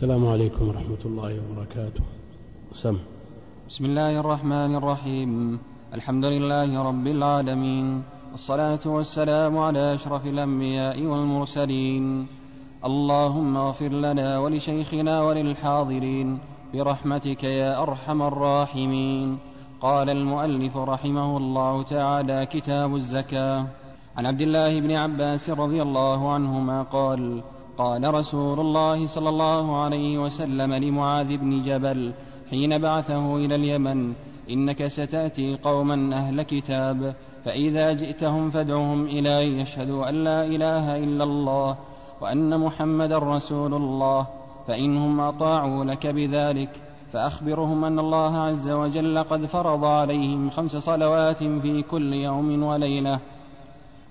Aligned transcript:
السلام 0.00 0.28
عليكم 0.28 0.68
ورحمة 0.68 1.02
الله 1.04 1.32
وبركاته. 1.44 2.04
سم. 2.72 2.96
بسم 3.68 3.84
الله 3.84 4.20
الرحمن 4.20 4.72
الرحيم. 4.80 5.60
الحمد 5.94 6.24
لله 6.24 6.82
رب 6.82 7.06
العالمين. 7.06 7.86
والصلاة 8.32 8.80
والسلام 8.86 9.58
على 9.58 9.94
أشرف 9.94 10.26
الأنبياء 10.26 10.96
والمرسلين. 11.04 12.26
اللهم 12.84 13.56
اغفر 13.56 13.92
لنا 13.92 14.38
ولشيخنا 14.38 15.22
وللحاضرين 15.22 16.38
برحمتك 16.74 17.44
يا 17.44 17.82
أرحم 17.82 18.22
الراحمين. 18.22 19.38
قال 19.80 20.10
المؤلف 20.10 20.76
رحمه 20.76 21.36
الله 21.36 21.82
تعالى 21.82 22.46
كتاب 22.46 22.96
الزكاة. 22.96 23.66
عن 24.16 24.26
عبد 24.26 24.40
الله 24.40 24.80
بن 24.80 24.92
عباس 24.96 25.50
رضي 25.50 25.82
الله 25.82 26.32
عنهما 26.32 26.82
قال 26.82 27.42
قال 27.80 28.14
رسول 28.14 28.60
الله 28.60 29.06
صلى 29.06 29.28
الله 29.28 29.82
عليه 29.82 30.18
وسلم 30.18 30.74
لمعاذ 30.74 31.36
بن 31.36 31.62
جبل 31.62 32.12
حين 32.50 32.78
بعثه 32.78 33.36
إلى 33.36 33.54
اليمن 33.54 34.12
إنك 34.50 34.86
ستأتي 34.86 35.56
قوما 35.64 36.16
أهل 36.16 36.42
كتاب 36.42 37.14
فإذا 37.44 37.92
جئتهم 37.92 38.50
فادعهم 38.50 39.04
إلى 39.04 39.42
أن 39.42 39.60
يشهدوا 39.60 40.08
أن 40.08 40.24
لا 40.24 40.44
إله 40.44 40.96
إلا 40.96 41.24
الله 41.24 41.76
وأن 42.20 42.60
محمدا 42.60 43.18
رسول 43.18 43.74
الله 43.74 44.26
فإنهم 44.68 45.20
أطاعوا 45.20 45.84
لك 45.84 46.06
بذلك 46.06 46.70
فأخبرهم 47.12 47.84
أن 47.84 47.98
الله 47.98 48.38
عز 48.38 48.68
وجل 48.68 49.18
قد 49.18 49.46
فرض 49.46 49.84
عليهم 49.84 50.50
خمس 50.50 50.76
صلوات 50.76 51.38
في 51.38 51.82
كل 51.82 52.14
يوم 52.14 52.62
وليلة 52.62 53.18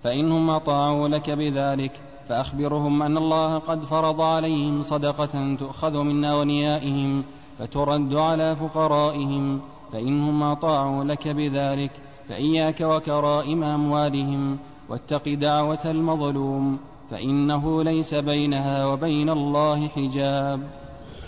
فإنهم 0.03 0.49
أطاعوا 0.49 1.07
لك 1.07 1.29
بذلك 1.29 2.08
فأخبرهم 2.29 3.03
أن 3.03 3.17
الله 3.17 3.57
قد 3.57 3.83
فرض 3.83 4.21
عليهم 4.21 4.83
صدقة 4.83 5.55
تؤخذ 5.55 5.97
من 5.97 6.25
أغنيائهم 6.25 7.23
فترد 7.59 8.13
على 8.13 8.55
فقرائهم 8.55 9.61
فإنهم 9.91 10.43
أطاعوا 10.43 11.03
لك 11.03 11.27
بذلك 11.27 11.91
فإياك 12.29 12.81
وكرائم 12.81 13.63
أموالهم 13.63 14.57
واتق 14.89 15.33
دعوة 15.33 15.79
المظلوم 15.85 16.77
فإنه 17.11 17.83
ليس 17.83 18.13
بينها 18.13 18.85
وبين 18.85 19.29
الله 19.29 19.87
حجاب. 19.87 20.59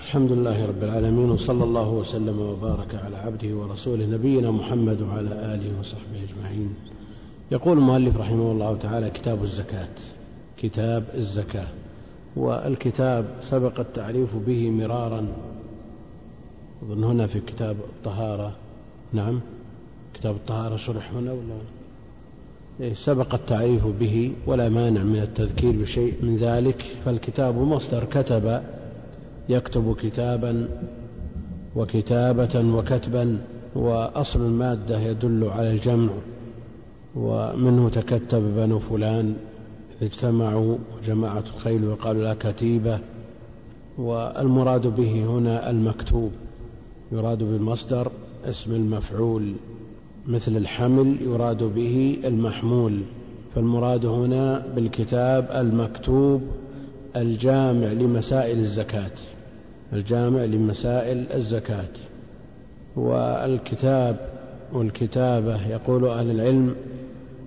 الحمد 0.05 0.31
لله 0.31 0.65
رب 0.65 0.83
العالمين 0.83 1.31
وصلى 1.31 1.63
الله 1.63 1.89
وسلم 1.89 2.39
وبارك 2.39 2.95
على 3.05 3.17
عبده 3.17 3.55
ورسوله 3.55 4.05
نبينا 4.05 4.51
محمد 4.51 5.01
وعلى 5.01 5.29
آله 5.29 5.79
وصحبه 5.79 6.19
أجمعين. 6.29 6.75
يقول 7.51 7.77
المؤلف 7.77 8.17
رحمه 8.17 8.51
الله 8.51 8.77
تعالى 8.77 9.09
كتاب 9.09 9.43
الزكاة. 9.43 10.20
كتاب 10.61 11.03
الزكاة 11.13 11.67
والكتاب 12.35 13.25
سبق 13.41 13.79
التعريف 13.79 14.35
به 14.35 14.69
مرارا. 14.69 15.27
أظن 16.83 17.03
هنا 17.03 17.27
في 17.27 17.39
كتاب 17.39 17.75
الطهارة. 17.75 18.55
نعم 19.13 19.41
كتاب 20.13 20.35
الطهارة 20.35 20.75
شرح 20.75 21.13
هنا 21.13 21.31
ولا؟ 21.31 21.55
إيه 22.79 22.93
سبق 22.93 23.33
التعريف 23.33 23.87
به 23.87 24.33
ولا 24.47 24.69
مانع 24.69 25.03
من 25.03 25.19
التذكير 25.19 25.71
بشيء 25.71 26.13
من 26.21 26.37
ذلك. 26.37 26.85
فالكتاب 27.05 27.57
مصدر 27.57 28.03
كتب 28.05 28.61
يكتب 29.49 29.95
كتابا 29.95 30.67
وكتابة 31.75 32.75
وكتبا 32.75 33.41
وأصل 33.75 34.41
المادة 34.41 34.99
يدل 34.99 35.43
على 35.43 35.71
الجمع 35.71 36.11
ومنه 37.15 37.89
تكتب 37.89 38.55
بنو 38.55 38.79
فلان. 38.79 39.35
اجتمعوا 40.01 40.77
جماعة 41.05 41.43
الخيل 41.55 41.87
وقالوا 41.87 42.23
لا 42.23 42.35
كتيبة 42.39 42.99
والمراد 43.97 44.87
به 44.87 45.25
هنا 45.25 45.69
المكتوب. 45.69 46.31
يراد 47.11 47.43
بالمصدر 47.43 48.11
اسم 48.45 48.75
المفعول 48.75 49.53
مثل 50.27 50.57
الحمل 50.57 51.15
يراد 51.21 51.63
به 51.63 52.17
المحمول. 52.23 53.01
فالمراد 53.55 54.05
هنا 54.05 54.67
بالكتاب 54.75 55.49
المكتوب 55.55 56.41
الجامع 57.15 57.87
لمسائل 57.87 58.59
الزكاة 58.59 59.11
الجامع 59.93 60.43
لمسائل 60.43 61.25
الزكاة. 61.33 61.89
والكتاب 62.95 64.29
والكتابة 64.73 65.67
يقول 65.67 66.05
أهل 66.05 66.31
العلم 66.31 66.75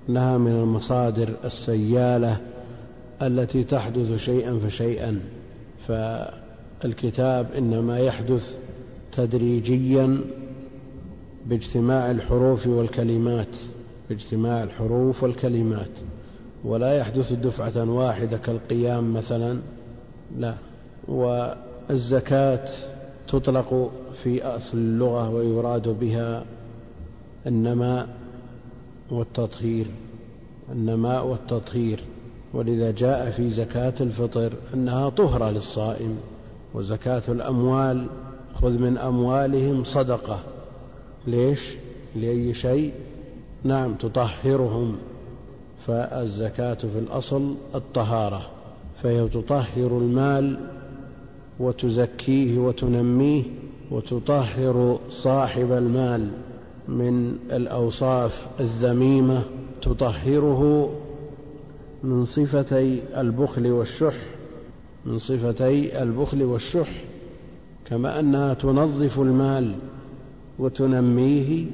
انها 0.08 0.38
من 0.38 0.50
المصادر 0.50 1.28
السيالة 1.44 2.36
التي 3.22 3.64
تحدث 3.64 4.16
شيئا 4.16 4.58
فشيئا. 4.58 5.20
فالكتاب 5.88 7.46
إنما 7.58 7.98
يحدث 7.98 8.56
تدريجيا 9.12 10.20
باجتماع 11.46 12.10
الحروف 12.10 12.66
والكلمات 12.66 13.48
باجتماع 14.08 14.62
الحروف 14.62 15.22
والكلمات. 15.22 15.90
ولا 16.64 16.94
يحدث 16.94 17.32
دفعة 17.32 17.90
واحدة 17.90 18.36
كالقيام 18.36 19.14
مثلا 19.14 19.58
لا. 20.38 20.54
والزكاة 21.08 22.68
تطلق 23.28 23.90
في 24.22 24.42
أصل 24.42 24.78
اللغة 24.78 25.30
ويراد 25.30 25.88
بها 25.88 26.44
النماء 27.46 28.08
والتطهير 29.10 29.86
النماء 30.72 31.26
والتطهير 31.26 32.00
ولذا 32.54 32.90
جاء 32.90 33.30
في 33.30 33.50
زكاة 33.50 33.94
الفطر 34.00 34.52
أنها 34.74 35.08
طهرة 35.08 35.50
للصائم 35.50 36.16
وزكاة 36.74 37.22
الأموال 37.28 38.06
خذ 38.62 38.70
من 38.70 38.98
أموالهم 38.98 39.84
صدقة 39.84 40.40
ليش؟ 41.26 41.60
لأي 42.16 42.54
شيء؟ 42.54 42.92
نعم 43.64 43.94
تطهرهم 43.94 44.96
فالزكاة 45.86 46.74
في 46.74 46.98
الأصل 46.98 47.54
الطهارة 47.74 48.46
فهي 49.02 49.28
تطهر 49.28 49.98
المال 49.98 50.56
وتزكيه 51.60 52.58
وتنميه 52.58 53.42
وتطهر 53.90 54.98
صاحب 55.10 55.72
المال 55.72 56.28
من 56.88 57.38
الأوصاف 57.50 58.46
الذميمة 58.60 59.42
تطهره 59.82 60.90
من 62.02 62.24
صفتي 62.24 63.20
البخل 63.20 63.66
والشح 63.72 64.16
من 65.06 65.18
صفتي 65.18 66.02
البخل 66.02 66.42
والشح 66.42 66.88
كما 67.86 68.20
أنها 68.20 68.54
تنظف 68.54 69.20
المال 69.20 69.74
وتنميه 70.58 71.66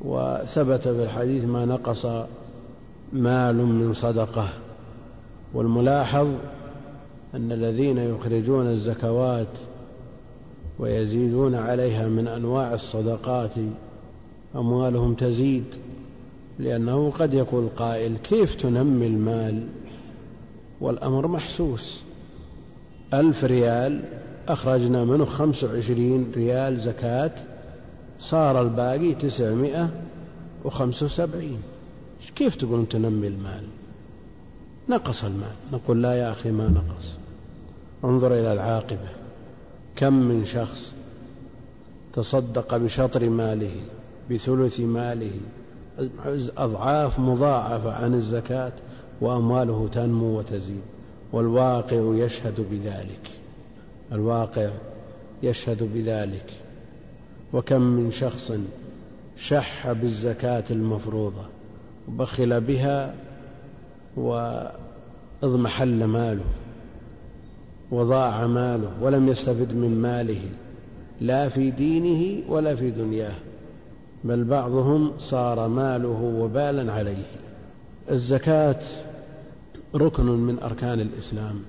وثبت 0.00 0.82
في 0.82 1.02
الحديث 1.02 1.44
ما 1.44 1.64
نقص 1.64 2.06
مال 3.12 3.56
من 3.56 3.94
صدقة. 3.94 4.48
والملاحظ 5.54 6.28
أن 7.34 7.52
الذين 7.52 7.98
يخرجون 7.98 8.66
الزكوات 8.66 9.46
ويزيدون 10.78 11.54
عليها 11.54 12.08
من 12.08 12.28
أنواع 12.28 12.74
الصدقات 12.74 13.50
أموالهم 14.56 15.14
تزيد 15.14 15.64
لأنه 16.58 17.10
قد 17.10 17.34
يقول 17.34 17.68
قائل 17.76 18.16
كيف 18.16 18.54
تنمي 18.54 19.06
المال؟ 19.06 19.68
والأمر 20.80 21.26
محسوس. 21.26 22.00
ألف 23.14 23.44
ريال 23.44 24.04
أخرجنا 24.48 25.04
منه 25.04 25.24
خمس 25.24 25.64
وعشرين 25.64 26.32
ريال 26.36 26.80
زكاة 26.80 27.30
صار 28.20 28.62
الباقي 28.62 29.14
تسعمائة 29.14 29.90
وخمسة 30.64 31.06
وسبعين. 31.06 31.58
كيف 32.36 32.54
تقول 32.54 32.86
تنمي 32.86 33.26
المال؟ 33.26 33.64
نقص 34.88 35.24
المال. 35.24 35.54
نقول 35.72 36.02
لا 36.02 36.14
يا 36.14 36.32
أخي 36.32 36.50
ما 36.50 36.68
نقص. 36.68 37.08
انظر 38.04 38.34
إلى 38.34 38.52
العاقبة. 38.52 39.08
كم 39.96 40.12
من 40.12 40.44
شخص 40.44 40.92
تصدق 42.14 42.76
بشطر 42.76 43.28
ماله؟ 43.28 43.80
بثلث 44.30 44.80
ماله. 44.80 45.32
أضعاف 46.58 47.18
مضاعفة 47.18 47.92
عن 47.92 48.14
الزكاة 48.14 48.72
وأمواله 49.20 49.88
تنمو 49.92 50.38
وتزيد. 50.38 50.80
والواقع 51.32 52.14
يشهد 52.14 52.66
بذلك. 52.70 53.30
الواقع 54.12 54.70
يشهد 55.42 55.82
بذلك. 55.94 56.52
وكم 57.52 57.80
من 57.80 58.12
شخص 58.12 58.52
شح 59.38 59.92
بالزكاة 59.92 60.64
المفروضة 60.70 61.42
وبخل 62.08 62.60
بها 62.60 63.14
وأضمحل 64.16 66.04
ماله 66.04 66.44
وضاع 67.90 68.46
ماله 68.46 69.02
ولم 69.02 69.28
يستفد 69.28 69.72
من 69.74 70.02
ماله 70.02 70.40
لا 71.20 71.48
في 71.48 71.70
دينه 71.70 72.50
ولا 72.50 72.74
في 72.74 72.90
دنياه. 72.90 73.34
بل 74.24 74.44
بعضهم 74.44 75.12
صار 75.18 75.68
ماله 75.68 76.22
وبالا 76.40 76.92
عليه. 76.92 77.24
الزكاة 78.10 78.80
ركن 79.94 80.24
من 80.24 80.58
أركان 80.58 81.00
الإسلام 81.00 81.62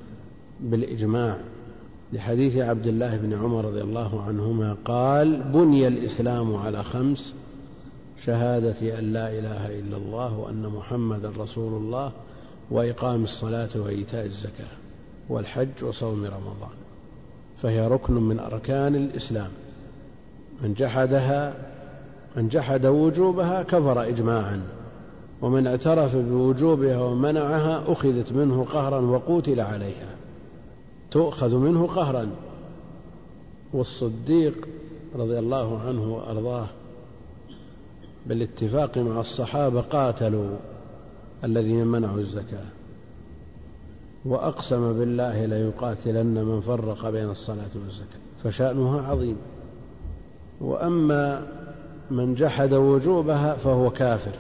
بالإجماع. 0.60 1.38
لحديث 2.13 2.57
عبد 2.57 2.88
الله 2.88 3.18
بن 3.18 3.34
عمر 3.34 3.66
رضي 3.66 3.81
الله 3.81 4.24
عنهما 4.24 4.78
قال 4.86 5.44
بني 5.44 5.88
الإسلام 5.88 6.56
على 6.56 6.84
خمس 6.84 7.34
شهادة 8.25 9.00
أن 9.00 9.13
لا 9.13 9.40
إله 9.40 9.80
إلا 9.80 9.98
الله 9.98 10.38
وأن 10.38 10.62
محمدا 10.62 11.31
رسول 11.38 11.74
الله 11.81 12.12
وإقام 12.72 13.24
الصلاة 13.24 13.69
وإيتاء 13.75 14.25
الزكاة 14.25 14.78
والحج 15.30 15.84
وصوم 15.84 16.25
رمضان. 16.25 16.78
فهي 17.62 17.88
ركن 17.88 18.13
من 18.13 18.40
أركان 18.40 18.96
الإسلام. 18.96 19.50
من 20.62 20.74
جحدها 20.74 21.69
من 22.39 22.47
جحد 22.47 22.86
وجوبها 22.86 23.63
كفر 23.63 24.07
إجماعا 24.07 24.62
ومن 25.41 25.68
اعترف 25.68 26.15
بوجوبها 26.15 26.97
ومنعها 27.03 27.83
أخذت 27.88 28.31
منه 28.31 28.63
قهرا 28.63 29.00
وقوتل 29.00 29.59
عليها. 29.59 30.15
تؤخذ 31.12 31.56
منه 31.56 31.88
قهرا. 31.88 32.30
والصديق 33.74 34.68
رضي 35.15 35.39
الله 35.39 35.80
عنه 35.80 36.15
وأرضاه 36.15 36.68
بالاتفاق 38.25 38.97
مع 38.97 39.21
الصحابة 39.21 39.81
قاتلوا 39.81 40.57
الذين 41.44 41.88
منعوا 41.88 42.19
الزكاة. 42.19 42.65
وأقسم 44.25 45.00
بالله 45.00 45.45
ليقاتلن 45.45 46.44
من 46.44 46.62
فرق 46.62 47.09
بين 47.09 47.30
الصلاة 47.30 47.71
والزكاة 47.75 48.19
فشأنها 48.44 49.01
عظيم. 49.01 49.38
وأما 50.62 51.47
من 52.12 52.36
جحد 52.36 52.74
وجوبها 52.74 53.56
فهو 53.56 53.90
كافر 53.90 54.32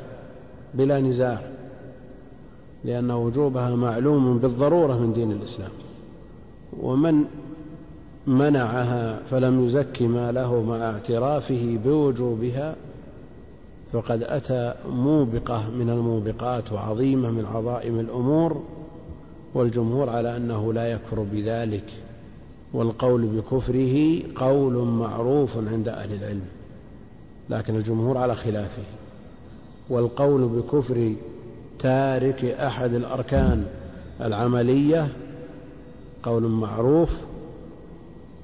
بلا 0.73 0.99
نزاع 0.99 1.41
لأن 2.83 3.11
وجوبها 3.11 3.75
معلوم 3.75 4.37
بالضرورة 4.37 4.93
من 4.93 5.13
دين 5.13 5.31
الإسلام. 5.31 5.71
ومن 6.81 7.23
منعها 8.27 9.19
فلم 9.31 9.65
يزك 9.65 10.01
ماله 10.01 10.63
مع 10.63 10.75
اعترافه 10.75 11.79
بوجوبها 11.85 12.75
فقد 13.93 14.23
أتى 14.23 14.73
موبقة 14.89 15.69
من 15.69 15.89
الموبقات 15.89 16.71
وعظيمة 16.71 17.31
من 17.31 17.45
عظائم 17.45 17.99
الأمور 17.99 18.63
والجمهور 19.53 20.09
على 20.09 20.37
أنه 20.37 20.73
لا 20.73 20.91
يكفر 20.91 21.25
بذلك 21.31 21.93
والقول 22.73 23.25
بكفره 23.25 24.21
قول 24.35 24.73
معروف 24.73 25.57
عند 25.57 25.87
أهل 25.87 26.13
العلم. 26.13 26.45
لكن 27.49 27.75
الجمهور 27.75 28.17
على 28.17 28.35
خلافه. 28.35 28.83
والقول 29.89 30.47
بكفر 30.47 31.13
تارك 31.79 32.45
أحد 32.45 32.93
الأركان 32.93 33.65
العملية 34.21 35.07
قول 36.23 36.43
معروف 36.43 37.09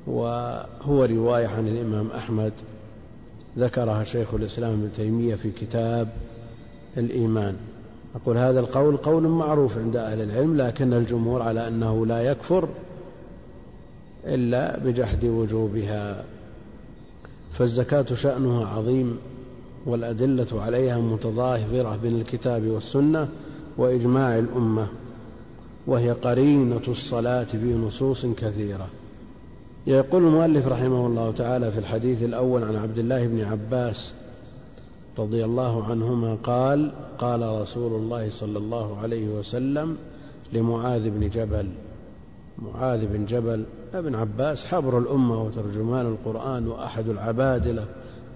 وهو 0.08 1.06
رواية 1.06 1.48
عن 1.48 1.68
الإمام 1.68 2.12
أحمد 2.12 2.54
ذكرها 3.58 4.04
شيخ 4.04 4.34
الإسلام 4.34 4.72
ابن 4.72 4.90
تيمية 4.96 5.36
في 5.36 5.52
كتاب 5.52 6.10
الإيمان. 6.98 7.56
أقول 8.16 8.38
هذا 8.38 8.60
القول 8.60 8.98
قول 8.98 9.28
معروف 9.28 9.78
عند 9.78 9.96
أهل 9.96 10.22
العلم 10.22 10.58
لكن 10.58 10.94
الجمهور 10.94 11.42
على 11.42 11.68
أنه 11.68 12.06
لا 12.06 12.22
يكفر 12.22 12.70
إلا 14.26 14.80
بجحد 14.80 15.26
وجوبها. 15.26 16.24
فالزكاة 17.58 18.06
شأنها 18.16 18.68
عظيم 18.68 19.18
والأدلة 19.86 20.62
عليها 20.62 20.98
متظاهرة 20.98 22.00
بين 22.04 22.22
الكتاب 22.22 22.68
والسنة 22.68 23.30
وإجماع 23.78 24.40
الأمة 24.40 24.88
وهي 25.88 26.12
قرينة 26.12 26.82
الصلاة 26.88 27.44
في 27.44 27.74
نصوص 27.74 28.26
كثيرة. 28.26 28.88
يقول 29.88 30.24
المؤلف 30.24 30.68
رحمه 30.68 31.08
الله 31.08 31.32
تعالى 31.32 31.72
في 31.72 31.80
الحديث 31.80 32.24
الأول 32.24 32.64
عن 32.64 32.76
عبد 32.76 32.98
الله 32.98 33.28
بن 33.28 33.42
عباس 33.42 34.12
رضي 35.18 35.46
الله 35.46 35.84
عنهما 35.84 36.36
قال 36.36 36.92
قال 37.18 37.62
رسول 37.62 37.94
الله 37.94 38.30
صلى 38.32 38.58
الله 38.58 38.98
عليه 38.98 39.28
وسلم 39.28 39.98
لمعاذ 40.54 41.10
بن 41.10 41.30
جبل 41.30 41.68
معاذ 42.60 43.06
بن 43.06 43.26
جبل 43.26 43.66
ابن 43.94 44.16
عباس 44.16 44.66
حبر 44.66 44.98
الأمة 45.00 45.44
وترجمان 45.44 46.06
القرآن 46.06 46.68
وأحد 46.68 47.10
العبادلة 47.10 47.86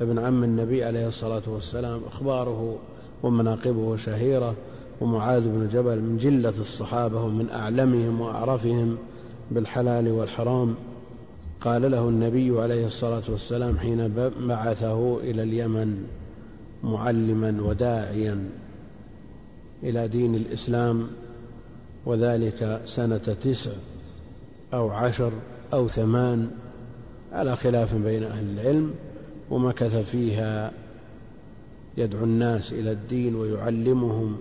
ابن 0.01 0.19
عم 0.19 0.43
النبي 0.43 0.83
عليه 0.83 1.07
الصلاة 1.07 1.41
والسلام 1.47 2.01
أخباره 2.07 2.79
ومناقبه 3.23 3.97
شهيرة 3.97 4.55
ومعاذ 5.01 5.41
بن 5.41 5.69
جبل 5.73 6.01
من 6.01 6.17
جلة 6.17 6.53
الصحابة 6.59 7.23
ومن 7.23 7.49
أعلمهم 7.49 8.21
وأعرفهم 8.21 8.97
بالحلال 9.51 10.11
والحرام. 10.11 10.75
قال 11.61 11.91
له 11.91 12.09
النبي 12.09 12.61
عليه 12.61 12.85
الصلاة 12.85 13.23
والسلام 13.29 13.77
حين 13.77 14.13
بعثه 14.39 15.17
إلى 15.19 15.43
اليمن 15.43 16.07
معلما 16.83 17.61
وداعيا 17.61 18.49
إلى 19.83 20.07
دين 20.07 20.35
الإسلام 20.35 21.07
وذلك 22.05 22.81
سنة 22.85 23.35
تسع. 23.43 23.71
أو 24.73 24.89
عشر 24.89 25.31
أو 25.73 25.87
ثمان 25.87 26.51
على 27.31 27.55
خلاف 27.55 27.95
بين 27.95 28.23
أهل 28.23 28.59
العلم 28.59 28.93
ومكث 29.49 29.95
فيها 30.11 30.71
يدعو 31.97 32.23
الناس 32.23 32.73
إلى 32.73 32.91
الدين 32.91 33.35
ويعلمهم 33.35 34.37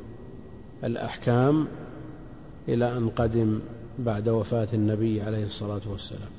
الأحكام 0.84 1.66
إلى 2.68 2.96
أن 2.96 3.08
قدم 3.08 3.60
بعد 3.98 4.28
وفاة 4.28 4.68
النبي 4.72 5.22
عليه 5.22 5.44
الصلاة 5.44 5.80
والسلام. 5.90 6.30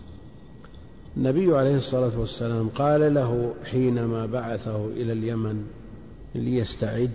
النبي 1.17 1.57
عليه 1.57 1.77
الصلاة 1.77 2.19
والسلام 2.19 2.69
قال 2.69 3.13
له 3.13 3.53
حينما 3.63 4.25
بعثه 4.25 4.87
إلى 4.87 5.13
اليمن 5.13 5.67
ليستعد 6.35 7.11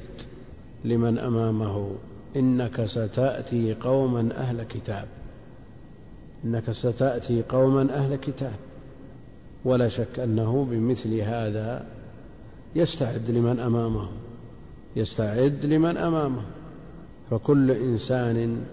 لمن 0.85 1.19
أمامه 1.19 1.91
إنك 2.37 2.87
ستأتي 2.87 3.75
قوما 3.75 4.29
أهل 4.37 4.63
كتاب. 4.63 5.09
إنك 6.45 6.71
ستأتي 6.71 7.43
قوما 7.43 7.95
أهل 7.95 8.17
كتاب. 8.17 8.55
ولا 9.65 9.89
شك 9.89 10.19
أنه 10.19 10.67
بمثل 10.71 11.15
هذا 11.15 11.87
يستعد 12.75 13.31
لمن 13.31 13.61
أمامه 13.61 14.09
يستعد 14.97 15.65
لمن 15.65 15.97
أمامه. 15.97 16.43
فكل 17.31 17.71
إنسان 17.71 18.65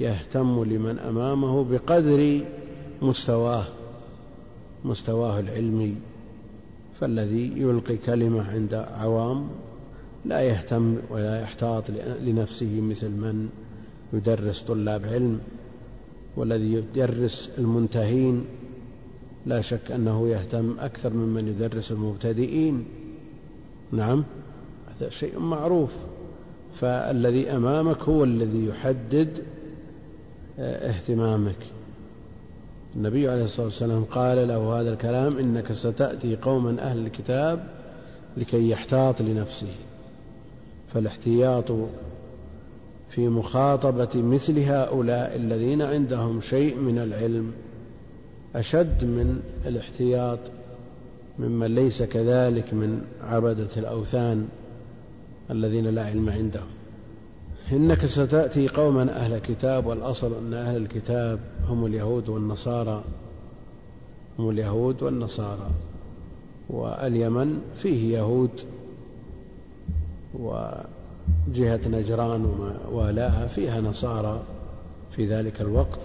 يهتم 0.00 0.64
لمن 0.64 0.98
أمامه 0.98 1.64
بقدر 1.64 2.40
مستواه 3.02 3.64
مستواه 4.84 5.40
العلمي. 5.40 5.94
فالذي 7.00 7.52
يلقي 7.56 7.96
كلمة 7.96 8.50
عند 8.50 8.74
عوام 8.74 9.48
لا 10.24 10.40
يهتم 10.40 10.96
ولا 11.10 11.40
يحتاط 11.40 11.84
لنفسه 12.22 12.80
مثل 12.80 13.08
من 13.08 13.48
يدرس 14.12 14.62
طلاب 14.62 15.04
علم. 15.04 15.40
والذي 16.36 16.72
يدرس 16.72 17.50
المنتهين 17.58 18.44
لا 19.46 19.60
شك 19.60 19.90
أنه 19.90 20.28
يهتم 20.28 20.74
أكثر 20.80 21.12
ممن 21.12 21.48
يدرس 21.48 21.92
المبتدئين. 21.92 22.84
نعم 23.92 24.24
هذا 24.88 25.10
شيء 25.10 25.38
معروف. 25.38 25.90
فالذي 26.80 27.50
أمامك 27.50 28.02
هو 28.02 28.24
الذي 28.24 28.66
يحدد 28.66 29.28
آه، 30.58 30.90
اهتمامك. 30.90 31.56
النبي 32.96 33.28
عليه 33.28 33.44
الصلاة 33.44 33.66
والسلام 33.66 34.04
قال 34.04 34.48
له 34.48 34.80
هذا 34.80 34.92
الكلام 34.92 35.38
إنك 35.38 35.72
ستأتي 35.72 36.36
قوما 36.36 36.82
أهل 36.82 37.06
الكتاب 37.06 37.66
لكي 38.36 38.70
يحتاط 38.70 39.22
لنفسه. 39.22 39.74
فالاحتياط 40.94 41.72
في 43.10 43.28
مخاطبة 43.28 44.08
مثل 44.14 44.58
هؤلاء 44.58 45.36
الذين 45.36 45.82
عندهم 45.82 46.40
شيء 46.40 46.76
من 46.76 46.98
العلم 46.98 47.52
أشد 48.56 49.04
من 49.04 49.42
الاحتياط 49.66 50.38
ممن 51.38 51.74
ليس 51.74 52.02
كذلك 52.02 52.74
من 52.74 53.02
عبدة 53.22 53.68
الأوثان 53.76 54.48
الذين 55.50 55.86
لا 55.86 56.04
علم 56.04 56.30
عندهم. 56.30 56.68
إنك 57.72 58.06
ستأتي 58.06 58.68
قوما 58.68 59.16
أهل 59.16 59.38
كتاب 59.38 59.86
والأصل 59.86 60.34
أن 60.34 60.54
أهل 60.54 60.76
الكتاب 60.76 61.40
هم 61.68 61.86
اليهود 61.86 62.28
والنصارى 62.28 63.04
هم 64.38 64.50
اليهود 64.50 65.02
والنصارى 65.02 65.70
واليمن 66.68 67.60
فيه 67.82 68.18
يهود 68.18 68.50
وجهة 71.48 71.80
نجران 71.88 72.44
وما 72.44 72.74
والاها 72.92 73.46
فيها 73.46 73.80
نصارى 73.80 74.42
في 75.16 75.26
ذلك 75.26 75.60
الوقت. 75.60 76.00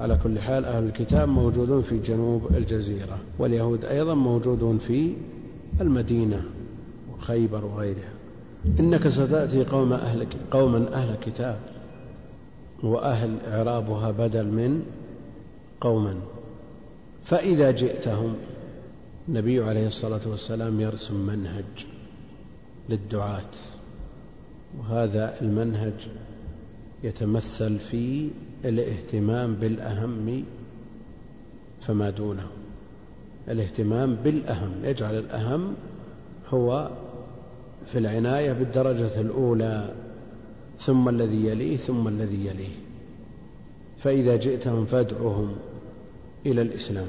على 0.00 0.18
كل 0.22 0.38
حال 0.38 0.64
أهل 0.64 0.84
الكتاب 0.84 1.28
موجودون 1.28 1.82
في 1.82 1.98
جنوب 1.98 2.46
الجزيرة 2.56 3.18
واليهود 3.38 3.84
أيضا 3.84 4.14
موجودون 4.14 4.78
في 4.78 5.12
المدينة 5.80 6.42
وخيبر 7.12 7.64
وغيرها. 7.64 8.12
إنك 8.80 9.08
ستأتي 9.08 9.64
قوم 9.64 9.92
أهل 9.92 10.26
قوما 10.50 10.94
أهل 10.94 11.16
كتاب 11.24 11.58
وأهل 12.82 13.36
إعرابها 13.48 14.10
بدل 14.10 14.46
من 14.46 14.82
قوما. 15.80 16.14
فإذا 17.24 17.70
جئتهم 17.70 18.34
النبي 19.28 19.64
عليه 19.64 19.86
الصلاة 19.86 20.20
والسلام 20.26 20.80
يرسم 20.80 21.26
منهج 21.26 21.86
للدعاة. 22.88 23.69
وهذا 24.78 25.40
المنهج 25.40 26.08
يتمثل 27.04 27.78
في 27.78 28.30
الاهتمام 28.64 29.54
بالأهم 29.54 30.44
فما 31.86 32.10
دونه. 32.10 32.46
الاهتمام 33.48 34.14
بالأهم 34.14 34.72
يجعل 34.84 35.18
الأهم 35.18 35.74
هو 36.48 36.90
في 37.92 37.98
العناية 37.98 38.52
بالدرجة 38.52 39.20
الأولى 39.20 39.94
ثم 40.78 41.08
الذي 41.08 41.46
يليه 41.46 41.76
ثم 41.76 42.08
الذي 42.08 42.46
يليه. 42.46 42.76
فإذا 44.02 44.36
جئتهم 44.36 44.86
فادعهم 44.86 45.56
إلى 46.46 46.62
الإسلام. 46.62 47.08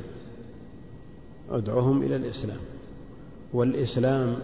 ادعهم 1.50 2.04
إلى 2.04 2.16
الإسلام. 2.16 2.60
والإسلام 3.54 4.36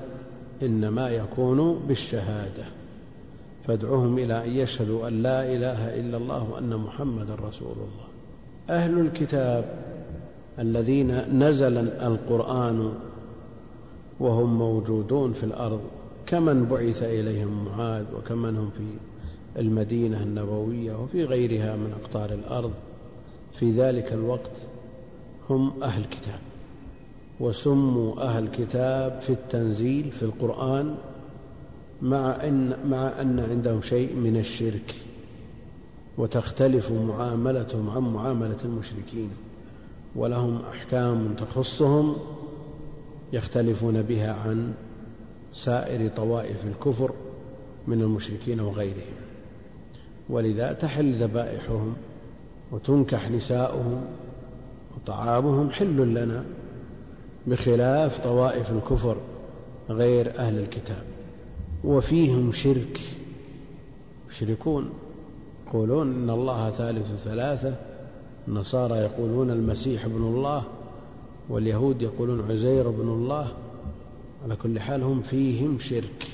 إنما 0.61 1.09
يكون 1.09 1.79
بالشهادة. 1.87 2.76
فادعهم 3.67 4.17
إلى 4.17 4.43
أن 4.43 4.51
يشهدوا 4.51 5.07
أن 5.07 5.23
لا 5.23 5.53
إله 5.53 5.99
إلا 5.99 6.17
الله 6.17 6.51
وأن 6.51 6.77
محمدا 6.77 7.35
رسول 7.35 7.71
الله. 7.71 8.07
أهل 8.69 8.99
الكتاب 8.99 9.65
الذين 10.59 11.39
نزل 11.43 11.77
القرآن 11.87 12.93
وهم 14.19 14.57
موجودون 14.57 15.33
في 15.33 15.43
الأرض 15.43 15.81
كمن 16.25 16.65
بعث 16.65 17.03
إليهم 17.03 17.65
معاذ 17.65 18.05
وكمن 18.17 18.57
هم 18.57 18.69
في 18.69 18.83
المدينة 19.59 20.23
النبوية 20.23 20.95
وفي 20.95 21.23
غيرها 21.23 21.75
من 21.75 21.93
أقطار 22.01 22.33
الأرض 22.33 22.71
في 23.59 23.71
ذلك 23.71 24.13
الوقت 24.13 24.51
هم 25.49 25.83
أهل 25.83 26.05
كتاب 26.05 26.39
وسموا 27.39 28.21
أهل 28.21 28.47
كتاب 28.47 29.21
في 29.21 29.29
التنزيل 29.29 30.11
في 30.11 30.23
القرآن 30.23 30.95
مع 32.01 32.43
أن 32.43 32.73
مع 32.89 33.21
أن 33.21 33.39
عندهم 33.39 33.81
شيء 33.81 34.15
من 34.15 34.37
الشرك 34.37 34.95
وتختلف 36.17 36.91
معاملتهم 36.91 37.89
عن 37.89 38.01
معاملة 38.01 38.57
المشركين 38.63 39.29
ولهم 40.15 40.61
أحكام 40.71 41.33
تخصهم 41.33 42.15
يختلفون 43.33 44.01
بها 44.01 44.33
عن 44.33 44.73
سائر 45.53 46.09
طوائف 46.09 46.57
الكفر 46.65 47.11
من 47.87 48.01
المشركين 48.01 48.59
وغيرهم. 48.59 49.15
ولذا 50.29 50.73
تحل 50.73 51.23
ذبائحهم 51.23 51.95
وتنكح 52.71 53.31
نساؤهم 53.31 54.05
وطعامهم 54.95 55.69
حل 55.69 55.97
لنا 55.97 56.45
بخلاف 57.47 58.23
طوائف 58.23 58.71
الكفر 58.71 59.17
غير 59.89 60.39
أهل 60.39 60.59
الكتاب. 60.59 61.16
وفيهم 61.83 62.51
شرك. 62.51 62.99
يشركون 64.31 64.89
يقولون 65.67 66.13
إن 66.13 66.29
الله 66.29 66.71
ثالث 66.71 67.23
ثلاثة. 67.23 67.75
النصارى 68.47 68.97
يقولون 68.97 69.51
المسيح 69.51 70.05
ابن 70.05 70.23
الله 70.23 70.63
واليهود 71.49 72.01
يقولون 72.01 72.51
عزير 72.51 72.89
بن 72.89 73.07
الله. 73.07 73.47
على 74.43 74.55
كل 74.55 74.79
حال 74.79 75.03
هم 75.03 75.21
فيهم 75.21 75.79
شرك. 75.79 76.27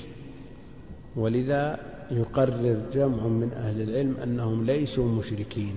ولذا 1.16 1.78
يقرر 2.10 2.80
جمع 2.94 3.26
من 3.26 3.52
أهل 3.52 3.82
العلم 3.82 4.16
أنهم 4.22 4.64
ليسوا 4.64 5.08
مشركين. 5.08 5.74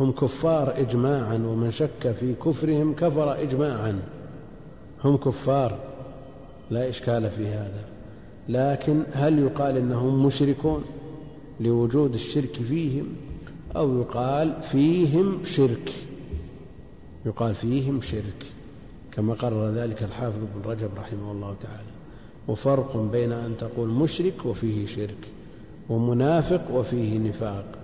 هم 0.00 0.12
كفار 0.12 0.80
إجماعا 0.80 1.34
ومن 1.34 1.70
شك 1.72 2.12
في 2.20 2.34
كفرهم 2.34 2.94
كفر 2.94 3.42
إجماعا. 3.42 4.02
هم 5.04 5.16
كفار 5.16 5.78
لا 6.70 6.88
إشكال 6.88 7.30
في 7.30 7.48
هذا. 7.48 7.97
لكن 8.48 9.02
هل 9.12 9.38
يقال 9.38 9.76
إنهم 9.76 10.26
مشركون 10.26 10.84
لوجود 11.60 12.14
الشرك 12.14 12.62
فيهم 12.68 13.06
أو 13.76 14.00
يقال 14.00 14.62
فيهم 14.62 15.44
شرك؟ 15.44 15.92
يقال 17.26 17.54
فيهم 17.54 18.02
شرك 18.02 18.46
كما 19.12 19.34
قرر 19.34 19.70
ذلك 19.70 20.02
الحافظ 20.02 20.36
ابن 20.36 20.70
رجب 20.70 20.90
رحمه 20.96 21.32
الله 21.32 21.56
تعالى. 21.62 21.88
وفرق 22.48 22.96
بين 22.96 23.32
أن 23.32 23.54
تقول 23.60 23.88
مشرك 23.88 24.46
وفيه 24.46 24.86
شرك 24.86 25.28
ومنافق 25.88 26.70
وفيه 26.70 27.18
نفاق 27.18 27.78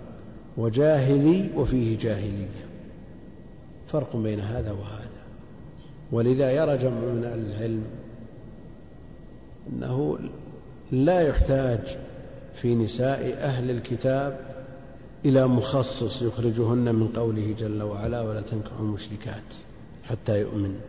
وجاهلي 0.57 1.51
وفيه 1.57 1.99
جاهلية. 1.99 2.65
فرق 3.89 4.17
بين 4.17 4.41
هذا 4.41 4.73
وهذا. 4.73 5.05
ولذا 6.13 6.51
يرى 6.51 6.79
جمع 6.79 6.99
من 6.99 7.25
أهل 7.25 7.39
العلم 7.39 7.85
أنه 9.73 10.19
لا 10.93 11.21
يحتاج 11.21 11.99
في 12.61 12.75
نساء 12.75 13.37
أهل 13.41 13.71
الكتاب 13.71 14.55
إلى 15.25 15.47
مخصص 15.47 16.23
يخرجهن 16.23 16.95
من 16.95 17.09
قوله 17.09 17.55
جل 17.59 17.83
وعلا 17.83 18.23
ولا 18.23 18.41
تنكحوا 18.41 18.81
المشركات 18.81 19.43
حتى 20.05 20.41
يؤمن. 20.41 20.81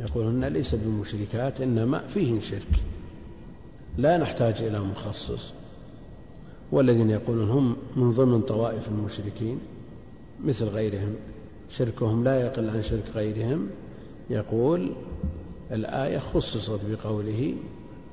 يقولون 0.00 0.44
ليس 0.44 0.74
بمشركات 0.74 1.60
إنما 1.60 1.98
فيهن 1.98 2.40
شرك. 2.40 2.82
لا 3.98 4.18
نحتاج 4.18 4.54
إلى 4.54 4.80
مخصص. 4.80 5.52
والذين 6.72 7.10
يقولون 7.10 7.50
هم 7.50 7.76
من 7.96 8.12
ضمن 8.12 8.40
طوائف 8.40 8.88
المشركين 8.88 9.58
مثل 10.44 10.64
غيرهم. 10.64 11.14
شركهم 11.70 12.24
لا 12.24 12.40
يقل 12.40 12.70
عن 12.70 12.82
شرك 12.82 13.04
غيرهم. 13.14 13.68
يقول 14.30 14.92
الآية 15.72 16.18
خصصت 16.18 16.80
بقوله 16.90 17.54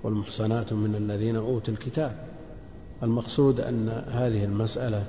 والمحصنات 0.04 0.74
من 0.74 0.96
الذين 0.96 1.36
أوتوا 1.36 1.74
الكتاب. 1.74 2.16
المقصود 3.04 3.60
أن 3.60 4.04
هذه 4.12 4.44
المسألة 4.44 5.04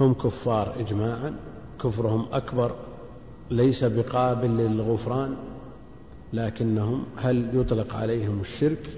هم 0.00 0.14
كفار 0.14 0.74
إجماعا 0.80 1.34
كفرهم 1.82 2.26
أكبر 2.32 2.74
ليس 3.50 3.84
بقابل 3.84 4.48
للغفران 4.50 5.34
لكنهم 6.32 7.04
هل 7.16 7.48
يطلق 7.52 7.94
عليهم 7.94 8.40
الشرك 8.40 8.90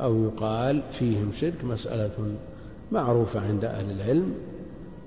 أو 0.00 0.24
يقال 0.24 0.82
فيهم 0.98 1.32
شرك؟ 1.40 1.64
مسألة 1.64 2.34
معروفة 2.92 3.40
عند 3.40 3.64
أهل 3.64 3.90
العلم 3.90 4.34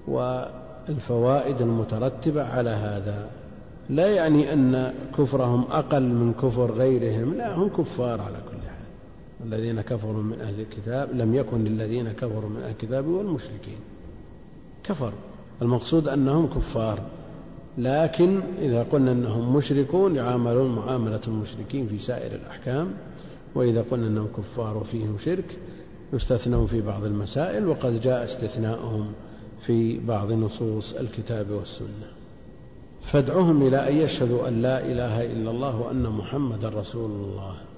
والفوائد 0.07 1.61
المترتبة 1.61 2.43
على 2.43 2.69
هذا. 2.69 3.29
لا 3.89 4.07
يعني 4.07 4.53
أن 4.53 4.93
كفرهم 5.17 5.63
أقل 5.71 6.03
من 6.03 6.33
كفر 6.33 6.71
غيرهم 6.71 7.33
لا 7.33 7.55
هم 7.55 7.69
كفار 7.69 8.21
على 8.21 8.37
كل 8.51 8.52
حال 9.43 9.53
الذين 9.53 9.81
كفروا 9.81 10.23
من 10.23 10.41
أهل 10.41 10.59
الكتاب 10.59 11.09
لم 11.13 11.33
يكن 11.35 11.63
للذين 11.63 12.11
كفروا 12.11 12.49
من 12.49 12.61
أهل 12.61 12.71
الكتاب 12.71 13.07
والمشركين. 13.07 13.79
كفروا. 14.83 15.19
المقصود 15.61 16.07
أنهم 16.07 16.47
كفار. 16.47 16.99
لكن 17.77 18.41
إذا 18.61 18.83
قلنا 18.83 19.11
أنهم 19.11 19.55
مشركون 19.55 20.15
يعاملون 20.15 20.75
معاملة 20.75 21.19
المشركين 21.27 21.87
في 21.87 21.99
سائر 21.99 22.35
الأحكام. 22.35 22.93
وإذا 23.55 23.85
قلنا 23.91 24.07
أنهم 24.07 24.27
كفار 24.37 24.77
وفيهم 24.77 25.17
شرك 25.19 25.57
يستثنون 26.13 26.67
في 26.67 26.81
بعض 26.81 27.03
المسائل 27.03 27.67
وقد 27.67 28.01
جاء 28.01 28.25
استثناؤهم 28.25 29.13
في 29.65 29.99
بعض 29.99 30.31
نصوص 30.31 30.93
الكتاب 30.93 31.51
والسنة. 31.51 32.07
فادعهم 33.03 33.67
إلى 33.67 33.89
أن 33.89 33.95
يشهدوا 33.97 34.47
أن 34.47 34.61
لا 34.61 34.85
إله 34.85 35.25
إلا 35.25 35.51
الله 35.51 35.81
وأن 35.81 36.03
محمدا 36.03 36.69
رسول 36.69 37.11
الله. 37.11 37.72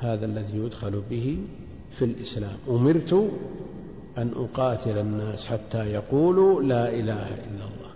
هذا 0.00 0.26
الذي 0.26 0.58
يدخل 0.58 1.02
به 1.10 1.38
في 1.98 2.04
الإسلام. 2.04 2.56
أمرت 2.68 3.12
أن 4.18 4.32
أقاتل 4.36 4.98
الناس 4.98 5.46
حتى 5.46 5.86
يقولوا 5.86 6.62
لا 6.62 6.88
إله 6.88 7.28
إلا 7.28 7.64
الله. 7.64 7.90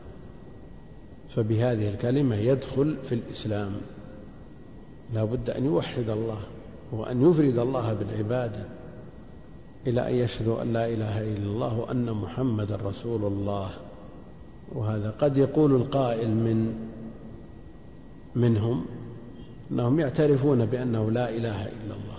فبهذه 1.35 1.89
الكلمة 1.89 2.37
يدخل 2.37 2.97
في 3.09 3.15
الإسلام. 3.15 3.73
لا 5.15 5.25
بد 5.25 5.51
أن 5.51 5.65
يوحد 5.65 6.09
الله 6.09 6.41
وأن 6.93 7.31
يفرد 7.31 7.59
الله 7.59 7.93
بالعبادة 7.93 8.65
إلى 9.87 10.09
أن 10.11 10.15
يشهدوا 10.15 10.63
أن 10.63 10.73
لا 10.73 10.89
إله 10.89 11.21
إلا 11.21 11.47
الله 11.47 11.79
وأن 11.79 12.13
محمدا 12.13 12.77
رسول 12.77 13.25
الله. 13.25 13.71
وهذا 14.73 15.11
قد 15.11 15.37
يقول 15.37 15.75
القائل 15.75 16.31
من 16.31 16.75
منهم 18.35 18.85
أنهم 19.71 20.00
يعترفون 20.00 20.66
بأنه 20.66 21.11
لا 21.11 21.30
إله 21.30 21.62
إلا 21.62 21.94
الله 21.94 22.18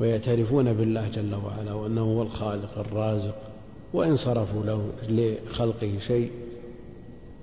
ويعترفون 0.00 0.72
بالله 0.72 1.08
جل 1.08 1.34
وعلا 1.34 1.72
وأنه 1.72 2.00
هو 2.00 2.22
الخالق 2.22 2.78
الرازق 2.78 3.34
وإن 3.92 4.16
صرفوا 4.16 4.62
له 4.64 4.92
لخلقه 5.08 5.98
شيء 6.06 6.30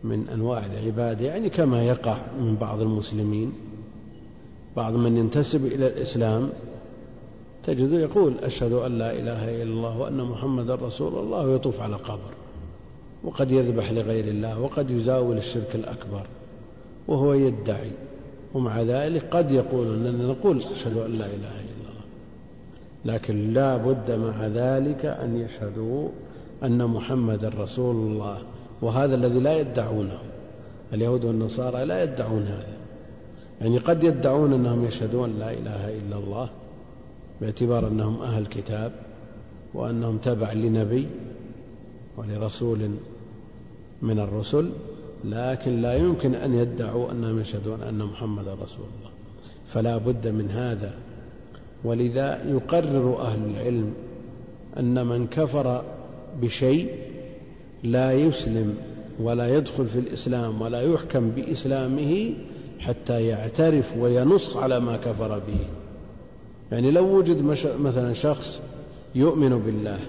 من 0.03 0.27
أنواع 0.33 0.65
العبادة 0.65 1.25
يعني 1.25 1.49
كما 1.49 1.83
يقع 1.83 2.17
من 2.39 2.55
بعض 2.55 2.81
المسلمين. 2.81 3.53
بعض 4.75 4.93
من 4.93 5.17
ينتسب 5.17 5.65
إلى 5.65 5.88
الإسلام 5.88 6.49
تجده 7.63 7.99
يقول 7.99 8.33
أشهد 8.43 8.71
أن 8.71 8.97
لا 8.97 9.11
إله 9.11 9.55
إلا 9.55 9.63
الله 9.63 9.99
وأن 9.99 10.23
محمدا 10.23 10.75
رسول 10.75 11.19
الله 11.19 11.45
ويطوف 11.45 11.81
على 11.81 11.95
قبر 11.95 12.31
وقد 13.23 13.51
يذبح 13.51 13.91
لغير 13.91 14.27
الله 14.27 14.59
وقد 14.61 14.91
يزاول 14.91 15.38
الشرك 15.38 15.75
الأكبر 15.75 16.23
وهو 17.07 17.33
يدعي 17.33 17.91
ومع 18.53 18.82
ذلك 18.82 19.24
قد 19.32 19.51
يقول 19.51 19.88
أننا 19.88 20.27
نقول 20.27 20.63
أشهد 20.63 20.98
أن 20.98 21.12
لا 21.12 21.25
إله 21.25 21.36
إلا 21.36 21.89
الله. 21.89 22.03
لكن 23.06 23.53
لا 23.53 23.77
بد 23.77 24.12
مع 24.12 24.48
ذلك 24.48 25.06
أن 25.06 25.38
يشهدوا 25.38 26.10
أن 26.63 26.86
محمد 26.86 27.46
رسول 27.46 27.96
الله 27.96 28.38
وهذا 28.82 29.15
الذي 29.15 29.39
لا 29.39 29.60
يدعونه 29.60 30.20
اليهود 30.94 31.25
والنصارى 31.25 31.86
لا 31.86 32.03
يدعون 32.03 32.44
هذا. 32.44 32.77
يعني 33.62 33.77
قد 33.77 34.03
يدعون 34.03 34.53
أنهم 34.53 34.86
يشهدون 34.86 35.39
لا 35.39 35.51
إله 35.51 35.98
إلا 35.98 36.18
الله 36.18 36.50
باعتبار 37.41 37.88
أنهم 37.88 38.22
أهل 38.22 38.46
كتاب 38.46 38.91
وأنهم 39.74 40.18
تبع 40.18 40.53
لنبي 40.53 41.08
ولرسول 42.18 42.89
من 44.01 44.20
الرسل. 44.20 44.70
لكن 45.25 45.81
لا 45.81 45.93
يمكن 45.93 46.35
أن 46.35 46.55
يدعوا 46.55 47.11
أنهم 47.11 47.41
يشهدون 47.41 47.81
أن 47.81 47.97
محمدا 47.97 48.53
رسول 48.53 48.85
الله. 48.85 49.11
فلا 49.73 49.97
بد 49.97 50.27
من 50.27 50.51
هذا. 50.51 50.93
ولذا 51.83 52.43
يقرر 52.49 53.21
أهل 53.21 53.49
العلم 53.49 53.93
أن 54.79 55.07
من 55.07 55.27
كفر 55.27 55.83
بشيء 56.41 56.89
لا 57.83 58.11
يسلم 58.13 58.77
ولا 59.19 59.55
يدخل 59.55 59.88
في 59.88 59.99
الإسلام 59.99 60.61
ولا 60.61 60.81
يحكم 60.81 61.29
بإسلامه 61.29 62.33
حتى 62.79 63.25
يعترف 63.25 63.97
وينص 63.97 64.57
على 64.57 64.79
ما 64.79 64.97
كفر 64.97 65.39
به. 65.39 65.65
يعني 66.71 66.91
لو 66.91 67.17
وجد 67.17 67.41
مثلا 67.79 68.13
شخص 68.13 68.59
يؤمن 69.15 69.59
بالله 69.59 69.99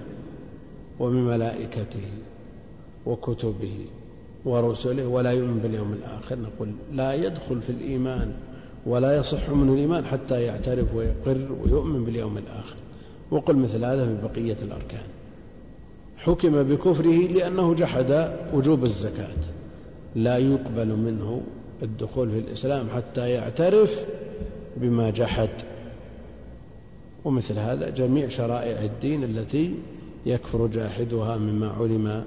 وبملائكته 1.00 2.08
وكتبه 3.06 3.86
ورسله 4.44 5.06
ولا 5.06 5.30
يؤمن 5.30 5.58
باليوم 5.58 5.92
الآخر. 5.92 6.38
نقول 6.38 6.68
لا 6.92 7.14
يدخل 7.14 7.60
في 7.62 7.70
الإيمان 7.70 8.32
ولا 8.86 9.16
يصح 9.16 9.50
منه 9.50 9.72
الإيمان 9.72 10.04
حتى 10.04 10.42
يعترف 10.42 10.94
ويقر 10.94 11.48
ويؤمن 11.64 12.04
باليوم 12.04 12.38
الآخر. 12.38 12.76
وقل 13.30 13.56
مثل 13.56 13.84
هذا 13.84 14.04
في 14.06 14.28
بقية 14.28 14.56
الأركان. 14.62 15.06
حكم 16.16 16.62
بكفره 16.62 17.26
لأنه 17.26 17.74
جحد 17.74 18.32
وجوب 18.54 18.84
الزكاة. 18.84 19.36
لا 20.14 20.38
يقبل 20.38 20.86
منه 20.86 21.42
الدخول 21.82 22.30
في 22.30 22.38
الإسلام 22.38 22.90
حتى 22.90 23.30
يعترف 23.30 24.00
بما 24.76 25.10
جحد. 25.10 25.48
ومثل 27.24 27.58
هذا 27.58 27.90
جميع 27.90 28.28
شرائع 28.28 28.84
الدين 28.84 29.24
التي 29.24 29.74
يكفر 30.26 30.66
جاحدها 30.66 31.36
مما 31.36 31.68
علم 31.68 32.24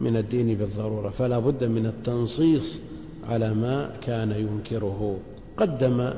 من 0.00 0.16
الدين 0.16 0.54
بالضرورة 0.54 1.10
فلا 1.10 1.38
بد 1.38 1.64
من 1.64 1.86
التنصيص 1.86 2.78
على 3.28 3.54
ما 3.54 3.96
كان 4.02 4.30
ينكره. 4.30 5.18
قدم 5.56 6.10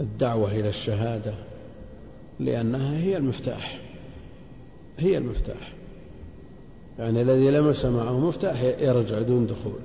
الدعوة 0.00 0.50
إلى 0.50 0.68
الشهادة 0.68 1.34
لأنها 2.40 2.98
هي 2.98 3.16
المفتاح 3.16 3.80
هي 4.98 5.18
المفتاح. 5.18 5.72
يعني 6.98 7.22
الذي 7.22 7.50
لمس 7.50 7.84
معه 7.84 8.20
مفتاح 8.20 8.62
يرجع 8.62 9.20
دون 9.20 9.46
دخول. 9.46 9.80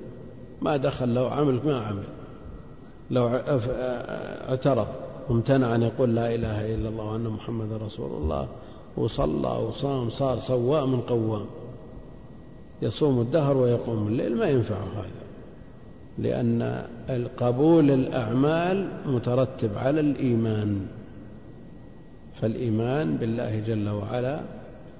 ما 0.62 0.76
دخل 0.76 1.14
لو 1.14 1.26
عمل 1.26 1.60
ما 1.64 1.80
عمل. 1.80 2.04
لو 3.10 3.28
اعترض 4.48 4.86
وامتنع 5.28 5.74
أن 5.74 5.82
يقول 5.82 6.14
لا 6.14 6.34
إله 6.34 6.74
إلا 6.74 6.88
الله 6.88 7.04
وأن 7.04 7.24
محمد 7.24 7.72
رسول 7.72 8.22
الله 8.22 8.48
وصلى 8.96 9.48
وصام 9.48 10.10
صار 10.10 10.38
صوام 10.40 11.00
قوام. 11.00 11.46
يصوم 12.82 13.20
الدهر 13.20 13.56
ويقوم 13.56 14.08
الليل 14.08 14.36
ما 14.36 14.46
ينفع 14.46 14.74
هذا. 14.74 15.22
لأن 16.18 16.86
قبول 17.36 17.90
الأعمال 17.90 18.88
مترتب 19.06 19.78
على 19.78 20.00
الإيمان. 20.00 20.86
فالإيمان 22.40 23.16
بالله 23.16 23.60
جل 23.66 23.88
وعلا 23.88 24.40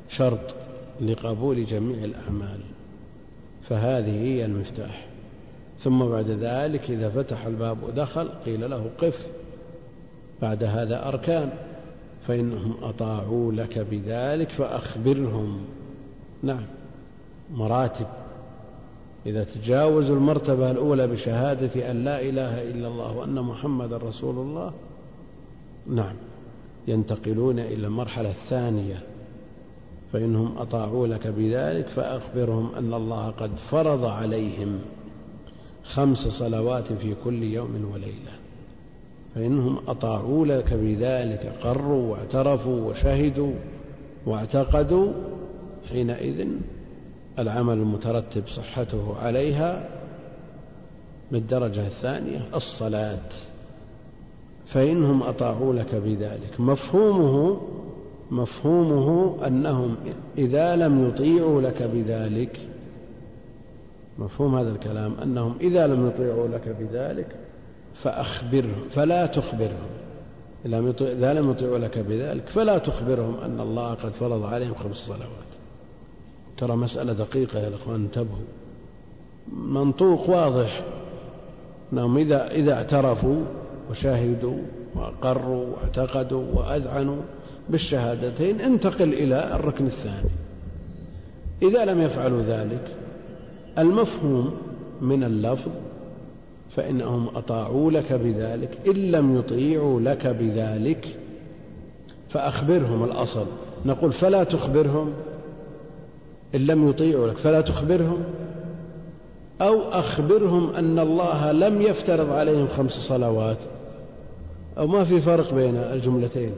شرط 0.09 0.55
لقبول 1.01 1.67
جميع 1.67 2.05
الأعمال. 2.05 2.61
فهذه 3.69 4.23
هي 4.23 4.45
المفتاح. 4.45 5.07
ثم 5.81 6.05
بعد 6.05 6.31
ذلك 6.31 6.91
إذا 6.91 7.09
فتح 7.11 7.47
الباب 7.47 7.83
ودخل 7.83 8.29
قيل 8.29 8.71
له 8.71 8.91
قف. 8.99 9.27
بعد 10.43 10.65
هذا 10.65 11.09
أركان. 11.09 11.51
فإنهم 12.27 12.75
أطاعوا 12.83 13.53
لك 13.53 13.79
بذلك 13.79 14.51
فأخبرهم. 14.51 15.61
نعم. 16.43 16.65
مراتب. 17.53 18.07
إذا 19.27 19.45
تجاوزوا 19.45 20.17
المرتبة 20.17 20.71
الأولى 20.71 21.07
بشهادة 21.07 21.91
أن 21.91 22.05
لا 22.05 22.21
إله 22.21 22.63
إلا 22.63 22.89
الله 22.89 23.17
وأن 23.17 23.35
محمد 23.35 23.93
رسول 23.93 24.39
الله 24.39 24.73
نعم 25.87 26.15
ينتقلون 26.89 27.59
إلى 27.59 27.87
المرحلة 27.87 28.31
الثانية 28.31 29.03
فإنهم 30.13 30.59
أطاعوا 30.59 31.07
لك 31.07 31.27
بذلك 31.27 31.87
فأخبرهم 31.87 32.75
أن 32.75 32.95
الله 32.95 33.31
قد 33.31 33.51
فرض 33.71 34.05
عليهم 34.05 34.79
خمس 35.85 36.29
صلوات 36.29 36.93
في 36.93 37.15
كل 37.25 37.43
يوم 37.43 37.91
وليلة. 37.93 38.33
فإنهم 39.35 39.79
أطاعوا 39.89 40.47
لك 40.47 40.75
بذلك 40.75 41.53
قروا 41.63 42.13
واعترفوا 42.13 42.91
وشهدوا 42.91 43.53
واعتقدوا 44.27 45.13
حينئذ 45.91 46.49
العمل 47.39 47.75
المترتب 47.75 48.49
صحته 48.49 49.15
عليها 49.23 49.89
بالدرجة 51.33 51.87
الثانية 51.87 52.49
الصلاة. 52.55 53.29
فإنهم 54.67 55.23
أطاعوا 55.23 55.75
لك 55.75 55.95
بذلك. 55.95 56.61
مفهومه 56.61 57.61
مفهومه 58.31 59.37
أنهم 59.47 59.97
إذا 60.39 60.77
لم 60.77 61.09
يطيعوا 61.09 61.61
لك 61.61 61.83
بذلك 61.83 62.61
مفهوم 64.19 64.57
هذا 64.57 64.71
الكلام 64.71 65.15
أنهم 65.23 65.57
إذا 65.61 65.87
لم 65.87 66.07
يطيعوا 66.09 66.49
لك 66.49 66.77
بذلك 66.81 67.37
فأخبرهم 67.95 68.89
فلا 68.95 69.27
تخبرهم. 69.27 69.91
إذا 71.01 71.33
لم 71.33 71.51
يطيعوا 71.51 71.79
لك 71.79 71.99
بذلك 71.99 72.49
فلا 72.49 72.79
تخبرهم 72.79 73.37
أن 73.37 73.61
الله 73.61 73.95
قد 73.95 74.11
فرض 74.11 74.45
عليهم 74.45 74.75
خمس 74.75 74.97
صلوات. 74.97 75.53
ترى 76.59 76.77
مسألة 76.77 77.13
دقيقة 77.13 77.59
يا 77.59 77.69
الأخوان 77.69 77.95
انتبهوا. 77.95 78.45
منطوق 79.53 80.31
واضح. 80.31 80.85
أنهم 81.93 82.19
إذا 82.19 82.51
إذا 82.51 82.73
اعترفوا 82.73 83.45
وشهدوا 83.91 84.59
وأقروا 84.95 85.67
واعتقدوا 85.67 86.45
وأذعنوا 86.55 87.23
بالشهادتين 87.69 88.61
انتقل 88.61 89.13
إلى 89.13 89.55
الركن 89.55 89.87
الثاني. 89.87 90.31
إذا 91.63 91.85
لم 91.85 92.03
يفعلوا 92.03 92.43
ذلك 92.43 92.95
المفهوم 93.79 94.57
من 95.01 95.25
اللفظ 95.25 95.71
فإنهم 96.77 97.29
أطاعوا 97.37 97.91
لك 97.91 98.13
بذلك 98.13 98.79
إن 98.87 98.93
لم 98.93 99.39
يطيعوا 99.39 100.01
لك 100.01 100.27
بذلك 100.27 101.17
فأخبرهم 102.31 103.05
الأصل. 103.05 103.47
نقول 103.87 104.13
فلا 104.13 104.45
تخبرهم 104.45 105.13
إن 106.55 106.61
لم 106.61 106.89
يطيعوا 106.89 107.27
لك 107.27 107.39
فلا 107.39 107.61
تخبرهم. 107.61 108.25
أو 109.61 109.81
أخبرهم 109.93 110.75
أن 110.75 110.99
الله 110.99 111.53
لم 111.53 111.83
يفترض 111.83 112.31
عليهم 112.31 112.69
خمس 112.69 112.93
صلوات. 112.93 113.59
أو 114.79 114.87
ما 114.87 115.05
في 115.05 115.21
فرق 115.21 115.55
بين 115.55 115.77
الجملتين. 115.77 116.53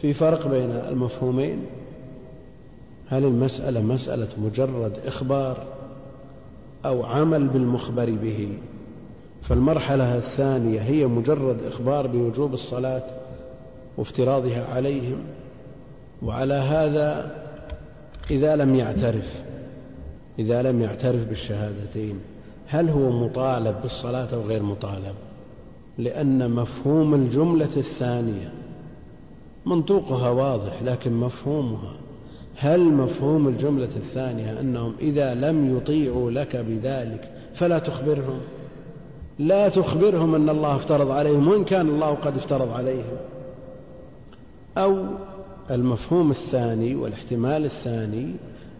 في 0.00 0.14
فرق 0.14 0.48
بين 0.48 0.70
المفهومين. 0.70 1.66
هل 3.08 3.24
المسألة 3.24 3.80
مسألة 3.80 4.28
مجرد 4.38 4.92
إخبار 5.06 5.66
أو 6.86 7.04
عمل 7.04 7.48
بالمخبر 7.48 8.10
به؟ 8.10 8.48
فالمرحلة 9.48 10.16
الثانية 10.16 10.80
هي 10.80 11.06
مجرد 11.06 11.56
إخبار 11.66 12.06
بوجوب 12.06 12.54
الصلاة 12.54 13.02
وافتراضها 13.96 14.74
عليهم. 14.74 15.18
وعلى 16.22 16.54
هذا 16.54 17.30
إذا 18.30 18.56
لم 18.56 18.74
يعترف 18.74 19.42
إذا 20.38 20.62
لم 20.62 20.82
يعترف 20.82 21.28
بالشهادتين 21.28 22.20
هل 22.66 22.88
هو 22.88 23.10
مطالب 23.10 23.76
بالصلاة 23.82 24.28
أو 24.34 24.42
غير 24.42 24.62
مطالب؟ 24.62 25.14
لأن 25.98 26.50
مفهوم 26.50 27.14
الجملة 27.14 27.76
الثانية 27.76 28.52
منطوقها 29.66 30.30
واضح 30.30 30.82
لكن 30.82 31.12
مفهومها. 31.12 31.92
هل 32.56 32.84
مفهوم 32.84 33.48
الجملة 33.48 33.88
الثانية 33.96 34.60
أنهم 34.60 34.94
إذا 35.00 35.34
لم 35.34 35.76
يطيعوا 35.76 36.30
لك 36.30 36.56
بذلك 36.56 37.28
فلا 37.54 37.78
تخبرهم؟ 37.78 38.40
لا 39.38 39.68
تخبرهم 39.68 40.34
أن 40.34 40.48
الله 40.48 40.76
افترض 40.76 41.10
عليهم 41.10 41.48
وإن 41.48 41.64
كان 41.64 41.88
الله 41.88 42.14
قد 42.14 42.36
افترض 42.36 42.72
عليهم. 42.72 43.16
أو 44.78 45.04
المفهوم 45.70 46.30
الثاني 46.30 46.94
والاحتمال 46.94 47.64
الثاني 47.64 48.34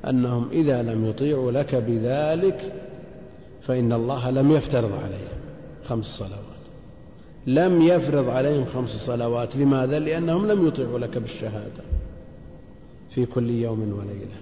أنهم 0.08 0.48
إذا 0.52 0.82
لم 0.82 1.06
يطيعوا 1.06 1.50
لك 1.50 1.74
بذلك 1.74 2.72
فإن 3.66 3.92
الله 3.92 4.30
لم 4.30 4.52
يفترض 4.52 4.92
عليهم 4.92 5.38
خمس 5.88 6.06
صلوات. 6.06 6.38
لم 7.46 7.82
يفرض 7.82 8.28
عليهم 8.28 8.64
خمس 8.74 8.90
صلوات. 8.90 9.56
لماذا؟ 9.56 9.98
لأنهم 9.98 10.46
لم 10.46 10.66
يطيعوا 10.66 10.98
لك 10.98 11.18
بالشهادة 11.18 11.82
في 13.14 13.26
كل 13.26 13.50
يوم 13.50 13.80
وليلة. 13.80 14.38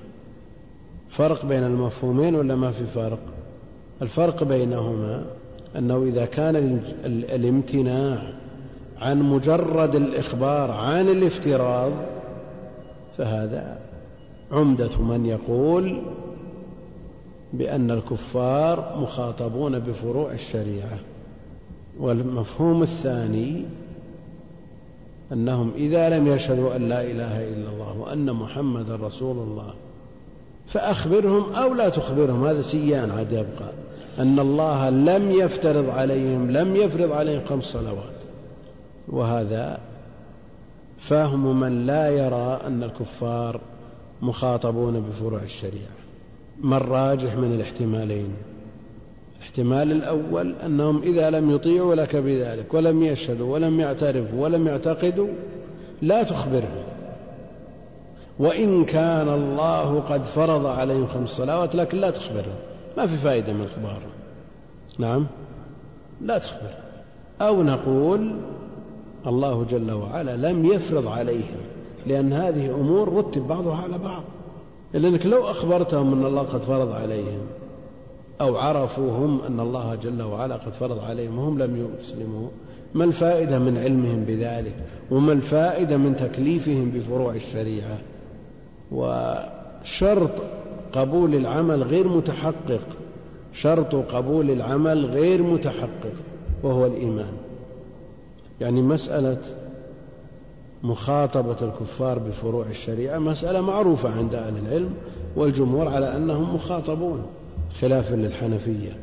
فرق 1.11 1.47
بين 1.47 1.65
المفهومين 1.65 2.35
ولا 2.35 2.55
ما 2.55 2.71
في 2.71 2.87
فرق؟ 2.95 3.21
الفرق 4.03 4.45
بينهما 4.45 5.25
أنه 5.77 6.03
إذا 6.03 6.25
كان 6.25 6.81
الامتناع 7.05 8.33
عن 8.99 9.23
مجرد 9.23 9.95
الإخبار 9.95 10.71
عن 10.71 11.09
الافتراض 11.09 11.93
فهذا 13.18 13.79
عمدة 14.52 14.98
من 14.98 15.26
يقول 15.26 16.02
بأن 17.52 17.90
الكفار 17.90 18.98
مخاطبون 19.00 19.79
بفروع 19.79 20.33
الشريعة 20.33 20.98
والمفهوم 22.00 22.83
الثاني 22.83 23.64
أنهم 25.33 25.72
إذا 25.76 26.09
لم 26.09 26.26
يشهدوا 26.26 26.76
أن 26.76 26.88
لا 26.88 27.02
إله 27.02 27.48
إلا 27.48 27.68
الله 27.70 27.98
وأن 27.98 28.33
محمدا 28.33 28.96
رسول 28.96 29.37
الله 29.38 29.74
فأخبرهم 30.68 31.52
أو 31.52 31.74
لا 31.74 31.88
تخبرهم 31.88 32.44
هذا 32.44 32.62
سيان 32.62 33.11
عاد 33.11 33.33
يبقى 33.33 33.72
أن 34.18 34.38
الله 34.38 34.90
لم 34.90 35.31
يفترض 35.31 35.90
عليهم 35.90 36.50
لم 36.50 36.76
يفرض 36.76 37.12
عليهم 37.12 37.44
خمس 37.48 37.64
صلوات 37.64 38.16
وهذا 39.09 39.79
فهم 41.09 41.61
من 41.61 41.87
لا 41.87 42.09
يرى 42.09 42.61
أن 42.66 42.83
الكفار 42.83 43.61
مخاطبون 44.23 45.01
بفروع 45.01 45.42
الشريعة 45.42 45.97
ما 46.61 46.77
الراجح 46.77 47.35
من 47.35 47.53
الاحتمالين. 47.55 48.37
الاحتمال 49.38 49.92
الأول 49.92 50.55
أنهم 50.55 51.03
إذا 51.03 51.31
لم 51.31 51.51
يطيعوا 51.51 51.95
لك 51.95 52.16
بذلك 52.16 52.75
ولم 52.75 53.03
يشهدوا 53.03 53.55
ولم 53.55 53.81
يعترفوا 53.81 54.45
ولم 54.45 54.66
يعتقدوا 54.66 55.29
لا 56.03 56.23
تخبرهم. 56.23 56.85
وإن 58.38 58.85
كان 58.85 59.29
الله 59.29 60.01
قد 60.01 60.23
فرض 60.23 60.66
عليهم 60.66 61.07
خمس 61.07 61.29
صلوات 61.29 61.75
لكن 61.75 61.99
لا 61.99 62.11
تخبرهم. 62.11 62.59
ما 62.97 63.07
في 63.07 63.16
فائدة 63.16 63.53
من 63.53 63.64
إخبارهم. 63.64 64.11
نعم؟ 64.99 65.27
لا 66.21 66.38
تخبر 66.38 66.71
أو 67.40 67.62
نقول 67.62 68.37
الله 69.27 69.67
جل 69.71 69.93
وعلا 69.93 70.37
لم 70.37 70.67
يفرض 70.67 71.07
عليهم 71.07 71.61
لأن 72.07 72.33
هذه 72.33 72.71
أمور 72.71 73.12
رتب 73.12 73.49
بعضها 73.49 73.77
على 73.77 73.99
بعض. 73.99 74.23
لأنك 74.95 75.27
لو 75.27 75.51
أخبرتهم 75.51 76.12
أن 76.12 76.27
الله 76.27 76.43
قد 76.43 76.61
فرض 76.61 76.93
عليهم 76.93 77.41
أو 78.41 78.57
عرفوا 78.57 79.11
هم 79.12 79.41
أن 79.49 79.61
الله 79.61 79.95
جل 79.95 80.23
وعلا 80.23 80.55
قد 80.55 80.73
فرض 80.73 81.05
عليهم 81.05 81.39
وهم 81.39 81.59
لم 81.59 81.99
يسلموا 82.01 82.49
ما 82.95 83.05
الفائدة 83.05 83.59
من 83.59 83.79
علمهم 83.79 84.25
بذلك؟ 84.25 84.75
وما 85.11 85.33
الفائدة 85.33 85.97
من 85.97 86.17
تكليفهم 86.17 86.91
بفروع 86.91 87.35
الشريعة؟ 87.35 87.99
وشرط 88.93 90.31
قبول 90.93 91.35
العمل 91.35 91.83
غير 91.83 92.09
متحقق 92.09 92.81
شرط 93.55 93.95
قبول 93.95 94.51
العمل 94.51 95.07
غير 95.07 95.43
متحقق 95.43 96.12
وهو 96.62 96.87
الإيمان. 96.87 97.33
يعني 98.61 98.83
مسألة 98.83 99.38
مخاطبة 100.83 101.57
الكفار 101.62 102.19
بفروع 102.19 102.66
الشريعة 102.66 103.19
مسألة 103.19 103.61
معروفة 103.61 104.11
عند 104.11 104.35
أهل 104.35 104.59
العلم 104.59 104.95
والجمهور 105.37 105.88
على 105.88 106.16
أنهم 106.16 106.55
مخاطبون 106.55 107.27
خلافا 107.81 108.14
للحنفية 108.14 108.97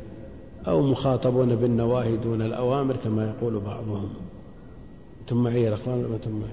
أو 0.68 0.82
مخاطبون 0.82 1.56
بالنواهي 1.56 2.18
دون 2.18 2.42
الأوامر 2.42 2.96
كما 3.04 3.30
يقول 3.30 3.60
بعضهم. 3.60 4.10
ثم 5.30 5.44
معي 5.44 5.64
يا 5.64 5.74
أخوان؟ 5.74 6.20
ثم 6.26 6.32
معي 6.32 6.50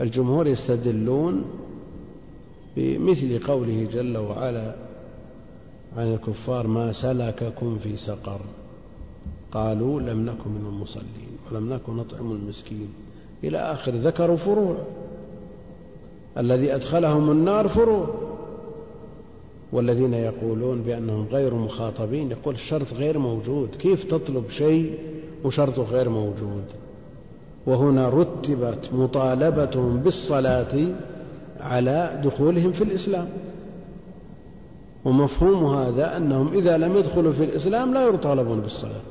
الجمهور 0.00 0.46
يستدلون 0.46 1.44
بمثل 2.76 3.38
قوله 3.46 3.88
جل 3.92 4.16
وعلا 4.16 4.74
عن 5.96 6.12
الكفار 6.14 6.66
ما 6.66 6.92
سلككم 6.92 7.78
في 7.82 7.96
سقر. 7.96 8.40
قالوا 9.52 10.00
لم 10.00 10.26
نكن 10.26 10.50
من 10.50 10.66
المصلين. 10.66 11.29
ولم 11.52 11.72
نكن 11.72 11.96
نطعم 11.96 12.32
المسكين. 12.32 12.88
إلى 13.44 13.58
آخر 13.58 13.92
ذكروا 13.94 14.36
فروع. 14.36 14.76
الذي 16.38 16.74
أدخلهم 16.74 17.30
النار 17.30 17.68
فروع. 17.68 18.06
والذين 19.72 20.14
يقولون 20.14 20.82
بأنهم 20.82 21.26
غير 21.32 21.54
مخاطبين 21.54 22.30
يقول 22.30 22.54
الشرط 22.54 22.92
غير 22.94 23.18
موجود. 23.18 23.68
كيف 23.78 24.04
تطلب 24.04 24.44
شيء 24.50 24.98
وشرطه 25.44 25.82
غير 25.82 26.08
موجود؟ 26.08 26.64
وهنا 27.66 28.08
رتبت 28.08 28.88
مطالبتهم 28.92 29.96
بالصلاة 29.96 30.76
على 31.60 32.20
دخولهم 32.24 32.72
في 32.72 32.84
الإسلام. 32.84 33.28
ومفهوم 35.04 35.76
هذا 35.76 36.16
أنهم 36.16 36.48
إذا 36.52 36.78
لم 36.78 36.96
يدخلوا 36.96 37.32
في 37.32 37.44
الإسلام 37.44 37.94
لا 37.94 38.06
يطالبون 38.06 38.60
بالصلاة. 38.60 39.09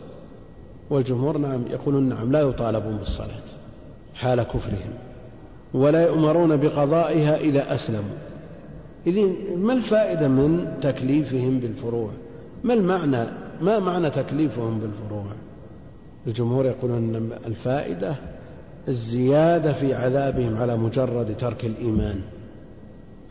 والجمهور 0.89 1.38
نعم 1.38 1.62
يقولون 1.69 2.10
نعم 2.10 2.32
لا 2.32 2.41
يطالبون 2.41 2.97
بالصلاة 2.97 3.43
حال 4.15 4.43
كفرهم 4.43 4.93
ولا 5.73 6.04
يؤمرون 6.04 6.58
بقضائها 6.58 7.38
إذا 7.38 7.75
أسلموا. 7.75 8.17
إذن 9.08 9.36
ما 9.58 9.73
الفائدة 9.73 10.28
من 10.28 10.78
تكليفهم 10.82 11.60
بالفروع؟ 11.60 12.10
ما 12.63 12.73
المعنى 12.73 13.25
ما 13.62 13.80
معنى 13.80 14.10
تكليفهم 14.10 14.80
بالفروع؟ 14.80 15.25
الجمهور 16.28 16.65
يقولون 16.65 17.32
الفائدة 17.47 18.15
الزيادة 18.88 19.73
في 19.73 19.93
عذابهم 19.93 20.58
على 20.58 20.78
مجرد 20.78 21.38
ترك 21.38 21.65
الإيمان 21.65 22.21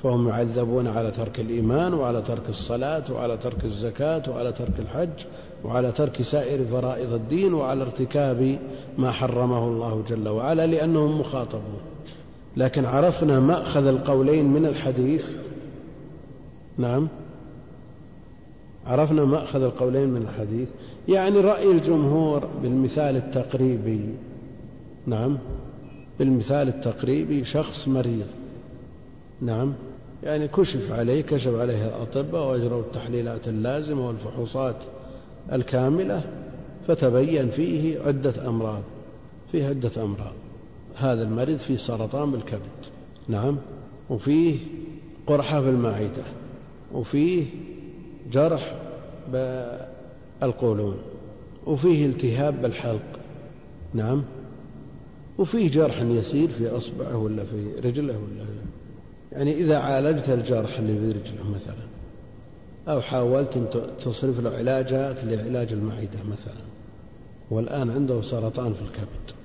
فهم 0.03 0.29
يعذبون 0.29 0.87
على 0.87 1.11
ترك 1.11 1.41
الإيمان 1.41 1.95
وعلى 1.95 2.23
ترك 2.23 2.49
الصلاة 2.49 3.13
وعلى 3.13 3.37
ترك 3.37 3.65
الزكاة 3.65 4.23
وعلى 4.31 4.53
ترك 4.53 4.73
الحج 4.79 5.25
وعلى 5.65 5.93
ترك 5.93 6.23
سائر 6.23 6.65
فرائض 6.65 7.13
الدين 7.13 7.55
وعلى 7.55 7.83
ارتكاب 7.83 8.59
ما 8.99 9.13
حرمه 9.13 9.69
الله 9.69 10.05
جل 10.09 10.29
وعلا 10.29 10.67
لأنهم 10.67 11.21
مخاطبون. 11.21 11.81
لكن 12.57 12.85
عرفنا 12.85 13.41
مأخذ 13.41 13.87
القولين 13.87 14.45
من 14.45 14.67
الحديث. 14.67 15.25
نعم. 16.79 17.09
عرفنا 18.87 19.25
مأخذ 19.25 19.63
القولين 19.63 20.09
من 20.09 20.23
الحديث. 20.23 20.69
يعني 21.09 21.41
رأي 21.41 21.73
الجمهور 21.73 22.47
بالمثال 22.63 23.17
التقريبي. 23.17 24.01
نعم. 25.07 25.39
بالمثال 26.19 26.69
التقريبي 26.69 27.45
شخص 27.45 27.89
مريض. 27.89 28.27
نعم. 29.41 29.75
يعني 30.23 30.49
كشف 30.49 30.93
عليه 30.93 31.23
كشف 31.23 31.55
عليه 31.55 31.87
الأطباء 31.89 32.51
وأجروا 32.51 32.81
التحليلات 32.81 33.49
اللازمة 33.49 34.07
والفحوصات. 34.07 34.77
الكاملة 35.53 36.23
فتبين 36.89 37.51
فيه 37.51 38.01
عدة 38.01 38.49
أمراض 38.49 38.83
فيه 39.53 39.67
عدة 39.67 39.91
أمراض. 40.03 40.33
هذا 40.97 41.23
المريض 41.23 41.59
فيه 41.59 41.77
سرطان 41.77 42.31
بالكبد 42.31 42.79
نعم 43.29 43.57
وفيه 44.11 44.59
قرحة 45.27 45.63
في 45.63 45.69
المعدة 45.69 46.23
وفيه 46.93 47.45
جرح 48.33 48.77
بالقولون 49.33 50.97
وفيه 51.67 52.07
التهاب 52.07 52.63
بالحلق 52.63 53.19
نعم 53.95 54.23
وفيه 55.39 55.71
جرح 55.71 56.03
يسير 56.03 56.49
في 56.49 56.69
أصبعه 56.69 57.17
ولا 57.17 57.45
في 57.45 57.89
رجله 57.89 58.13
ولا 58.13 58.45
يعني 59.33 59.55
إذا 59.55 59.79
عالجت 59.79 60.29
الجرح 60.29 60.79
اللي 60.79 60.99
في 60.99 61.19
رجله 61.19 61.51
مثلا 61.51 61.88
أو 62.89 63.01
حاولت 63.01 63.57
أن 63.57 63.67
تصرف 64.05 64.41
له 64.41 64.51
علاجات 64.51 65.25
لعلاج 65.25 65.73
المعدة 65.73 66.19
مثلا. 66.29 66.63
والآن 67.51 67.91
عنده 67.91 68.23
سرطان 68.23 68.75
في 68.75 68.81
الكبد. 68.81 69.37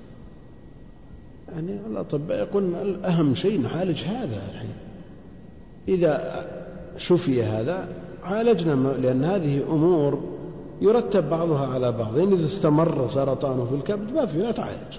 يعني 1.52 1.86
الأطباء 1.86 2.38
يقولون 2.38 3.04
أهم 3.04 3.34
شيء 3.34 3.60
نعالج 3.60 4.04
هذا 4.04 4.42
الحين. 4.50 4.74
إذا 5.88 6.44
شفي 6.98 7.44
هذا 7.44 7.88
عالجنا 8.22 8.88
لأن 8.88 9.24
هذه 9.24 9.62
أمور 9.70 10.22
يرتب 10.80 11.30
بعضها 11.30 11.66
على 11.66 11.92
بعض. 11.92 12.18
يعني 12.18 12.34
إذا 12.34 12.46
استمر 12.46 13.10
سرطانه 13.14 13.64
في 13.64 13.74
الكبد 13.74 14.12
ما 14.12 14.26
في 14.26 14.38
لا 14.38 14.52
تعالج. 14.52 14.98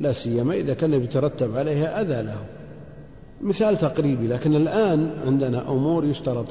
لا 0.00 0.12
سيما 0.12 0.54
إذا 0.54 0.74
كان 0.74 0.94
يترتب 0.94 1.56
عليها 1.56 2.00
أذى 2.00 2.22
له. 2.22 2.38
مثال 3.40 3.78
تقريبي 3.78 4.26
لكن 4.26 4.56
الآن 4.56 5.10
عندنا 5.26 5.68
أمور 5.68 6.04
يشترط 6.04 6.46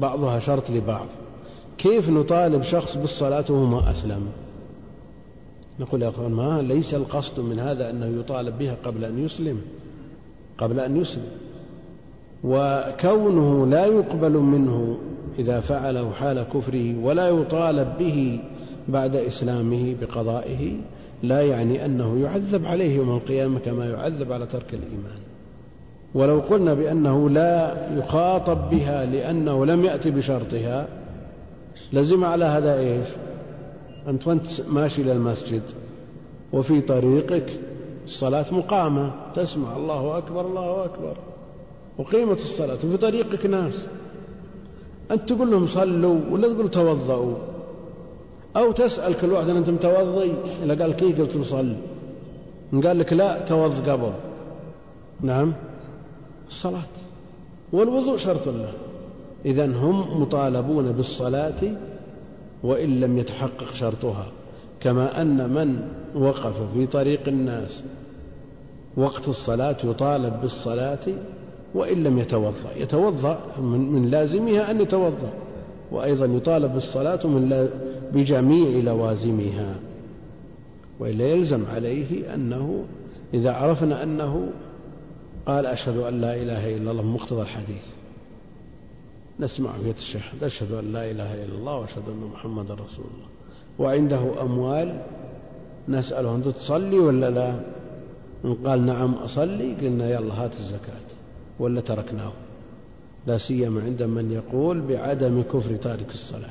بعضها 0.00 0.38
شرط 0.38 0.70
لبعض. 0.70 1.06
كيف 1.78 2.10
نطالب 2.10 2.62
شخص 2.62 2.96
بالصلاة 2.96 3.44
وهو 3.48 3.64
ما 3.64 3.90
أسلم؟ 3.90 4.28
نقول 5.80 6.02
يا 6.02 6.08
أخوان 6.08 6.32
ما 6.32 6.62
ليس 6.62 6.94
القصد 6.94 7.40
من 7.40 7.58
هذا 7.58 7.90
أنه 7.90 8.20
يطالب 8.20 8.58
بها 8.58 8.76
قبل 8.84 9.04
أن 9.04 9.24
يسلم 9.24 9.60
قبل 10.58 10.80
أن 10.80 10.96
يسلم. 10.96 11.28
وكونه 12.44 13.66
لا 13.66 13.86
يقبل 13.86 14.32
منه 14.32 14.98
إذا 15.38 15.60
فعله 15.60 16.10
حال 16.10 16.42
كفره 16.42 16.98
ولا 17.02 17.28
يطالب 17.28 17.98
به 17.98 18.40
بعد 18.88 19.16
إسلامه 19.16 19.94
بقضائه 20.00 20.76
لا 21.22 21.42
يعني 21.42 21.84
أنه 21.84 22.18
يعذب 22.22 22.66
عليه 22.66 22.96
يوم 22.96 23.10
القيامة 23.10 23.58
كما 23.58 23.86
يعذب 23.86 24.32
على 24.32 24.46
ترك 24.46 24.74
الإيمان. 24.74 25.25
ولو 26.16 26.40
قلنا 26.40 26.74
بأنه 26.74 27.30
لا 27.30 27.74
يخاطب 27.98 28.70
بها 28.70 29.06
لأنه 29.06 29.66
لم 29.66 29.84
يأتي 29.84 30.10
بشرطها 30.10 30.86
لزم 31.92 32.24
على 32.24 32.44
هذا 32.44 32.78
إيش؟ 32.78 33.08
أنت 34.08 34.26
وأنت 34.26 34.60
ماشي 34.68 35.02
إلى 35.02 35.12
المسجد 35.12 35.62
وفي 36.52 36.80
طريقك 36.80 37.60
الصلاة 38.04 38.44
مقامة 38.50 39.12
تسمع 39.34 39.76
الله 39.76 40.18
أكبر 40.18 40.46
الله 40.46 40.84
أكبر 40.84 41.16
وقيمة 41.98 42.32
الصلاة 42.32 42.78
وفي 42.84 42.96
طريقك 42.96 43.46
ناس. 43.46 43.74
أنت 45.10 45.32
تقول 45.32 45.50
لهم 45.50 45.66
صلوا 45.66 46.20
ولا 46.30 46.52
تقول 46.52 46.70
توضأوا؟ 46.70 47.34
أو 48.56 48.72
تسأل 48.72 49.20
كل 49.20 49.32
واحد 49.32 49.48
أنت 49.48 49.68
متوضي؟ 49.68 50.34
إذا 50.64 50.82
قال 50.82 50.92
كي 50.92 51.12
قلت 51.12 51.36
له 51.36 51.44
صل؟ 51.44 51.76
قال 52.84 52.98
لك 52.98 53.12
لا 53.12 53.44
توض 53.48 53.88
قبل. 53.88 54.12
نعم؟ 55.20 55.52
الصلاة. 56.48 56.82
والوضوء 57.72 58.16
شرط 58.16 58.48
له. 58.48 58.72
إذا 59.44 59.66
هم 59.66 60.22
مطالبون 60.22 60.92
بالصلاة 60.92 61.62
وإن 62.62 63.00
لم 63.00 63.18
يتحقق 63.18 63.74
شرطها. 63.74 64.26
كما 64.80 65.22
أن 65.22 65.50
من 65.50 65.88
وقف 66.22 66.72
في 66.74 66.86
طريق 66.86 67.28
الناس 67.28 67.82
وقت 68.96 69.28
الصلاة 69.28 69.76
يطالب 69.84 70.40
بالصلاة 70.42 71.14
وإن 71.74 72.04
لم 72.04 72.18
يتوضأ. 72.18 72.72
يتوضأ 72.76 73.38
من 73.58 74.10
لازمها 74.10 74.70
أن 74.70 74.80
يتوضأ. 74.80 75.30
وأيضا 75.92 76.26
يطالب 76.26 76.74
بالصلاة 76.74 77.26
من 77.26 77.68
بجميع 78.12 78.82
لوازمها. 78.84 79.74
وإلا 81.00 81.24
يلزم 81.24 81.64
عليه 81.74 82.34
أنه 82.34 82.84
إذا 83.34 83.52
عرفنا 83.52 84.02
أنه 84.02 84.48
قال 85.46 85.66
أشهد 85.66 85.96
أن 85.96 86.20
لا 86.20 86.34
إله 86.34 86.76
إلا 86.76 86.90
الله 86.90 87.02
مقتضى 87.02 87.42
الحديث. 87.42 87.84
نسمع 89.40 89.70
في 89.72 89.90
الشهادة 89.98 90.46
أشهد 90.46 90.72
أن 90.72 90.92
لا 90.92 91.10
إله 91.10 91.44
إلا 91.44 91.54
الله 91.54 91.76
وأشهد 91.76 92.02
أن 92.08 92.30
محمدا 92.32 92.74
رسول 92.74 93.04
الله. 93.14 93.28
وعنده 93.78 94.42
أموال 94.42 95.02
نسأله 95.88 96.34
أنت 96.34 96.48
تصلي 96.48 96.98
ولا 96.98 97.30
لا؟ 97.30 97.60
إن 98.44 98.54
قال 98.54 98.86
نعم 98.86 99.14
أصلي 99.14 99.74
قلنا 99.74 100.10
يلا 100.10 100.34
هات 100.34 100.52
الزكاة. 100.52 101.06
ولا 101.58 101.80
تركناه. 101.80 102.32
لا 103.26 103.38
سيما 103.38 103.82
عند 103.82 104.02
من 104.02 104.32
يقول 104.32 104.80
بعدم 104.80 105.42
كفر 105.42 105.76
تارك 105.76 106.10
الصلاة. 106.14 106.50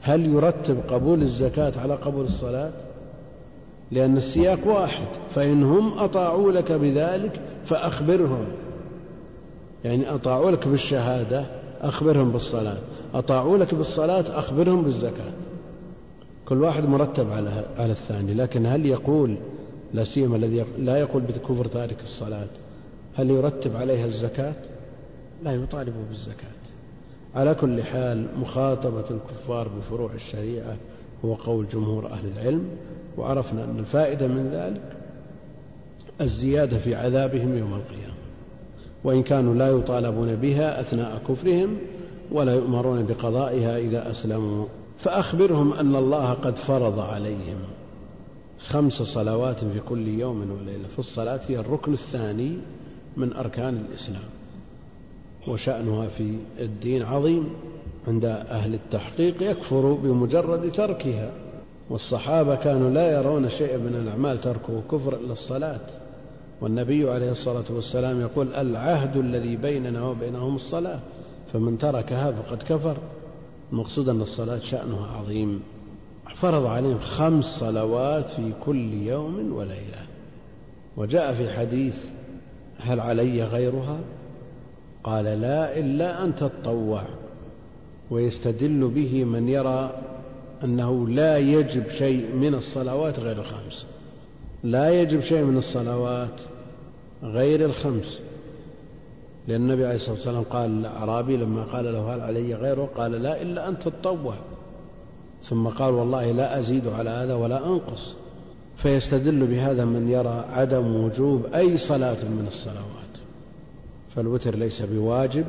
هل 0.00 0.26
يرتب 0.26 0.80
قبول 0.88 1.22
الزكاة 1.22 1.72
على 1.76 1.94
قبول 1.94 2.24
الصلاة؟ 2.24 2.72
لأن 3.90 4.16
السياق 4.16 4.66
واحد 4.66 5.06
فإن 5.34 5.62
هم 5.62 5.98
أطاعوا 5.98 6.52
لك 6.52 6.72
بذلك 6.72 7.40
فأخبرهم. 7.66 8.44
يعني 9.84 10.14
أطاعوا 10.14 10.50
لك 10.50 10.68
بالشهادة 10.68 11.46
أخبرهم 11.80 12.32
بالصلاة. 12.32 12.78
أطاعوا 13.14 13.58
لك 13.58 13.74
بالصلاة 13.74 14.38
أخبرهم 14.38 14.82
بالزكاة. 14.82 15.32
كل 16.48 16.62
واحد 16.62 16.84
مرتب 16.84 17.30
على 17.30 17.64
على 17.78 17.92
الثاني. 17.92 18.34
لكن 18.34 18.66
هل 18.66 18.86
يقول 18.86 19.36
لا 19.94 20.04
سيما 20.04 20.36
الذي 20.36 20.64
لا 20.78 20.96
يقول 20.96 21.22
بكفر 21.22 21.66
تارك 21.66 21.96
الصلاة 22.04 22.46
هل 23.14 23.30
يرتب 23.30 23.76
عليها 23.76 24.06
الزكاة؟ 24.06 24.54
لا 25.42 25.54
يطالب 25.54 25.94
بالزكاة. 26.08 26.62
على 27.34 27.54
كل 27.54 27.82
حال 27.82 28.26
مخاطبة 28.38 29.04
الكفار 29.10 29.68
بفروع 29.68 30.10
الشريعة 30.14 30.76
هو 31.24 31.34
قول 31.34 31.68
جمهور 31.68 32.06
أهل 32.06 32.28
العلم 32.36 32.68
وعرفنا 33.18 33.64
أن 33.64 33.78
الفائدة 33.78 34.26
من 34.26 34.50
ذلك 34.52 35.01
الزيادة 36.22 36.78
في 36.78 36.94
عذابهم 36.94 37.58
يوم 37.58 37.74
القيامة. 37.74 38.14
وإن 39.04 39.22
كانوا 39.22 39.54
لا 39.54 39.68
يطالبون 39.68 40.36
بها 40.36 40.80
أثناء 40.80 41.22
كفرهم 41.28 41.76
ولا 42.30 42.54
يؤمرون 42.54 43.06
بقضائها 43.06 43.78
إذا 43.78 44.10
أسلموا. 44.10 44.66
فأخبرهم 44.98 45.72
أن 45.72 45.96
الله 45.96 46.30
قد 46.30 46.56
فرض 46.56 46.98
عليهم 46.98 47.56
خمس 48.58 48.92
صلوات 48.92 49.58
في 49.58 49.80
كل 49.88 50.08
يوم 50.08 50.50
وليلة. 50.50 50.88
في 50.92 50.98
الصلاة 50.98 51.40
هي 51.48 51.58
الركن 51.58 51.92
الثاني 51.92 52.56
من 53.16 53.32
أركان 53.32 53.84
الإسلام. 53.90 54.28
وشأنها 55.48 56.06
في 56.06 56.36
الدين 56.60 57.02
عظيم. 57.02 57.48
عند 58.08 58.24
أهل 58.24 58.74
التحقيق 58.74 59.42
يكفر 59.42 59.92
بمجرد 59.92 60.72
تركها. 60.72 61.30
والصحابة 61.90 62.54
كانوا 62.54 62.90
لا 62.90 63.12
يرون 63.18 63.50
شيئا 63.50 63.76
من 63.76 63.94
الأعمال 64.02 64.40
تركه 64.40 64.82
كفر 64.92 65.16
إلا 65.16 65.32
الصلاة. 65.32 65.80
والنبي 66.62 67.10
عليه 67.10 67.30
الصلاة 67.30 67.64
والسلام 67.70 68.20
يقول 68.20 68.54
العهد 68.54 69.16
الذي 69.16 69.56
بيننا 69.56 70.06
وبينهم 70.08 70.56
الصلاة 70.56 71.00
فمن 71.52 71.78
تركها 71.78 72.32
فقد 72.32 72.62
كفر. 72.62 72.96
المقصود 73.72 74.08
أن 74.08 74.20
الصلاة 74.20 74.58
شأنها 74.58 75.06
عظيم. 75.06 75.62
فرض 76.36 76.66
عليهم 76.66 76.98
خمس 76.98 77.44
صلوات 77.44 78.30
في 78.30 78.52
كل 78.64 78.92
يوم 78.92 79.52
وليلة. 79.52 80.06
وجاء 80.96 81.34
في 81.34 81.52
حديث 81.52 82.04
هل 82.78 83.00
علي 83.00 83.44
غيرها؟ 83.44 83.98
قال 85.04 85.24
لا 85.24 85.78
إلا 85.78 86.24
أن 86.24 86.36
تتطوع 86.36 87.02
ويستدل 88.10 88.88
به 88.88 89.24
من 89.24 89.48
يرى 89.48 89.90
أنه 90.64 91.08
لا 91.08 91.38
يجب 91.38 91.90
شيء 91.90 92.34
من 92.34 92.54
الصلوات 92.54 93.18
غير 93.18 93.38
الخمس. 93.38 93.86
لا 94.64 94.90
يجب 94.90 95.20
شيء 95.20 95.44
من 95.44 95.58
الصلوات. 95.58 96.51
غير 97.22 97.64
الخمس. 97.64 98.18
لأن 99.48 99.60
النبي 99.60 99.86
عليه 99.86 99.96
الصلاة 99.96 100.14
والسلام 100.14 100.42
قال 100.42 100.70
الأعرابي 100.70 101.36
لما 101.36 101.62
قال 101.62 101.84
له 101.84 102.14
هل 102.14 102.20
علي 102.20 102.54
غيره 102.54 102.88
قال 102.96 103.12
لا 103.12 103.42
إلا 103.42 103.68
أن 103.68 103.78
تتطوع 103.78 104.34
ثم 105.44 105.68
قال 105.68 105.94
والله 105.94 106.32
لا 106.32 106.58
أزيد 106.58 106.88
على 106.88 107.10
هذا 107.10 107.34
ولا 107.34 107.66
أنقص. 107.66 108.14
فيستدل 108.76 109.46
بهذا 109.46 109.84
من 109.84 110.08
يرى 110.08 110.44
عدم 110.48 110.96
وجوب 110.96 111.46
أي 111.54 111.78
صلاة 111.78 112.24
من 112.24 112.48
الصلوات. 112.52 113.12
فالوتر 114.16 114.54
ليس 114.54 114.82
بواجب 114.82 115.44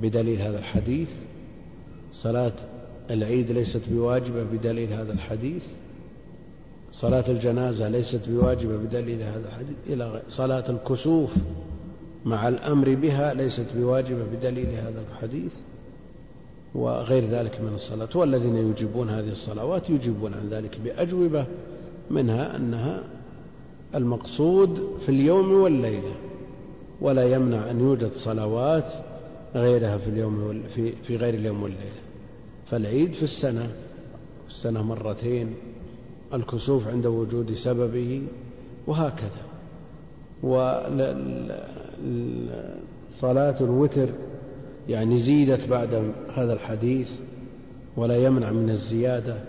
بدليل 0.00 0.40
هذا 0.40 0.58
الحديث. 0.58 1.08
صلاة 2.12 2.52
العيد 3.10 3.50
ليست 3.50 3.82
بواجبة 3.90 4.42
بدليل 4.42 4.92
هذا 4.92 5.12
الحديث. 5.12 5.62
صلاة 6.92 7.24
الجنازة 7.28 7.88
ليست 7.88 8.20
بواجبة 8.28 8.76
بدليل 8.76 9.22
هذا 9.22 9.48
الحديث 9.48 9.76
إلى 9.86 10.22
صلاة 10.28 10.70
الكسوف 10.70 11.34
مع 12.24 12.48
الأمر 12.48 12.94
بها 12.94 13.34
ليست 13.34 13.66
بواجبة 13.76 14.24
بدليل 14.24 14.66
هذا 14.66 15.04
الحديث 15.10 15.52
وغير 16.74 17.28
ذلك 17.28 17.60
من 17.60 17.74
الصلاة. 17.74 18.08
والذين 18.14 18.56
يجيبون 18.56 19.10
هذه 19.10 19.32
الصلوات 19.32 19.90
يجيبون 19.90 20.34
عن 20.34 20.48
ذلك 20.48 20.78
بأجوبة 20.84 21.46
منها 22.10 22.56
أنها 22.56 23.02
المقصود 23.94 24.98
في 25.06 25.08
اليوم 25.08 25.52
والليلة. 25.52 26.14
ولا 27.00 27.24
يمنع 27.24 27.70
أن 27.70 27.80
يوجد 27.80 28.10
صلوات 28.16 28.92
غيرها 29.54 29.98
في 29.98 30.10
اليوم 30.10 30.62
في 31.06 31.16
غير 31.16 31.34
اليوم 31.34 31.62
والليلة. 31.62 32.02
فالعيد 32.70 33.12
في 33.12 33.22
السنة 33.22 33.66
في 34.46 34.50
السنة 34.50 34.82
مرتين 34.82 35.54
الكسوف 36.36 36.88
عند 36.88 37.06
وجود 37.06 37.54
سببه 37.54 38.22
وهكذا. 38.86 39.46
وصلاة 43.22 43.60
الوتر 43.60 44.08
يعني 44.88 45.20
زيدت 45.20 45.68
بعد 45.68 46.12
هذا 46.34 46.52
الحديث 46.52 47.10
ولا 47.96 48.16
يمنع 48.16 48.50
من 48.50 48.70
الزيادة. 48.70 49.44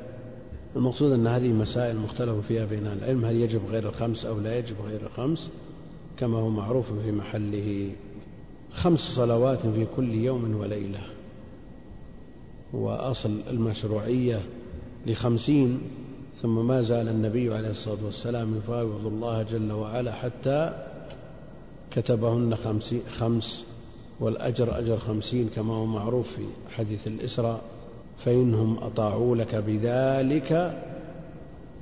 المقصود 0.76 1.12
أن 1.12 1.28
هذه 1.28 1.47
مسائل 1.47 1.97
مختلف 1.97 2.47
فيها 2.47 2.65
بين 2.65 2.88
العلم 2.88 3.26
هل 3.26 3.36
يجب 3.36 3.62
غير 3.71 3.89
الخمس 3.89 4.26
أو 4.26 4.39
لا 4.39 4.58
يجب 4.58 4.76
غير 4.88 5.02
الخمس؟ 5.02 5.50
كما 6.17 6.38
هو 6.38 6.50
معروف 6.50 6.86
في 7.06 7.12
محله. 7.12 7.91
خمس 8.73 9.00
صلوات 9.00 9.60
في 9.60 9.88
كل 9.95 10.13
يوم 10.13 10.56
وليلة. 10.56 11.02
وأصل 12.73 13.41
المشروعية 13.50 14.41
لخمسين 15.06 15.82
ثم 16.41 16.67
ما 16.67 16.82
زال 16.82 17.08
النبي 17.08 17.54
عليه 17.54 17.69
الصلاة 17.69 18.06
والسلام 18.06 18.58
يفاوض 18.58 19.06
الله 19.06 19.43
جل 19.43 19.71
وعلا 19.71 20.12
حتى 20.12 20.71
كتبهن 21.91 22.56
خمسين 22.56 23.02
خمس 23.19 23.63
والأجر 24.19 24.80
أجر 24.80 24.97
خمسين 24.97 25.50
كما 25.56 25.73
هو 25.73 25.86
معروف 25.86 26.28
في 26.28 26.45
حديث 26.76 27.08
الإسراء 27.08 27.62
فإنهم 28.26 28.78
أطاعوا 28.78 29.36
لك 29.36 29.56
بذلك 29.56 30.52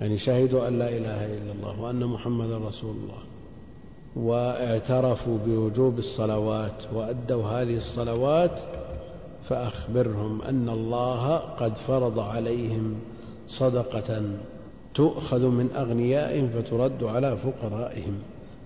يعني 0.01 0.17
شهدوا 0.17 0.67
أن 0.67 0.79
لا 0.79 0.89
إله 0.89 1.25
إلا 1.25 1.51
الله 1.51 1.81
وأن 1.81 2.05
محمدا 2.05 2.57
رسول 2.57 2.95
الله 2.95 3.23
واعترفوا 4.15 5.37
بوجوب 5.45 5.99
الصلوات 5.99 6.93
وأدوا 6.93 7.43
هذه 7.43 7.77
الصلوات 7.77 8.59
فأخبرهم 9.49 10.41
أن 10.41 10.69
الله 10.69 11.37
قد 11.37 11.73
فرض 11.87 12.19
عليهم 12.19 12.95
صدقة 13.47 14.21
تؤخذ 14.95 15.39
من 15.39 15.69
أغنيائهم 15.75 16.49
فترد 16.49 17.03
على 17.03 17.37
فقرائهم 17.37 18.19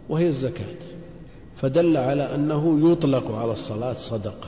وهي 0.09 0.27
الزكاة. 0.27 0.75
فدل 1.61 1.97
على 1.97 2.35
أنه 2.35 2.91
يطلق 2.91 3.31
على 3.31 3.51
الصلاة 3.51 3.93
صدقة. 3.93 4.47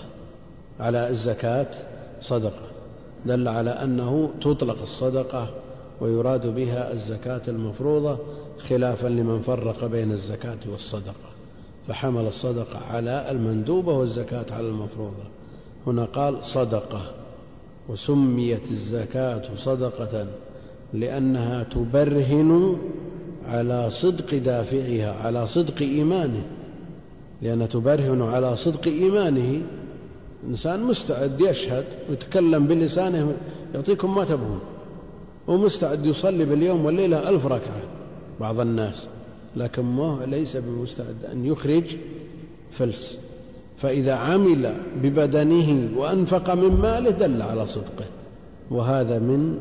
على 0.79 1.09
الزكاة 1.09 1.67
صدقة. 2.21 2.71
دل 3.25 3.47
على 3.47 3.69
أنه 3.69 4.29
تطلق 4.41 4.81
الصدقة 4.81 5.49
ويراد 6.01 6.55
بها 6.55 6.93
الزكاة 6.93 7.41
المفروضة 7.47 8.17
خلافا 8.69 9.07
لمن 9.07 9.41
فرق 9.41 9.85
بين 9.85 10.11
الزكاة 10.11 10.59
والصدقة. 10.71 11.31
فحمل 11.87 12.27
الصدقة 12.27 12.79
على 12.79 13.31
المندوبة 13.31 13.93
والزكاة 13.93 14.45
على 14.51 14.67
المفروضة. 14.67 15.23
هنا 15.87 16.05
قال 16.05 16.45
صدقة. 16.45 17.01
وسميت 17.89 18.71
الزكاة 18.71 19.55
صدقة 19.55 20.27
لأنها 20.93 21.63
تبرهن 21.63 22.77
على 23.45 23.89
صدق 23.89 24.35
دافعها 24.35 25.11
على 25.11 25.47
صدق 25.47 25.81
إيمانه. 25.81 26.43
لأنها 27.41 27.67
تبرهن 27.67 28.21
على 28.21 28.57
صدق 28.57 28.87
إيمانه. 28.87 29.61
إنسان 30.47 30.83
مستعد 30.83 31.41
يشهد 31.41 31.85
ويتكلم 32.09 32.67
بلسانه 32.67 33.33
يعطيكم 33.73 34.15
ما 34.15 34.25
تبغون. 34.25 34.59
ومستعد 35.47 36.05
يصلي 36.05 36.45
باليوم 36.45 36.85
والليلة 36.85 37.29
ألف 37.29 37.45
ركعة 37.45 37.81
بعض 38.39 38.59
الناس. 38.59 39.07
لكن 39.55 39.81
ما 39.81 40.25
ليس 40.27 40.57
بمستعد 40.57 41.25
أن 41.31 41.45
يخرج 41.45 41.83
فلس. 42.77 43.17
فإذا 43.81 44.13
عمل 44.13 44.73
ببدنه 45.03 45.99
وأنفق 45.99 46.53
من 46.53 46.81
ماله 46.81 47.09
دل 47.09 47.41
على 47.41 47.67
صدقه. 47.67 48.05
وهذا 48.71 49.19
من 49.19 49.57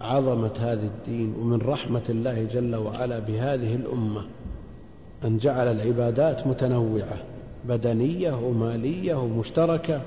عظمة 0.00 0.50
هذا 0.58 0.82
الدين 0.86 1.34
ومن 1.40 1.60
رحمة 1.60 2.02
الله 2.08 2.44
جل 2.54 2.76
وعلا 2.76 3.18
بهذه 3.18 3.74
الأمة. 3.74 4.22
أن 5.24 5.38
جعل 5.38 5.68
العبادات 5.68 6.46
متنوعة 6.46 7.18
بدنية 7.68 8.32
ومالية 8.32 9.14
ومشتركة. 9.14 10.00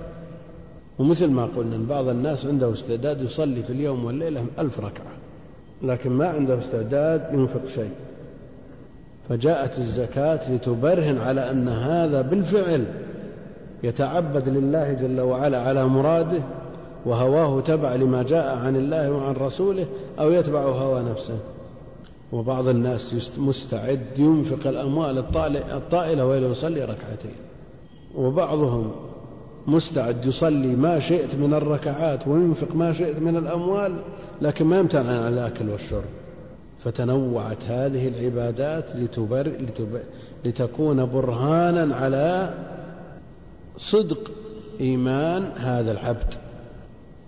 ومثل 1.00 1.28
ما 1.28 1.46
قلنا 1.46 1.78
بعض 1.90 2.08
الناس 2.08 2.46
عنده 2.46 2.74
استعداد 2.74 3.22
يصلي 3.22 3.64
في 3.64 3.70
اليوم 3.70 4.06
والليلة 4.06 4.46
ألف 4.60 4.80
ركعة 4.80 5.12
لكن 5.82 6.10
ما 6.10 6.28
عنده 6.28 6.60
استعداد 6.60 7.34
ينفق 7.34 7.68
شيء. 7.76 7.92
فجاءت 9.30 9.78
الزكاة 9.78 10.52
لتبرهن 10.52 11.18
على 11.18 11.52
أن 11.52 11.68
هذا 11.68 12.22
بالفعل 12.22 12.86
يتعبد 13.84 14.50
لله 14.50 14.94
جل 14.94 15.22
وعلا 15.22 15.62
على 15.62 15.86
مراده 15.86 16.42
وهواه 17.06 17.62
تبع 17.62 17.96
لما 17.96 18.24
جاء 18.24 18.58
عن 18.58 18.76
الله 18.76 19.12
وعن 19.12 19.34
رسوله 19.34 19.86
أو 20.20 20.32
يتبع 20.32 20.62
هوى 20.62 21.04
نفسه. 21.12 21.38
وبعض 22.32 22.68
الناس 22.68 23.32
مستعد 23.38 24.00
ينفق 24.18 24.68
الأموال 24.68 25.18
الطائلة 25.72 26.26
وإلى 26.26 26.46
يصلي 26.46 26.82
ركعتين. 26.82 27.36
وبعضهم 28.16 28.92
مستعد 29.68 30.26
يصلي 30.26 30.76
ما 30.76 31.00
شئت 31.00 31.36
من 31.36 31.54
الركعات 31.54 32.28
وينفق 32.28 32.76
ما 32.76 32.94
شئت 32.94 33.20
من 33.20 33.38
الأموال 33.38 33.96
لكن 34.42 34.66
ما 34.66 34.80
يمتنع 34.80 35.26
عن 35.26 35.34
الأكل 35.34 35.70
والشرب. 35.70 36.04
فتنوعت 36.84 37.58
هذه 37.68 38.08
العبادات 38.08 38.86
لتبر 38.96 39.48
لتبر 39.48 40.00
لتكون 40.46 41.06
برهانا 41.06 41.96
على 41.96 42.54
صدق 43.78 44.32
إيمان 44.80 45.44
هذا 45.58 45.92
العبد 45.92 46.34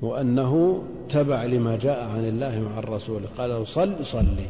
وأنه 0.02 0.84
تبع 1.10 1.44
لما 1.44 1.78
جاء 1.78 2.04
عن 2.04 2.26
الله 2.26 2.60
مع 2.60 2.80
الرسول 2.80 3.22
قال 3.38 3.68
صل 3.68 4.06
صلي 4.06 4.48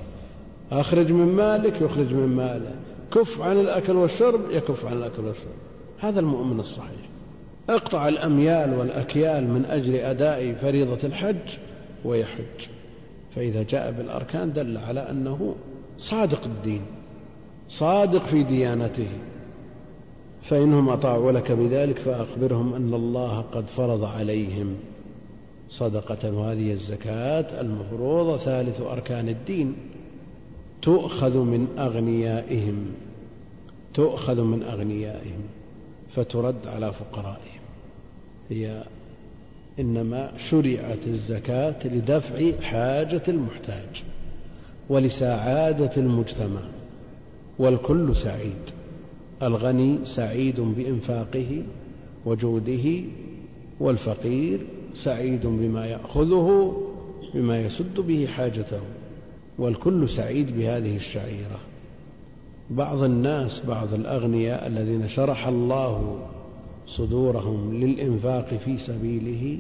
أخرج 0.71 1.11
من 1.11 1.25
مالك 1.25 1.81
يخرج 1.81 2.13
من 2.13 2.27
ماله 2.27 2.71
كف 3.13 3.41
عن 3.41 3.59
الأكل 3.59 3.95
والشرب 3.95 4.51
يكف 4.51 4.85
عن 4.85 4.93
الأكل 4.93 5.25
والشرب. 5.25 5.55
هذا 5.99 6.19
المؤمن 6.19 6.59
الصحيح. 6.59 7.09
اقطع 7.69 8.07
الأميال 8.07 8.79
والأكيال 8.79 9.49
من 9.49 9.65
أجل 9.65 9.95
أداء 9.95 10.53
فريضة 10.53 10.99
الحج 11.03 11.57
ويحج. 12.05 12.67
فإذا 13.35 13.63
جاء 13.63 13.91
بالأركان 13.91 14.53
دل 14.53 14.77
على 14.77 14.99
أنه 14.99 15.55
صادق 15.99 16.43
الدين 16.43 16.81
صادق 17.69 18.25
في 18.25 18.43
ديانته. 18.43 19.09
فإنهم 20.49 20.89
أطاعوا 20.89 21.31
لك 21.31 21.51
بذلك 21.51 21.99
فأخبرهم 21.99 22.73
أن 22.73 22.93
الله 22.93 23.41
قد 23.41 23.65
فرض 23.77 24.03
عليهم 24.03 24.75
صدقة. 25.69 26.31
وهذه 26.31 26.71
الزكاة 26.71 27.61
المفروضة 27.61 28.37
ثالث 28.37 28.81
أركان 28.81 29.29
الدين. 29.29 29.75
تؤخذ 30.81 31.37
من 31.37 31.67
أغنيائهم 31.77 32.85
تؤخذ 33.93 34.41
من 34.41 34.63
أغنيائهم 34.63 35.41
فترد 36.15 36.67
على 36.67 36.93
فقرائهم. 36.93 37.61
هي 38.49 38.83
إنما 39.79 40.31
شرعت 40.49 41.07
الزكاة 41.07 41.87
لدفع 41.87 42.61
حاجة 42.61 43.23
المحتاج 43.27 44.03
ولسعادة 44.89 45.91
المجتمع 45.97 46.61
والكل 47.59 48.15
سعيد. 48.15 48.76
الغني 49.43 50.05
سعيد 50.05 50.59
بإنفاقه 50.59 51.63
وجوده 52.25 53.01
والفقير 53.79 54.59
سعيد 54.95 55.45
بما 55.45 55.85
يأخذه 55.85 56.77
بما 57.33 57.61
يسد 57.61 57.99
به 57.99 58.27
حاجته 58.27 58.79
والكل 59.57 60.09
سعيد 60.09 60.57
بهذه 60.57 60.95
الشعيرة. 60.95 61.59
بعض 62.69 63.03
الناس 63.03 63.61
بعض 63.67 63.93
الأغنياء 63.93 64.67
الذين 64.67 65.09
شرح 65.09 65.47
الله 65.47 66.19
صدورهم 66.87 67.73
للإنفاق 67.73 68.59
في 68.65 68.77
سبيله 68.77 69.59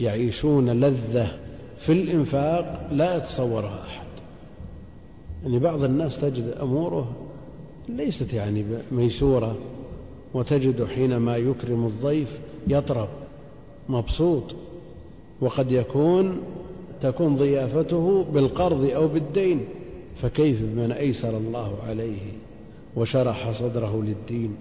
يعيشون 0.00 0.70
لذة 0.70 1.28
في 1.80 1.92
الإنفاق 1.92 2.88
لا 2.92 3.16
يتصورها 3.16 3.84
أحد. 3.86 4.06
يعني 5.44 5.58
بعض 5.58 5.84
الناس 5.84 6.16
تجد 6.16 6.54
أموره 6.62 7.27
ليست 7.88 8.32
يعني 8.32 8.64
ميسورة. 8.92 9.56
وتجد 10.34 10.84
حينما 10.84 11.36
يكرم 11.36 11.86
الضيف 11.86 12.28
يطرب 12.68 13.08
مبسوط. 13.88 14.44
وقد 15.40 15.72
يكون 15.72 16.38
تكون 17.02 17.36
ضيافته 17.36 18.24
بالقرض 18.32 18.84
أو 18.84 19.08
بالدين. 19.08 19.60
فكيف 20.22 20.62
بمن 20.62 20.92
أيسر 20.92 21.36
الله 21.36 21.78
عليه 21.88 22.32
وشرح 22.96 23.50
صدره 23.50 24.02
للدين؟ 24.02 24.56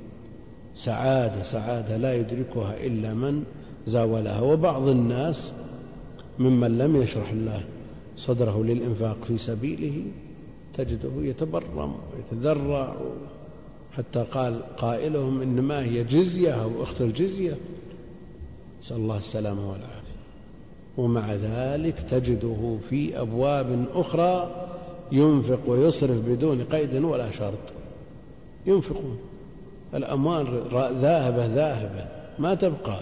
سعادة 0.75 1.43
سعادة 1.43 1.97
لا 1.97 2.15
يدركها 2.15 2.75
إلا 2.85 3.13
من 3.13 3.43
زاولها. 3.87 4.41
وبعض 4.41 4.87
الناس 4.87 5.51
ممن 6.39 6.77
لم 6.77 7.01
يشرح 7.01 7.31
الله 7.31 7.63
صدره 8.17 8.63
للإنفاق 8.63 9.17
في 9.27 9.37
سبيله 9.37 10.03
تجده 10.77 11.11
يتبرم 11.17 11.95
ويتذرع 12.13 12.95
حتى 13.93 14.23
قال 14.23 14.61
قائلهم 14.77 15.41
إنما 15.41 15.83
هي 15.83 16.03
جزية 16.03 16.63
أو 16.63 16.83
أخت 16.83 17.01
الجزية. 17.01 17.57
نسأل 18.81 18.97
الله 18.97 19.17
السلامة 19.17 19.71
والعافية. 19.71 20.17
ومع 20.97 21.33
ذلك 21.33 22.05
تجده 22.11 22.77
في 22.89 23.21
أبواب 23.21 23.85
أخرى 23.93 24.65
ينفق 25.11 25.59
ويصرف 25.67 26.17
بدون 26.17 26.63
قيد 26.63 26.95
ولا 26.95 27.31
شرط. 27.31 27.59
ينفقون. 28.65 29.19
الأموال 29.93 30.45
ذاهبة 31.01 31.45
ذاهبة 31.45 32.05
ما 32.39 32.55
تبقى. 32.55 32.99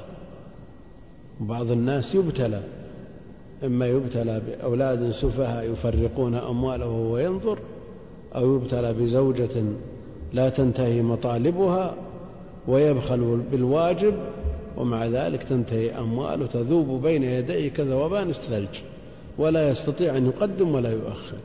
بعض 1.40 1.72
الناس 1.72 2.16
يبتلى. 2.16 2.64
إما 3.64 3.88
يبتلى 3.88 4.42
بأولاد 4.48 5.12
سفهاء 5.12 5.72
يفرقون 5.72 6.36
أمواله 6.36 6.86
وهو 6.86 7.18
ينظر 7.18 7.60
أو 8.36 8.56
يبتلى 8.56 8.94
بزوجة 8.94 9.64
لا 10.34 10.50
تنتهي 10.50 11.02
مطالبها 11.02 11.96
ويبخل 12.68 13.42
بالواجب 13.52 14.14
ومع 14.78 15.06
ذلك 15.06 15.44
تنتهي 15.44 16.00
أمواله 16.00 16.46
تذوب 16.46 17.02
بين 17.02 17.24
يديه 17.24 17.70
كذوبان 17.70 18.30
الثلج 18.30 18.82
ولا 19.38 19.70
يستطيع 19.70 20.18
أن 20.18 20.26
يقدم 20.26 20.76
ولا 20.76 20.92
يؤخر. 20.92 21.38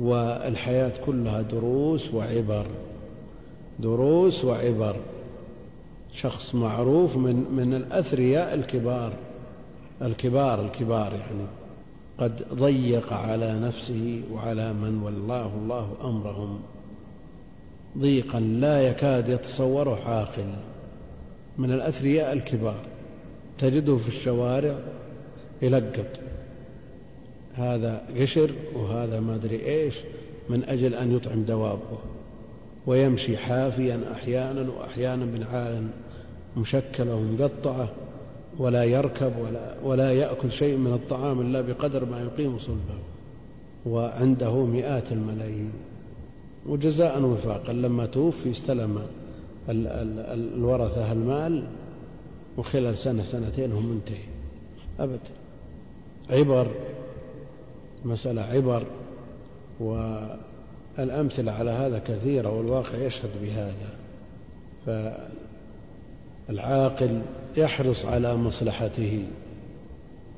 والحياة 0.00 0.92
كلها 1.06 1.42
دروس 1.42 2.14
وعبر 2.14 2.66
دروس 3.78 4.44
وعبر. 4.44 4.96
شخص 6.14 6.54
معروف 6.54 7.16
من 7.16 7.44
من 7.56 7.74
الأثرياء 7.74 8.54
الكبار. 8.54 9.12
الكبار 10.02 10.64
الكبار 10.64 11.12
يعني 11.12 11.46
قد 12.18 12.42
ضيق 12.54 13.12
على 13.12 13.60
نفسه 13.60 14.22
وعلى 14.32 14.72
من 14.72 15.02
ولاه 15.02 15.50
الله 15.54 15.96
أمرهم. 16.04 16.60
ضيقا 17.98 18.40
لا 18.40 18.82
يكاد 18.82 19.28
يتصوره 19.28 20.08
عاقل 20.08 20.52
من 21.58 21.72
الأثرياء 21.72 22.32
الكبار. 22.32 22.80
تجده 23.58 23.96
في 23.96 24.08
الشوارع 24.08 24.78
يلقط. 25.62 26.06
هذا 27.54 28.02
قشر 28.20 28.50
وهذا 28.74 29.20
ما 29.20 29.34
أدري 29.34 29.66
إيش 29.66 29.94
من 30.48 30.64
أجل 30.64 30.94
أن 30.94 31.16
يطعم 31.16 31.42
دوابه 31.42 31.98
ويمشي 32.86 33.36
حافيا 33.36 34.00
أحيانا 34.12 34.70
وأحيانا 34.70 35.24
بنعال 35.24 35.88
مشكلة 36.56 37.14
ومقطعة. 37.14 37.88
ولا 38.58 38.84
يركب 38.84 39.32
ولا, 39.38 39.74
ولا 39.84 40.12
يأكل 40.12 40.52
شيء 40.52 40.76
من 40.76 40.92
الطعام 40.92 41.40
إلا 41.40 41.60
بقدر 41.60 42.04
ما 42.04 42.20
يقيم 42.20 42.58
صلبه. 42.58 42.98
وعنده 43.86 44.64
مئات 44.64 45.12
الملايين. 45.12 45.72
وجزاء 46.66 47.22
وفاقا. 47.22 47.72
لما 47.72 48.06
توفي 48.06 48.50
استلم 48.50 49.02
الورثة 49.68 51.12
المال 51.12 51.66
وخلال 52.56 52.98
سنة 52.98 53.24
سنتين 53.24 53.72
هم 53.72 53.86
منتهي. 53.86 54.24
أبدا 55.00 55.18
عبر. 56.30 56.66
مسألة 58.04 58.42
عبر. 58.42 58.82
والأمثلة 59.80 61.52
على 61.52 61.70
هذا 61.70 61.98
كثيرة 61.98 62.56
والواقع 62.56 62.98
يشهد 62.98 63.30
بهذا. 63.42 63.98
فالعاقل 66.48 67.22
يحرص 67.56 68.04
على 68.04 68.36
مصلحته 68.36 69.24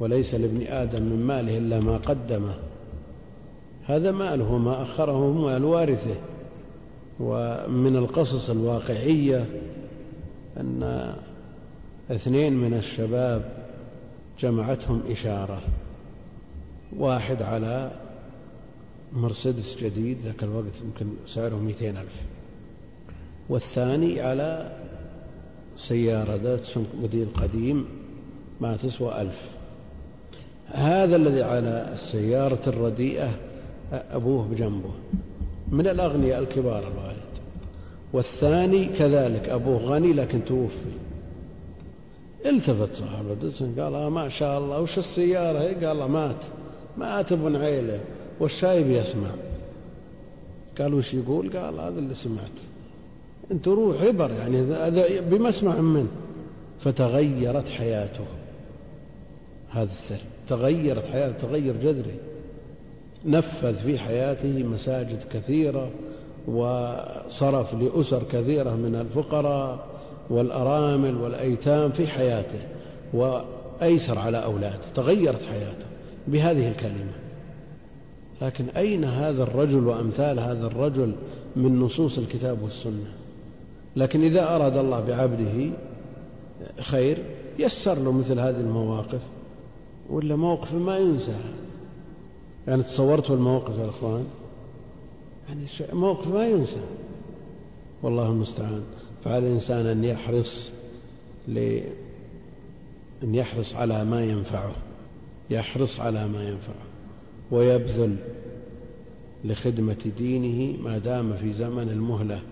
وليس 0.00 0.34
لابن 0.34 0.66
آدم 0.66 1.02
من 1.02 1.26
ماله 1.26 1.58
إلا 1.58 1.80
ما 1.80 1.96
قدمه. 1.96 2.54
هذا 3.86 4.10
ماله 4.10 4.58
ما 4.58 4.82
أخره 4.82 5.32
مال 5.32 5.64
وارثه 5.64 6.14
ومن 7.20 7.96
القصص 7.96 8.50
الواقعية 8.50 9.46
أن 10.56 11.14
اثنين 12.10 12.52
من 12.52 12.74
الشباب 12.74 13.52
جمعتهم 14.40 15.02
إشارة. 15.10 15.62
واحد 16.96 17.42
على 17.42 17.90
مرسيدس 19.12 19.76
جديد 19.82 20.18
ذاك 20.24 20.42
الوقت 20.42 20.74
يمكن 20.84 21.06
سعره 21.26 21.56
مئتين 21.56 21.96
ألف. 21.96 22.22
والثاني 23.48 24.20
على 24.20 24.76
سيارة 25.88 26.36
ذات 26.36 26.68
موديل 27.00 27.26
قديم 27.34 27.86
ما 28.60 28.76
تسوى 28.76 29.20
ألف. 29.20 29.40
هذا 30.66 31.16
الذي 31.16 31.42
على 31.42 31.90
السيارة 31.94 32.60
الرديئة 32.66 33.30
أبوه 33.92 34.48
بجنبه. 34.48 34.90
من 35.68 35.86
الأغنياء 35.86 36.38
الكبار 36.38 36.78
الوالد. 36.78 37.30
والثاني 38.12 38.84
كذلك 38.86 39.48
أبوه 39.48 39.78
غني 39.78 40.12
لكن 40.12 40.44
توفي. 40.44 40.90
التفت 42.46 42.94
صاحب 42.94 43.24
الدسن 43.30 43.80
قال 43.80 43.94
آه 43.94 44.08
ما 44.08 44.28
شاء 44.28 44.58
الله 44.58 44.80
وش 44.80 44.98
السيارة؟ 44.98 45.58
قال 45.58 45.84
الله 45.84 46.06
مات. 46.06 46.40
مات 46.98 47.32
ابن 47.32 47.56
عيلة. 47.56 48.00
والشايب 48.40 48.90
يسمع. 48.90 49.30
قال 50.78 50.94
وش 50.94 51.14
يقول؟ 51.14 51.58
قال 51.58 51.80
هذا 51.80 51.98
اللي 51.98 52.14
سمعت 52.14 52.69
روح 53.66 54.02
عبر 54.02 54.30
يعني 54.30 54.62
بمسمع 55.20 55.80
منه. 55.80 56.08
فتغيرت 56.80 57.68
حياته. 57.68 58.24
هذا 59.70 59.88
السر. 60.02 60.24
تغيرت 60.48 61.04
حياته 61.04 61.38
تغير 61.38 61.76
جذري 61.76 62.14
نفذ 63.26 63.74
في 63.74 63.98
حياته 63.98 64.62
مساجد 64.62 65.18
كثيرة 65.32 65.90
وصرف 66.48 67.74
لأسر 67.74 68.22
كثيرة 68.32 68.70
من 68.70 68.94
الفقراء 68.94 69.86
والأرامل 70.30 71.16
والأيتام 71.16 71.90
في 71.90 72.06
حياته 72.06 72.58
وأيسر 73.12 74.18
على 74.18 74.44
أولاده. 74.44 74.78
تغيرت 74.94 75.42
حياته 75.42 75.86
بهذه 76.28 76.68
الكلمة. 76.68 77.12
لكن 78.42 78.64
أين 78.76 79.04
هذا 79.04 79.42
الرجل 79.42 79.86
وأمثال 79.86 80.40
هذا 80.40 80.66
الرجل 80.66 81.12
من 81.56 81.80
نصوص 81.80 82.18
الكتاب 82.18 82.62
والسنة؟ 82.62 83.19
لكن 83.96 84.24
إذا 84.24 84.56
أراد 84.56 84.76
الله 84.76 85.00
بعبده 85.00 85.70
خير 86.80 87.18
يسر 87.58 87.98
له 87.98 88.12
مثل 88.12 88.40
هذه 88.40 88.60
المواقف. 88.60 89.20
ولا 90.10 90.36
موقف 90.36 90.74
ما 90.74 90.98
ينسى. 90.98 91.36
يعني 92.68 92.82
تصورتوا 92.82 93.36
المواقف 93.36 93.78
يا 93.78 93.88
إخوان؟ 93.88 94.24
يعني 95.48 95.66
موقف 95.92 96.28
ما 96.28 96.46
ينسى. 96.46 96.80
والله 98.02 98.28
المستعان. 98.28 98.82
فعلى 99.24 99.38
الإنسان 99.38 99.86
أن 99.86 100.04
يحرص 100.04 100.68
ل 101.48 101.58
أن 103.22 103.34
يحرص 103.34 103.74
على 103.74 104.04
ما 104.04 104.24
ينفعه. 104.24 104.72
يحرص 105.50 106.00
على 106.00 106.28
ما 106.28 106.48
ينفعه. 106.48 106.86
ويبذل 107.50 108.16
لخدمة 109.44 110.12
دينه 110.18 110.82
ما 110.82 110.98
دام 110.98 111.32
في 111.32 111.52
زمن 111.52 111.88
المهلة. 111.88 112.42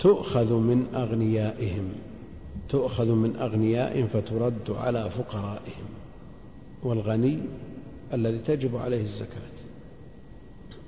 تؤخذ 0.00 0.52
من 0.52 0.86
أغنيائهم 0.94 1.92
تؤخذ 2.68 3.06
من 3.06 3.36
أغنيائهم 3.36 4.08
فترد 4.08 4.70
على 4.70 5.10
فقرائهم 5.10 5.88
والغني 6.82 7.38
الذي 8.12 8.38
تجب 8.38 8.76
عليه 8.76 9.02
الزكاة 9.02 9.50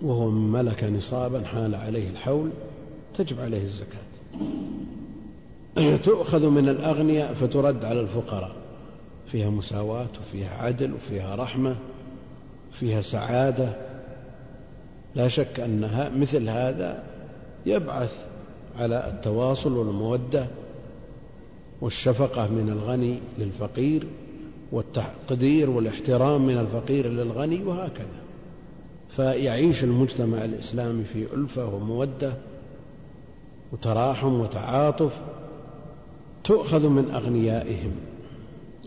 وهو 0.03 0.31
من 0.31 0.53
ملك 0.53 0.85
نصابا 0.85 1.45
حال 1.45 1.75
عليه 1.75 2.09
الحول 2.09 2.51
تجب 3.19 3.41
عليه 3.41 3.63
الزكاة. 3.63 4.03
تؤخذ 6.05 6.49
من 6.49 6.69
الأغنياء 6.69 7.35
فترد 7.35 7.85
على 7.85 8.01
الفقراء 8.01 8.57
فيها 9.33 9.51
مساواة 9.51 10.09
وفيها 10.21 10.63
عدل 10.63 10.93
وفيها 10.95 11.35
رحمة 11.35 11.77
فيها 12.73 13.03
سعادة. 13.03 13.73
لا 15.15 15.29
شك 15.29 15.61
أنها 15.61 16.09
مثل 16.09 16.49
هذا 16.49 17.05
يبعث 17.67 18.32
على 18.79 19.09
التواصل 19.09 19.73
والمودة 19.73 20.47
والشفقة 21.81 22.49
من 22.49 22.69
الغني 22.69 23.19
للفقير 23.39 24.07
والتقدير 24.73 25.71
والاحترام 25.71 26.47
من 26.47 26.59
الفقير 26.59 27.07
للغني 27.09 27.65
وهكذا. 27.65 28.23
فيعيش 29.17 29.85
المجتمع 29.85 30.45
الإسلامي 30.45 31.05
في 31.05 31.35
ألفة 31.35 31.75
ومودة 31.75 32.33
وتراحم 33.73 34.41
وتعاطف 34.41 35.13
تؤخذ 36.45 36.89
من 36.89 37.11
أغنيائهم 37.11 37.93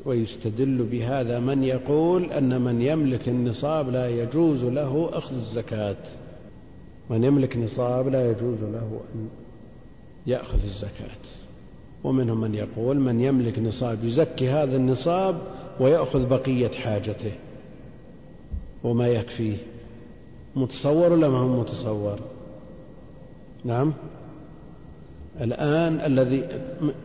ويستدل 0.05 0.83
بهذا 0.91 1.39
من 1.39 1.63
يقول 1.63 2.31
أن 2.31 2.61
من 2.61 2.81
يملك 2.81 3.29
النصاب 3.29 3.89
لا 3.89 4.09
يجوز 4.09 4.63
له 4.63 5.09
أخذ 5.13 5.35
الزكاة. 5.35 5.95
من 7.09 7.23
يملك 7.23 7.57
نصاب 7.57 8.07
لا 8.07 8.31
يجوز 8.31 8.59
له 8.59 8.99
أن 9.15 9.29
يأخذ 10.27 10.63
الزكاة. 10.63 11.15
ومنهم 12.03 12.41
من 12.41 12.55
يقول 12.55 12.99
من 12.99 13.19
يملك 13.21 13.59
نصاب 13.59 14.03
يزكي 14.03 14.49
هذا 14.49 14.75
النصاب 14.75 15.41
ويأخذ 15.79 16.25
بقية 16.25 16.67
حاجته. 16.67 17.31
وما 18.83 19.07
يكفيه 19.07 19.57
متصور 20.55 21.13
ولا 21.13 21.29
ما 21.29 21.37
هو 21.37 21.59
متصور؟ 21.61 22.19
نعم. 23.63 23.93
الآن 25.41 25.99
الذي 25.99 26.47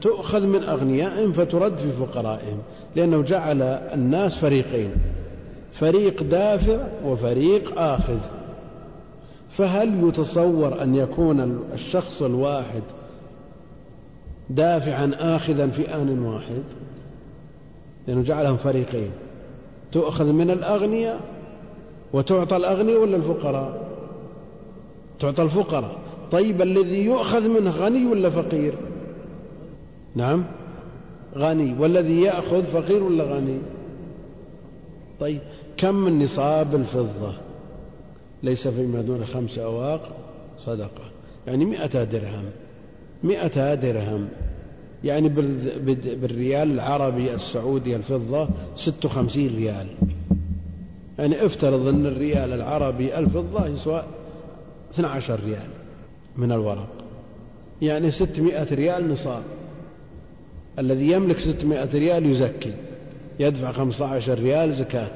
تؤخذ 0.01 0.47
من 0.47 0.63
أغنيائهم 0.63 1.33
فترد 1.33 1.77
في 1.77 1.93
فقرائهم 1.93 2.59
لأنه 2.97 3.23
جعل 3.23 3.63
الناس 3.63 4.37
فريقين 4.37 4.91
فريق 5.73 6.23
دافع 6.23 6.87
وفريق 7.05 7.79
آخذ. 7.79 8.19
فهل 9.53 10.09
يتصور 10.09 10.83
أن 10.83 10.95
يكون 10.95 11.65
الشخص 11.75 12.23
الواحد 12.23 12.83
دافعا 14.51 15.13
آخذا 15.19 15.67
في 15.67 15.95
آن 15.95 16.19
واحد 16.19 16.63
لأنه 18.07 18.23
جعلهم 18.23 18.57
فريقين. 18.57 19.11
تؤخذ 19.93 20.25
من 20.25 20.51
الأغنياء 20.51 21.21
وتعطى 22.13 22.57
الأغنياء 22.57 23.01
ولا 23.01 23.17
الفقراء؟ 23.17 23.89
تعطى 25.21 25.43
الفقراء. 25.43 25.99
طيب 26.33 26.63
الذي 26.63 27.05
يؤخذ 27.05 27.49
منه 27.49 27.71
غني 27.71 28.07
ولا 28.07 28.31
فقير؟ 28.31 28.75
نعم. 30.15 30.45
غني. 31.37 31.75
والذي 31.79 32.23
يأخذ 32.23 32.63
فقير 32.63 33.03
ولا 33.03 33.25
غني؟ 33.25 33.59
طيب 35.21 35.41
كم 35.77 35.95
من 35.95 36.25
نصاب 36.25 36.75
الفضة؟ 36.75 37.35
ليس 38.43 38.69
فيما 38.69 39.01
دون 39.01 39.27
خمس 39.27 39.59
أواق 39.59 40.17
صدقة. 40.59 41.05
يعني 41.47 41.65
مئة 41.65 42.05
درهم. 42.05 42.45
مئة 43.23 43.75
درهم. 43.75 44.29
يعني 45.05 45.29
بالريال 46.15 46.71
العربي 46.71 47.35
السعودي 47.35 47.97
الفضة 47.97 48.49
ستة 48.77 49.07
وخمسين 49.07 49.57
ريال. 49.57 49.87
يعني 51.19 51.47
افترض 51.47 51.87
أن 51.87 52.07
الريال 52.07 52.53
العربي 52.53 53.19
الفضة 53.19 53.67
يسوى 53.67 54.05
12 54.95 55.41
ريال 55.45 55.69
من 56.37 56.53
الورق. 56.53 56.89
يعني 57.83 58.11
ستمائة 58.11 58.75
ريال 58.75 59.13
نصاب. 59.13 59.43
الذي 60.79 61.11
يملك 61.11 61.39
ستمائة 61.39 61.89
ريال 61.93 62.27
يزكي. 62.27 62.73
يدفع 63.41 63.73
خمسة 63.73 64.07
عشر 64.07 64.39
ريال 64.39 64.77
زكاة. 64.77 65.11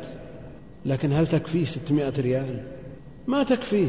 لكن 0.87 1.13
هل 1.13 1.27
تكفيه 1.27 1.67
ستمائة 1.67 2.13
ريال؟ 2.21 2.63
ما 3.27 3.43
تكفيه. 3.43 3.89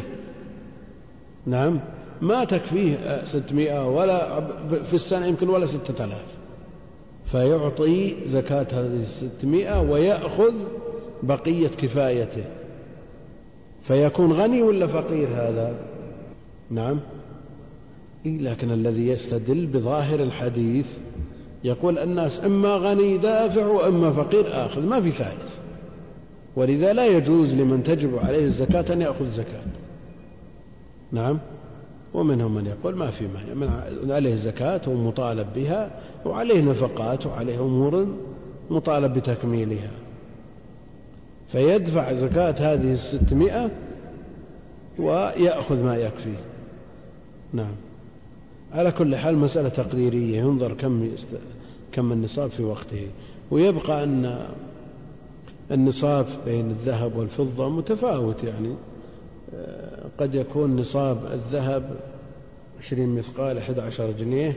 نعم. 1.46 1.80
ما 2.22 2.44
تكفيه 2.44 3.24
ستمائة 3.26 3.88
ولا 3.90 4.42
في 4.84 4.94
السنة 4.94 5.26
يمكن 5.26 5.50
ولا 5.50 5.66
ستة 5.66 6.04
آلاف. 6.04 6.26
فيعطي 7.32 8.16
زكاة 8.28 8.68
هذه 8.72 9.04
الستمائة 9.04 9.82
ويأخذ 9.82 10.54
بقية 11.24 11.68
كفايته. 11.68 12.44
فيكون 13.88 14.34
غني 14.34 14.62
ولا 14.62 14.88
فقير 14.88 15.28
هذا؟ 15.28 15.76
نعم. 16.70 17.00
لكن 18.26 18.72
الذي 18.72 19.08
يستدل 19.08 19.66
بظاهر 19.66 20.20
الحديث 20.20 20.86
يقول 21.64 22.00
الناس 22.00 22.40
إما 22.40 22.76
غني 22.76 23.18
دافع 23.18 23.66
وإما 23.66 24.12
فقير 24.12 24.66
آخذ 24.66 24.82
ما 24.82 25.02
في 25.02 25.12
ثالث. 25.12 25.56
ولذا 26.56 26.94
لا 26.94 27.06
يجوز 27.06 27.54
لمن 27.54 27.84
تجب 27.84 28.18
عليه 28.18 28.46
الزكاة 28.46 28.94
أن 28.94 29.02
يأخذ 29.02 29.30
زكاة. 29.30 29.64
نعم. 31.12 31.40
ومنهم 32.16 32.56
من 32.56 32.66
يقول 32.66 32.96
ما 32.96 33.12
في 33.12 33.28
مانع. 33.56 33.84
عليه 34.16 34.36
زكاة 34.36 34.82
ومطالب 34.88 35.48
بها 35.56 36.02
وعليه 36.26 36.62
نفقات 36.62 37.26
وعليه 37.26 37.60
أمور 37.60 38.08
مطالب 38.70 39.14
بتكميلها. 39.14 39.92
فيدفع 41.52 42.14
زكاة 42.14 42.74
هذه 42.74 42.94
الستمائة 42.94 43.72
ويأخذ 45.00 45.76
ما 45.76 45.98
يكفيه 45.98 46.40
نعم. 47.54 47.76
على 48.74 48.92
كل 48.92 49.16
حال 49.16 49.38
مسألة 49.38 49.70
تقديرية 49.70 50.38
ينظر 50.38 50.74
كم 50.74 51.10
كم 51.92 52.12
النصاب 52.12 52.50
في 52.50 52.64
وقته. 52.64 53.08
ويبقى 53.52 54.04
أن 54.04 54.46
النصاب 55.72 56.26
بين 56.46 56.72
الذهب 56.72 57.16
والفضة 57.16 57.70
متفاوت 57.70 58.44
يعني. 58.44 58.76
قد 60.20 60.36
يكون 60.36 60.76
نصاب 60.76 61.26
الذهب 61.34 62.00
عشرين 62.82 63.16
مثقال 63.16 63.58
أحد 63.58 63.80
عشر 63.80 64.12
جنيه 64.12 64.54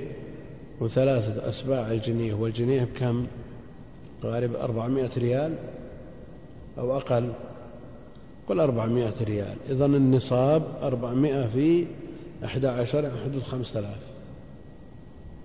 وثلاثة 0.81 1.49
أسباع 1.49 1.91
الجنيه 1.91 2.35
والجنيه 2.35 2.85
بكم؟ 2.85 3.27
قارب 4.23 4.55
أربعمائة 4.55 5.11
ريال 5.17 5.55
أو 6.79 6.97
أقل. 6.97 7.33
قل 8.49 8.61
أربعمائة 8.61 9.15
ريال. 9.21 9.57
إذا 9.71 9.87
النصاب 9.87 10.63
أربعمائة 10.83 11.47
في 11.47 11.87
أحد 12.45 12.65
عشر 12.65 13.05
يعني 13.05 13.21
حدود 13.25 13.43
خمسة 13.43 13.79
آلاف 13.79 13.99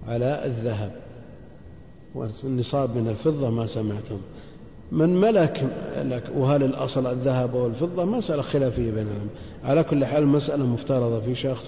على 0.08 0.46
الذهب. 0.46 0.92
والنصاب 2.16 2.98
من 2.98 3.08
الفضة 3.08 3.50
ما 3.50 3.68
سمعتم. 3.68 4.22
من 4.94 5.22
ملك 5.22 5.68
لك 5.98 6.24
وهل 6.36 6.64
الأصل 6.64 7.08
الذهب 7.08 7.54
والفضة؟ 7.54 8.06
مسألة 8.06 8.42
خلافية 8.42 8.92
بين 8.92 9.08
العلماء 9.08 9.28
على 9.64 9.84
كل 9.84 10.06
حال 10.06 10.28
مسألة 10.28 10.66
مفترضة 10.66 11.20
في 11.20 11.36
شخص 11.36 11.66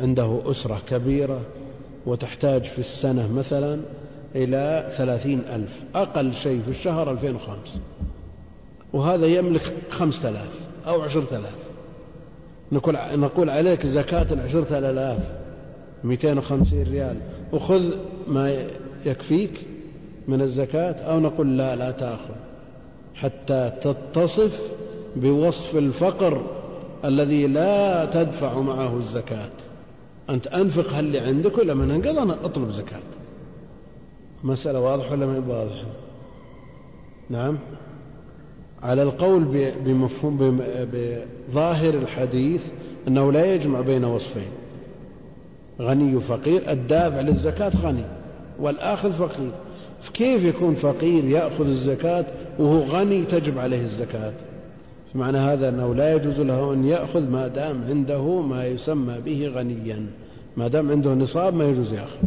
عنده 0.00 0.40
أسرة 0.46 0.82
كبيرة 0.88 1.40
وتحتاج 2.06 2.62
في 2.62 2.78
السنة 2.78 3.32
مثلا 3.32 3.80
إلى 4.34 4.92
ثلاثين 4.96 5.42
ألف 5.54 5.70
أقل 5.94 6.34
شيء 6.34 6.60
في 6.64 6.70
الشهر 6.70 7.10
ألفين 7.10 7.34
وخمس. 7.34 7.78
وهذا 8.92 9.26
يملك 9.26 9.72
خمسة 9.90 10.28
آلاف 10.28 10.50
أو 10.86 11.00
عشرة 11.02 11.28
آلاف. 11.32 11.54
نقول, 12.72 12.98
نقول 13.14 13.50
عليك 13.50 13.86
زكاة 13.86 14.26
العشرة 14.32 14.78
آلاف 14.78 15.18
مئتين 16.04 16.38
وخمسين 16.38 16.82
ريال. 16.82 17.16
وخذ 17.52 17.82
ما 18.28 18.66
يكفيك 19.06 19.69
من 20.30 20.42
الزكاة 20.42 20.92
أو 20.92 21.20
نقول 21.20 21.58
لا 21.58 21.76
لا 21.76 21.90
تأخذ 21.90 22.34
حتى 23.14 23.72
تتصف 23.82 24.60
بوصف 25.16 25.76
الفقر 25.76 26.42
الذي 27.04 27.46
لا 27.46 28.04
تدفع 28.04 28.60
معه 28.60 28.96
الزكاة. 28.96 29.48
أنت 30.30 30.46
أنفق 30.46 30.92
هل 30.92 31.06
اللي 31.06 31.18
عندك 31.18 31.58
ولا 31.58 31.74
من 31.74 31.90
انقضى 31.90 32.18
أنا 32.22 32.36
أطلب 32.44 32.70
زكاة. 32.70 33.00
مسألة 34.44 34.80
واضحة 34.80 35.12
ولا 35.12 35.26
ما 35.26 35.42
واضحة؟ 35.48 35.86
نعم. 37.30 37.58
على 38.82 39.02
القول 39.02 39.70
بمفهوم 39.84 40.60
بظاهر 40.92 41.94
الحديث 41.94 42.62
أنه 43.08 43.32
لا 43.32 43.54
يجمع 43.54 43.80
بين 43.80 44.04
وصفين. 44.04 44.50
غني 45.80 46.16
وفقير 46.16 46.70
الدافع 46.70 47.20
للزكاة 47.20 47.72
غني 47.82 48.04
والآخذ 48.60 49.12
فقير. 49.12 49.50
كيف 50.14 50.44
يكون 50.44 50.74
فقير 50.74 51.24
يأخذ 51.24 51.66
الزكاة 51.66 52.24
وهو 52.58 52.78
غني 52.78 53.24
تجب 53.24 53.58
عليه 53.58 53.84
الزكاة؟ 53.84 54.32
معنى 55.14 55.38
هذا 55.38 55.68
أنه 55.68 55.94
لا 55.94 56.14
يجوز 56.14 56.40
له 56.40 56.72
أن 56.72 56.84
يأخذ 56.84 57.30
ما 57.30 57.48
دام 57.48 57.84
عنده 57.88 58.40
ما 58.40 58.66
يسمى 58.66 59.20
به 59.24 59.48
غنيا. 59.54 60.06
ما 60.56 60.68
دام 60.68 60.90
عنده 60.90 61.14
نصاب 61.14 61.54
ما 61.54 61.64
يجوز 61.64 61.92
يأخذ. 61.92 62.18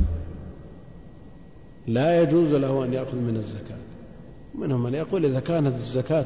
لا 1.88 2.22
يجوز 2.22 2.52
له 2.52 2.86
أن 2.86 2.94
يأخذ 2.94 3.18
من 3.18 3.36
الزكاة. 3.36 3.78
منهم 4.56 4.84
من 4.84 4.94
يقول 4.94 5.26
إذا 5.26 5.40
كانت 5.40 5.76
الزكاة 5.76 6.26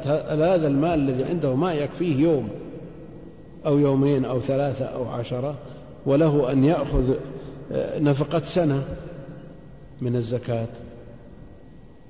هذا 0.56 0.68
المال 0.68 1.00
الذي 1.10 1.24
عنده 1.24 1.56
ما 1.56 1.74
يكفيه 1.74 2.16
يوم 2.16 2.50
أو 3.66 3.78
يومين 3.78 4.26
أو 4.26 4.42
ثلاثة 4.42 4.86
أو 4.86 5.06
عشرة 5.06 5.56
وله 6.06 6.52
أن 6.52 6.64
يأخذ 6.64 7.14
آه، 7.72 8.00
نفقة 8.00 8.42
سنة 8.46 8.84
من 10.02 10.16
الزكاة. 10.16 10.68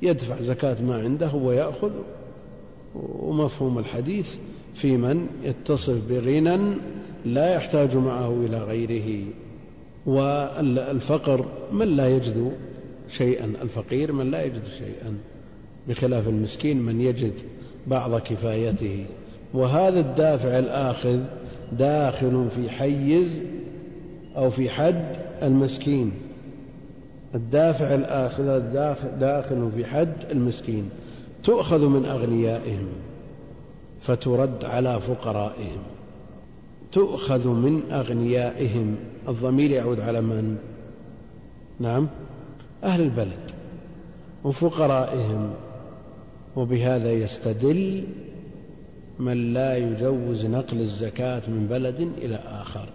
يدفع 0.02 0.42
زكاة 0.42 0.82
ما 0.82 0.96
عنده 0.96 1.34
ويأخذ. 1.34 1.92
ومفهوم 2.96 3.78
الحديث 3.78 4.36
في 4.76 4.98
من 4.98 5.28
يتصف 5.44 5.98
بغنى 6.10 6.76
لا 7.26 7.54
يحتاج 7.54 7.96
معه 7.96 8.46
إلى 8.46 8.58
غيره. 8.58 9.26
والفقر 10.06 11.46
من 11.72 11.88
لا 11.88 12.08
يجد 12.08 12.52
شيئا 13.10 13.54
الفقير 13.62 14.12
من 14.12 14.32
لا 14.32 14.44
يجد 14.44 14.64
شيئا. 14.78 15.18
بخلاف 15.88 16.28
المسكين 16.28 16.82
من 16.82 17.02
يجد 17.02 17.34
بعض 17.88 18.20
كفايته. 18.20 19.06
وهذا 19.54 20.00
الدافع 20.00 20.60
الآخذ 20.60 21.20
داخل 21.72 22.48
في 22.56 22.70
حيز 22.70 23.30
أو 24.38 24.50
في 24.50 24.70
حد 24.70 25.16
المسكين. 25.44 26.12
الدافع 27.36 27.94
الآخر 27.96 28.60
داخل 29.20 29.72
في 29.76 29.86
حد 29.86 30.14
المسكين. 30.32 30.90
تؤخذ 31.44 31.88
من 31.88 32.06
أغنيائهم 32.06 32.88
فترد 34.02 34.66
على 34.66 35.02
فقرائهم. 35.02 35.80
تؤخذ 36.92 37.48
من 37.48 37.92
أغنيائهم. 37.92 38.96
الضمير 39.28 39.72
يعود 39.72 40.00
على 40.00 40.22
من؟ 40.22 40.58
نعم 41.80 42.08
أهل 42.84 43.02
البلد 43.02 43.52
وفقرائهم. 44.44 45.54
وبهذا 46.56 47.12
يستدل 47.12 48.04
من 49.20 49.54
لا 49.54 49.78
يجوز 49.78 50.46
نقل 50.46 50.82
الزكاة 50.82 51.42
من 51.48 51.68
بلد 51.70 52.10
إلى 52.18 52.36
آخر. 52.36 52.90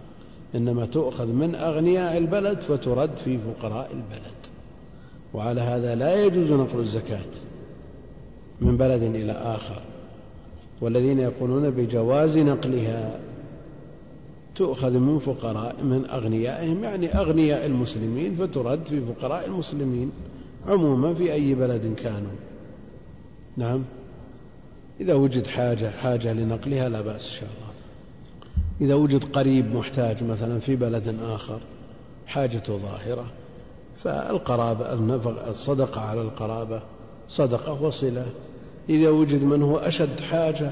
إنما 0.55 0.85
تؤخذ 0.85 1.27
من 1.27 1.55
أغنياء 1.55 2.17
البلد 2.17 2.59
فترد 2.59 3.09
في 3.25 3.37
فقراء 3.37 3.91
البلد. 3.91 4.33
وعلى 5.33 5.61
هذا 5.61 5.95
لا 5.95 6.23
يجوز 6.23 6.51
نقل 6.51 6.79
الزكاة 6.79 7.19
من 8.61 8.77
بلد 8.77 9.03
إلى 9.03 9.31
آخر. 9.31 9.81
والذين 10.81 11.19
يقولون 11.19 11.69
بجواز 11.69 12.37
نقلها 12.37 13.19
تؤخذ 14.55 14.91
من 14.91 15.19
فقراء 15.19 15.75
من 15.83 16.05
أغنيائهم 16.05 16.83
يعني 16.83 17.17
أغنياء 17.17 17.65
المسلمين 17.65 18.35
فترد 18.35 18.79
في 18.89 19.01
فقراء 19.01 19.45
المسلمين 19.45 20.11
عموما 20.67 21.13
في 21.13 21.33
أي 21.33 21.53
بلد 21.53 21.95
كانوا. 21.97 22.31
نعم. 23.57 23.83
إذا 25.01 25.13
وجد 25.13 25.47
حاجة 25.47 25.89
حاجة 25.89 26.33
لنقلها 26.33 26.89
لا 26.89 27.01
بأس 27.01 27.25
إن 27.25 27.39
شاء 27.39 27.49
الله. 27.57 27.62
إذا 28.81 28.93
وجد 28.93 29.23
قريب 29.23 29.75
محتاج 29.75 30.23
مثلا 30.23 30.59
في 30.59 30.75
بلد 30.75 31.15
آخر 31.23 31.59
حاجته 32.27 32.77
ظاهرة 32.77 33.25
فالقرابة 34.03 34.93
الصدقة 35.49 36.01
على 36.01 36.21
القرابة 36.21 36.81
صدقة 37.29 37.81
وصلة. 37.81 38.25
إذا 38.89 39.09
وجد 39.09 39.43
من 39.43 39.61
هو 39.61 39.77
أشد 39.77 40.19
حاجة 40.19 40.71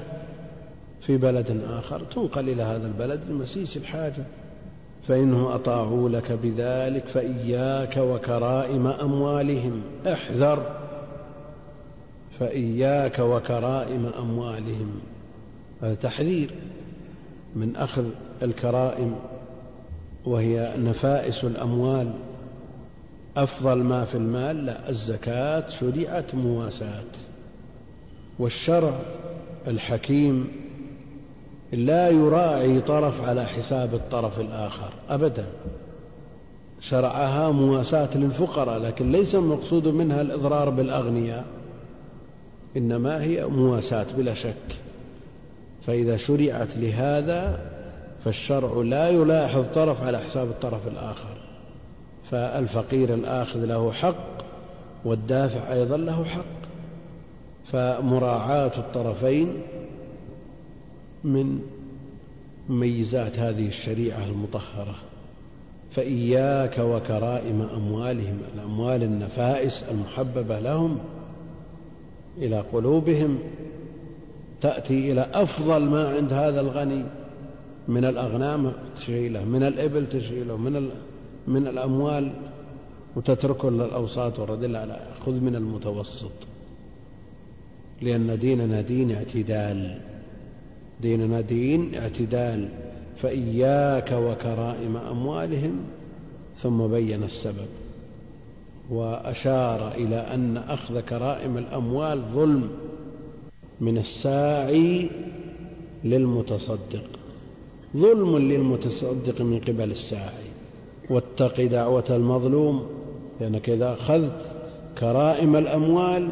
في 1.06 1.18
بلد 1.18 1.62
آخر 1.70 2.02
تنقل 2.16 2.50
إلى 2.50 2.64
هذا 2.64 2.88
البلد 2.88 3.22
لمسيس 3.30 3.78
الحاجة. 3.78 4.24
فإنهم 5.08 5.46
أطاعوا 5.46 6.10
لك 6.10 6.32
بذلك 6.32 7.08
فإياك 7.08 7.98
وكرائم 7.98 8.88
أموالهم. 8.88 9.82
احذر 10.08 10.66
فإياك 12.40 13.20
وكرائم 13.20 14.12
أموالهم. 14.20 14.92
هذا 15.82 15.96
تحذير. 15.96 16.52
من 17.56 17.76
أخذ 17.76 18.06
الكرائم 18.44 19.16
وهي 20.26 20.74
نفائس 20.78 21.44
الأموال. 21.44 22.12
أفضل 23.38 23.78
ما 23.78 24.06
في 24.06 24.16
المال 24.16 24.66
لا 24.66 24.90
الزكاة 24.90 25.70
شرعت 25.70 26.36
مواساة. 26.36 27.04
والشرع 28.40 29.00
الحكيم 29.68 30.48
لا 31.72 32.10
يراعي 32.10 32.82
طرف 32.82 33.30
على 33.30 33.46
حساب 33.46 33.94
الطرف 33.94 34.40
الآخر 34.40 34.90
أبدا. 35.10 35.46
شرعها 36.82 37.52
مواساة 37.52 38.18
للفقراء 38.18 38.80
لكن 38.80 39.12
ليس 39.12 39.36
المقصود 39.36 39.88
منها 39.88 40.22
الإضرار 40.22 40.70
بالأغنياء 40.70 41.46
إنما 42.78 43.24
هي 43.24 43.46
مواساة 43.46 44.06
بلا 44.18 44.34
شك. 44.34 44.76
فإذا 45.88 46.18
شرعت 46.18 46.78
لهذا 46.78 47.60
فالشرع 48.26 48.82
لا 48.84 49.10
يلاحظ 49.10 49.66
طرف 49.76 50.04
على 50.04 50.20
حساب 50.20 50.48
الطرف 50.48 50.88
الآخر. 50.88 51.38
فالفقير 52.32 53.14
الآخذ 53.14 53.66
له 53.66 53.92
حق 53.92 54.42
والدافع 55.06 55.74
أيضا 55.74 55.98
له 55.98 56.24
حق. 56.24 56.62
فمراعاة 57.72 58.78
الطرفين 58.78 59.62
من 61.24 61.60
مميزات 62.70 63.40
هذه 63.40 63.68
الشريعة 63.68 64.26
المطهرة. 64.26 64.96
فإياك 65.96 66.78
وكرائم 66.80 67.62
أموالهم 67.62 68.40
الأموال 68.56 69.04
النفائس 69.04 69.84
المحببة 69.92 70.60
لهم 70.60 71.00
إلى 72.38 72.60
قلوبهم 72.60 73.40
تأتي 74.62 75.12
إلى 75.12 75.28
أفضل 75.34 75.82
ما 75.82 76.10
عند 76.10 76.34
هذا 76.34 76.62
الغني. 76.62 77.04
من 77.88 78.06
الأغنام 78.06 78.74
تشيله 78.98 79.46
من 79.46 79.64
الإبل 79.64 80.10
تشيله 80.10 80.58
من 80.58 80.90
من 81.48 81.68
الأموال. 81.68 82.32
وتتركه 83.16 83.72
للأوساط 83.72 84.40
والرذل. 84.40 84.96
خذ 85.26 85.32
من 85.32 85.56
المتوسط. 85.56 86.32
لأن 88.02 88.40
ديننا 88.40 88.82
دين 88.82 89.12
اعتدال. 89.12 89.98
ديننا 91.02 91.42
دين 91.42 91.96
اعتدال. 91.96 92.70
فإياك 93.22 94.12
وكرائم 94.12 94.98
أموالهم. 94.98 95.84
ثم 96.62 96.88
بين 96.88 97.24
السبب. 97.24 97.68
وأشار 98.90 99.92
إلى 99.92 100.16
أن 100.16 100.58
أخذ 100.58 101.00
كرائم 101.00 101.58
الأموال 101.58 102.22
ظلم. 102.34 102.91
من 103.82 103.98
الساعي 103.98 105.10
للمتصدق. 106.04 107.04
ظلم 107.98 108.38
للمتصدق 108.38 109.42
من 109.42 109.60
قبل 109.60 109.92
الساعي. 109.92 110.52
واتق 111.10 111.62
دعوة 111.62 112.04
المظلوم 112.10 112.86
لأنك 113.42 113.70
إذا 113.70 113.94
أخذت 113.94 114.52
كرائم 115.00 115.56
الأموال 115.56 116.30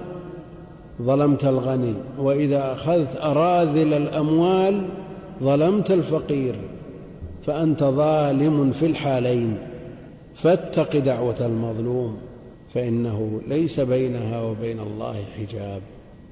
ظلمت 1.01 1.43
الغني. 1.43 1.93
وإذا 2.19 2.73
أخذت 2.73 3.17
أراذل 3.21 3.93
الأموال 3.93 4.85
ظلمت 5.43 5.91
الفقير. 5.91 6.55
فأنت 7.45 7.83
ظالم 7.83 8.71
في 8.71 8.85
الحالين. 8.85 9.57
فاتق 10.35 10.97
دعوة 10.97 11.45
المظلوم 11.45 12.17
فإنه 12.73 13.41
ليس 13.47 13.79
بينها 13.79 14.41
وبين 14.41 14.79
الله 14.79 15.23
حجاب. 15.37 15.81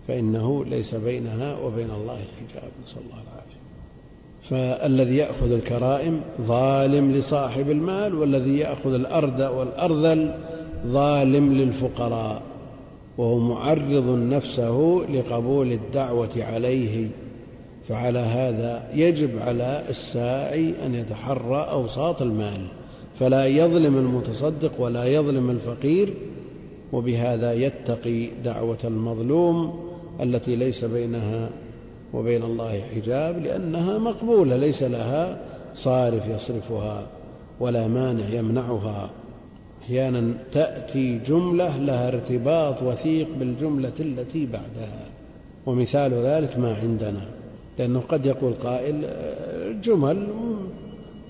فإنه 0.08 0.66
ليس 0.66 0.95
بينها 0.95 1.60
وبين 1.60 1.89
الله 1.91 2.16
حجاب. 2.16 2.72
نسأل 2.84 3.01
الله 3.01 3.22
العافية. 3.24 3.58
فالذي 4.49 5.18
يأخذ 5.18 5.51
الكرائم 5.51 6.22
ظالم 6.41 7.12
لصاحب 7.12 7.70
المال 7.70 8.16
والذي 8.16 8.58
يأخذ 8.58 8.93
الأرض 8.93 9.39
والأرذل 9.39 10.34
ظالم 10.88 11.53
للفقراء. 11.53 12.41
وهو 13.18 13.39
معرض 13.39 14.10
نفسه 14.10 15.05
لقبول 15.14 15.72
الدعوة 15.72 16.43
عليه. 16.43 17.08
فعلى 17.89 18.20
هذا 18.20 18.89
يجب 18.93 19.39
على 19.39 19.84
الساعي 19.89 20.74
أن 20.86 20.95
يتحرى 20.95 21.68
أوساط 21.72 22.22
المال. 22.22 22.68
فلا 23.20 23.45
يظلم 23.45 23.97
المتصدق 23.97 24.72
ولا 24.80 25.05
يظلم 25.05 25.49
الفقير. 25.49 26.14
وبهذا 26.93 27.53
يتقي 27.53 28.30
دعوة 28.43 28.78
المظلوم 28.84 29.88
التي 30.22 30.55
ليس 30.55 30.86
بينها 30.86 31.49
وبين 32.13 32.43
الله 32.43 32.82
حجاب 32.95 33.43
لأنها 33.43 33.97
مقبولة 33.97 34.57
ليس 34.57 34.84
لها 34.84 35.38
صارف 35.76 36.28
يصرفها 36.28 37.07
ولا 37.59 37.88
مانع 37.88 38.30
يمنعها. 38.30 39.09
أحيانا 39.84 40.34
تأتي 40.53 41.20
جملة 41.28 41.78
لها 41.78 42.07
ارتباط 42.07 42.84
وثيق 42.84 43.28
بالجملة 43.39 43.93
التي 43.99 44.45
بعدها. 44.45 45.05
ومثال 45.65 46.13
ذلك 46.13 46.57
ما 46.57 46.76
عندنا 46.76 47.22
لأنه 47.80 47.99
قد 48.09 48.26
يقول 48.26 48.53
قائل 48.53 49.09
جمل 49.84 50.28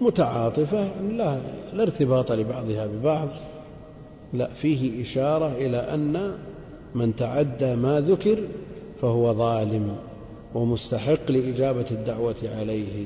متعاطفة 0.01 1.01
لا 1.01 1.37
لا 1.73 1.83
ارتباط 1.83 2.31
لبعضها 2.31 2.85
ببعض. 2.87 3.29
لا 4.33 4.47
فيه 4.61 5.03
إشارة 5.03 5.51
إلى 5.57 5.77
أن 5.77 6.31
من 6.95 7.15
تعدى 7.15 7.75
ما 7.75 7.99
ذكر 7.99 8.37
فهو 9.01 9.33
ظالم 9.33 9.95
ومستحق 10.55 11.31
لإجابة 11.31 11.85
الدعوة 11.91 12.35
عليه 12.57 13.05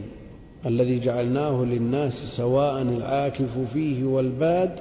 الذي 0.65 0.99
جعلناه 0.99 1.63
للناس 1.63 2.13
سواء 2.13 2.81
العاكف 2.81 3.57
فيه 3.73 4.03
والباد 4.05 4.71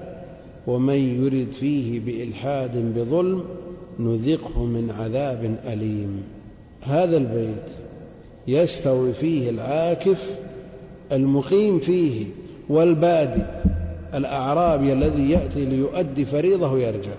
ومن 0.66 1.24
يرد 1.24 1.52
فيه 1.52 2.00
بإلحاد 2.00 2.98
بظلم 2.98 3.44
نذقه 3.98 4.64
من 4.64 4.90
عذاب 4.98 5.56
أليم. 5.66 6.22
هذا 6.82 7.16
البيت 7.16 7.64
يستوي 8.46 9.12
فيه 9.12 9.50
العاكف 9.50 10.30
المقيم 11.12 11.78
فيه 11.78 12.26
والبادي 12.68 13.42
الأعرابي 14.14 14.92
الذي 14.92 15.30
يأتي 15.30 15.64
ليؤدي 15.64 16.24
فريضة 16.24 16.72
ويرجع. 16.72 17.14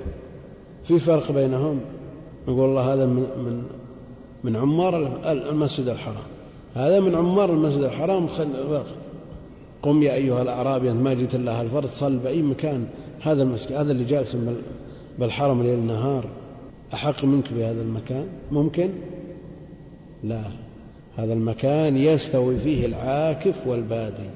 في 0.87 0.99
فرق 0.99 1.31
بينهم؟ 1.31 1.79
يقول 2.47 2.69
الله 2.69 2.93
هذا 2.93 3.05
من 3.05 3.63
من 4.43 4.55
عمار 4.55 5.21
المسجد 5.31 5.87
الحرام. 5.87 6.23
هذا 6.75 6.99
من 6.99 7.15
عمار 7.15 7.53
المسجد 7.53 7.83
الحرام. 7.83 8.29
قم 9.83 10.03
يا 10.03 10.13
أيها 10.13 10.41
الأعرابي 10.41 10.91
أنت 10.91 11.01
ما 11.01 11.13
جئت 11.13 11.35
الله 11.35 11.61
الفرد. 11.61 11.89
صل 11.95 12.17
بأي 12.17 12.41
مكان. 12.41 12.85
هذا 13.21 13.43
المسجد 13.43 13.71
هذا 13.71 13.91
اللي 13.91 14.03
جالس 14.03 14.37
بالحرم 15.19 15.63
ليل 15.63 15.79
نهار. 15.79 16.25
أحق 16.93 17.25
منك 17.25 17.53
بهذا 17.53 17.81
المكان؟ 17.81 18.27
ممكن؟ 18.51 18.89
لا. 20.23 20.43
هذا 21.17 21.33
المكان 21.33 21.97
يستوي 21.97 22.59
فيه 22.59 22.85
العاكف 22.85 23.67
والبادي. 23.67 24.29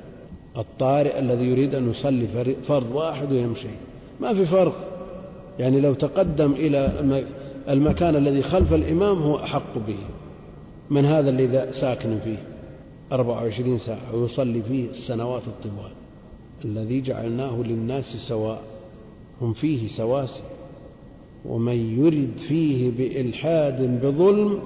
الطارئ 0.58 1.20
الذي 1.20 1.46
يريد 1.46 1.76
أن 1.76 1.92
يصلي 1.92 2.28
فرض 2.68 2.96
واحد 2.96 3.32
ويمشي. 3.32 3.68
ما 4.22 4.34
في 4.34 4.46
فرق. 4.46 4.76
يعني 5.60 5.80
لو 5.80 5.94
تقدم 5.94 6.52
إلى 6.52 6.92
المكان 7.70 8.16
الذي 8.16 8.44
خلف 8.44 8.74
الإمام 8.74 9.22
هو 9.22 9.36
أحق 9.36 9.78
به. 9.88 9.98
من 10.90 11.06
هذا 11.06 11.30
الذي 11.30 11.74
ساكن 11.74 12.20
فيه؟ 12.20 12.38
أربعة 13.12 13.44
وعشرين 13.44 13.80
ساعة 13.80 14.16
ويصلي 14.16 14.62
فيه 14.62 14.90
السنوات 14.90 15.42
الطوال. 15.48 15.92
الذي 16.66 17.02
جعلناه 17.02 17.64
للناس 17.64 18.06
سواء 18.06 18.62
هم 19.42 19.54
فيه 19.54 19.88
سواسي. 19.88 20.42
ومن 21.46 22.00
يرد 22.00 22.38
فيه 22.48 22.92
بإلحاد 22.98 24.06
بظلم 24.06 24.60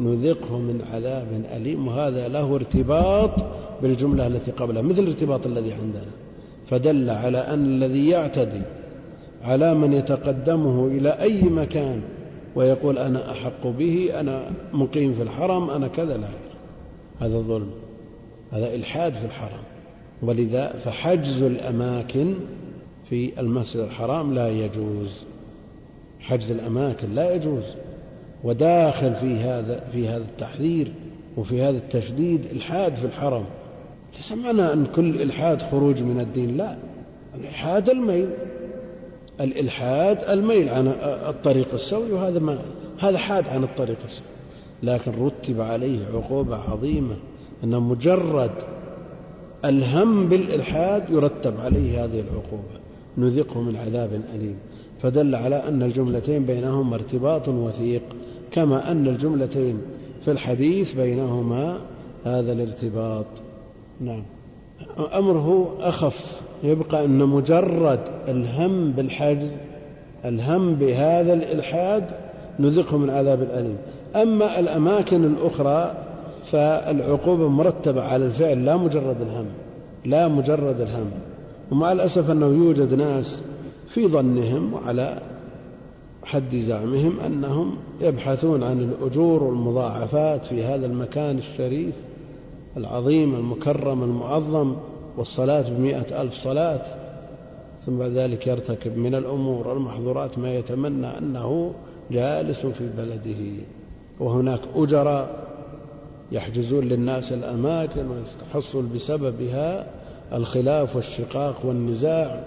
نذقه 0.00 0.58
من 0.58 0.82
عذاب 0.92 1.44
أليم. 1.56 1.88
وهذا 1.88 2.28
له 2.28 2.54
ارتباط 2.54 3.30
بالجملة 3.82 4.26
التي 4.26 4.50
قبلها 4.50 4.82
مثل 4.82 4.98
الارتباط 4.98 5.46
الذي 5.46 5.72
عندنا. 5.72 6.10
فدل 6.70 7.10
على 7.10 7.38
أن 7.38 7.64
الذي 7.64 8.08
يعتدي 8.08 8.62
على 9.42 9.74
من 9.74 9.92
يتقدمه 9.92 10.86
إلى 10.86 11.08
أي 11.08 11.42
مكان 11.42 12.02
ويقول 12.58 12.98
أنا 12.98 13.32
أحق 13.32 13.66
به 13.66 14.20
أنا 14.20 14.50
مقيم 14.72 15.14
في 15.14 15.22
الحرم 15.22 15.70
أنا 15.70 15.88
كذا 15.88 16.16
لا. 16.16 16.28
هذا 17.20 17.38
ظلم 17.38 17.70
هذا 18.52 18.74
إلحاد 18.74 19.12
في 19.12 19.24
الحرم. 19.24 19.62
ولذا 20.22 20.74
فحجز 20.84 21.42
الأماكن 21.42 22.34
في 23.08 23.40
المسجد 23.40 23.80
الحرام 23.80 24.34
لا 24.34 24.48
يجوز. 24.48 25.10
حجز 26.20 26.50
الأماكن 26.50 27.14
لا 27.14 27.34
يجوز. 27.34 27.64
وداخل 28.44 29.14
في 29.14 29.36
هذا 29.36 29.84
في 29.92 30.08
هذا 30.08 30.24
التحذير 30.24 30.92
وفي 31.36 31.62
هذا 31.62 31.78
التشديد 31.78 32.40
إلحاد 32.52 32.94
في 32.94 33.04
الحرم. 33.04 33.44
ليس 34.16 34.32
معنى 34.32 34.72
أن 34.72 34.86
كل 34.96 35.22
إلحاد 35.22 35.62
خروج 35.62 36.02
من 36.02 36.20
الدين 36.20 36.56
لا. 36.56 36.76
الإلحاد 37.34 37.90
الميل. 37.90 38.28
الإلحاد 39.40 40.18
الميل 40.28 40.68
عن 40.68 40.88
الطريق 41.28 41.74
السوي 41.74 42.12
وهذا 42.12 42.38
ما 42.38 42.58
هذا 42.98 43.18
حاد 43.18 43.48
عن 43.48 43.64
الطريق 43.64 43.98
السوي. 44.08 44.26
لكن 44.82 45.12
رتب 45.24 45.60
عليه 45.60 45.98
عقوبة 46.14 46.56
عظيمة 46.56 47.16
أن 47.64 47.82
مجرد 47.82 48.50
الهم 49.64 50.28
بالإلحاد 50.28 51.10
يرتب 51.10 51.60
عليه 51.60 52.04
هذه 52.04 52.20
العقوبة. 52.20 52.78
نذقه 53.18 53.60
من 53.60 53.76
عذاب 53.76 54.22
أليم. 54.34 54.58
فدل 55.02 55.34
على 55.34 55.56
أن 55.68 55.82
الجملتين 55.82 56.44
بينهما 56.44 56.94
ارتباط 56.94 57.48
وثيق 57.48 58.02
كما 58.52 58.90
أن 58.90 59.06
الجملتين 59.06 59.82
في 60.24 60.30
الحديث 60.30 60.92
بينهما 60.92 61.80
هذا 62.24 62.52
الارتباط. 62.52 63.26
نعم. 64.00 64.22
أمره 65.14 65.68
أخف 65.80 66.40
يبقى 66.62 67.04
أن 67.04 67.18
مجرد 67.18 68.00
الهم 68.28 68.90
بالحجز 68.92 69.48
الهم 70.24 70.74
بهذا 70.74 71.32
الإلحاد 71.32 72.04
نذقه 72.58 72.96
من 72.96 73.10
عذاب 73.10 73.42
الأليم. 73.42 73.76
أما 74.16 74.58
الأماكن 74.58 75.24
الأخرى 75.24 75.94
فالعقوبة 76.52 77.48
مرتبة 77.48 78.02
على 78.02 78.26
الفعل 78.26 78.64
لا 78.64 78.76
مجرد 78.76 79.16
الهم 79.20 79.46
لا 80.04 80.28
مجرد 80.28 80.80
الهم. 80.80 81.10
ومع 81.72 81.92
الأسف 81.92 82.30
أنه 82.30 82.46
يوجد 82.46 82.94
ناس 82.94 83.42
في 83.94 84.08
ظنهم 84.08 84.74
وعلى 84.74 85.18
حد 86.24 86.56
زعمهم 86.56 87.20
أنهم 87.26 87.76
يبحثون 88.00 88.62
عن 88.62 88.80
الأجور 88.80 89.42
والمضاعفات 89.42 90.46
في 90.46 90.64
هذا 90.64 90.86
المكان 90.86 91.38
الشريف. 91.38 91.94
العظيم 92.76 93.34
المكرم 93.34 94.02
المعظم 94.02 94.76
والصلاة 95.16 95.68
بمئة 95.68 96.22
ألف 96.22 96.34
صلاة. 96.34 96.80
ثم 97.86 97.98
بعد 97.98 98.10
ذلك 98.10 98.46
يرتكب 98.46 98.96
من 98.96 99.14
الأمور 99.14 99.68
والمحظورات 99.68 100.38
ما 100.38 100.54
يتمنى 100.54 101.18
أنه 101.18 101.72
جالس 102.10 102.58
في 102.58 102.88
بلده. 102.96 103.62
وهناك 104.20 104.60
أجراء 104.76 105.48
يحجزون 106.32 106.84
للناس 106.84 107.32
الأماكن 107.32 108.06
ويحصل 108.08 108.82
بسببها 108.82 109.86
الخلاف 110.32 110.96
والشقاق 110.96 111.56
والنزاع. 111.64 112.42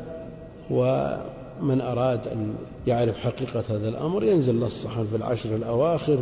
ومن 0.71 1.81
أراد 1.81 2.27
أن 2.27 2.55
يعرف 2.87 3.19
حقيقة 3.19 3.63
هذا 3.69 3.89
الأمر 3.89 4.23
ينزل 4.23 4.59
نصحا 4.59 5.03
في 5.03 5.15
العشر 5.15 5.55
الأواخر 5.55 6.19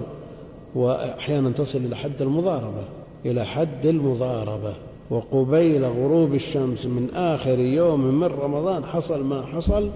وأحيانا 0.75 1.49
تصل 1.49 1.77
إلى 1.77 1.95
حد 1.95 2.21
المضاربة. 2.21 2.83
إلى 3.25 3.45
حد 3.45 3.85
المضاربة. 3.85 4.73
وقبيل 5.09 5.85
غروب 5.85 6.33
الشمس 6.33 6.85
من 6.85 7.09
آخر 7.15 7.59
يوم 7.59 7.99
من 7.99 8.27
رمضان 8.27 8.85
حصل 8.85 9.23
ما 9.23 9.45
حصل 9.45 9.89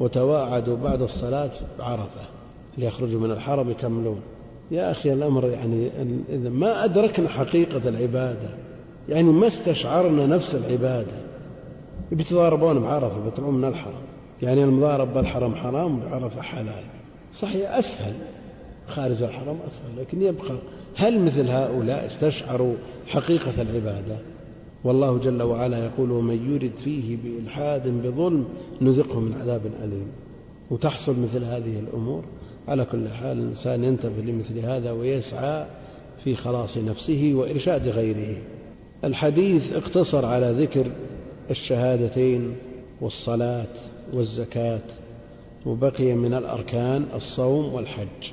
وتواعدوا 0.00 0.76
بعد 0.76 1.02
الصلاة 1.02 1.50
بعرفة 1.78 2.20
ليخرجوا 2.78 3.20
من 3.20 3.30
الحرم 3.30 3.70
يكملون. 3.70 4.20
يا 4.70 4.90
أخي 4.90 5.12
الأمر 5.12 5.48
يعني 5.48 5.90
إذا 6.28 6.50
ما 6.50 6.84
أدركنا 6.84 7.28
حقيقة 7.28 7.88
العبادة 7.88 8.48
يعني 9.08 9.30
ما 9.32 9.46
استشعرنا 9.46 10.26
نفس 10.26 10.54
العبادة. 10.54 11.12
بيتضاربون 12.12 12.80
بعرفة 12.80 13.24
بيطلعون 13.24 13.54
من 13.54 13.68
الحرم. 13.68 14.02
يعني 14.42 14.64
المضارب 14.64 15.14
بالحرم 15.14 15.54
حرام 15.54 15.98
وبعرفة 15.98 16.42
حلال. 16.42 16.84
صحيح 17.34 17.70
أسهل. 17.76 18.14
خارج 18.88 19.22
الحرم 19.22 19.56
أسهل 19.56 20.00
لكن 20.00 20.22
يبقى. 20.22 20.58
هل 20.96 21.24
مثل 21.24 21.48
هؤلاء 21.48 22.06
استشعروا 22.06 22.74
حقيقة 23.06 23.62
العبادة؟ 23.62 24.16
والله 24.84 25.18
جل 25.18 25.42
وعلا 25.42 25.84
يقول 25.84 26.10
ومن 26.10 26.52
يرد 26.54 26.72
فيه 26.84 27.16
بإلحاد 27.24 27.88
بظلم 27.88 28.44
نذقه 28.80 29.20
من 29.20 29.34
عذاب 29.40 29.60
أليم. 29.84 30.06
وتحصل 30.70 31.16
مثل 31.20 31.44
هذه 31.44 31.78
الأمور؟ 31.78 32.24
على 32.68 32.84
كل 32.84 33.08
حال 33.08 33.38
الإنسان 33.38 33.84
ينتبه 33.84 34.22
لمثل 34.22 34.58
هذا 34.58 34.92
ويسعى 34.92 35.66
في 36.24 36.36
خلاص 36.36 36.76
نفسه 36.76 37.32
وإرشاد 37.34 37.88
غيره. 37.88 38.36
الحديث 39.04 39.72
اقتصر 39.72 40.26
على 40.26 40.50
ذكر 40.50 40.86
الشهادتين 41.50 42.56
والصلاة 43.00 43.66
والزكاة 44.12 44.80
وبقي 45.66 46.14
من 46.14 46.34
الأركان 46.34 47.06
الصوم 47.14 47.74
والحج. 47.74 48.30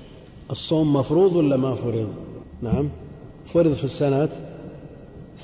الصوم 0.51 0.93
مفروض 0.93 1.35
ولا 1.35 1.57
ما 1.57 1.75
فرض؟ 1.75 2.13
نعم. 2.61 2.89
فرض 3.53 3.73
في 3.73 3.83
السنة 3.83 4.29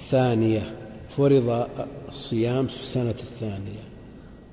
الثانية. 0.04 0.76
فرض 1.18 1.68
الصيام 2.10 2.68
في 2.68 2.84
السنة 2.84 3.16
الثانية. 3.20 3.84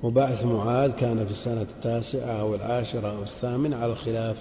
وبعث 0.03 0.45
معاذ 0.45 0.91
كان 0.91 1.25
في 1.25 1.31
السنة 1.31 1.63
التاسعة 1.63 2.41
أو 2.41 2.55
العاشرة 2.55 3.09
أو 3.17 3.23
الثامنة 3.23 3.77
على 3.77 3.93
الخلاف 3.93 4.37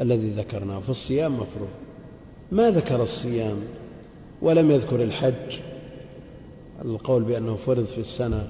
الذي 0.00 0.30
ذكرناه. 0.30 0.80
في 0.80 0.88
الصيام 0.88 1.32
مفروض. 1.32 1.70
ما 2.52 2.70
ذكر 2.70 3.02
الصيام؟ 3.02 3.56
ولم 4.42 4.70
يذكر 4.70 5.02
الحج. 5.02 5.58
القول 6.84 7.22
بأنه 7.22 7.56
فرض 7.66 7.84
في 7.84 8.00
السنة 8.00 8.48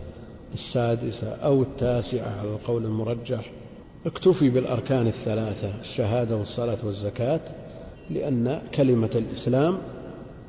السادسة 0.54 1.28
أو 1.28 1.62
التاسعة 1.62 2.40
على 2.40 2.48
القول 2.48 2.84
المرجح. 2.84 3.50
اكتفي 4.06 4.50
بالأركان 4.50 5.06
الثلاثة 5.06 5.80
الشهادة 5.80 6.36
والصلاة 6.36 6.78
والزكاة 6.84 7.40
لأن 8.10 8.62
كلمة 8.74 9.10
الإسلام 9.14 9.78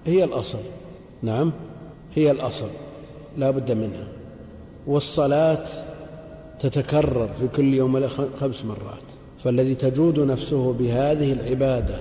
هي 0.06 0.24
الأصل. 0.24 0.60
نعم 1.22 1.54
هي 2.16 2.32
الأصل 2.32 2.70
لا 3.38 3.52
بد 3.52 3.72
منها. 3.72 4.08
والصلاة 4.88 5.66
تتكرر 6.62 7.30
في 7.40 7.48
كل 7.48 7.74
يوم 7.74 8.08
خمس 8.40 8.66
مرات. 8.66 9.04
فالذي 9.44 9.76
تجود 9.76 10.20
نفسه 10.20 10.74
بهذه 10.74 11.34
العبادة 11.34 11.96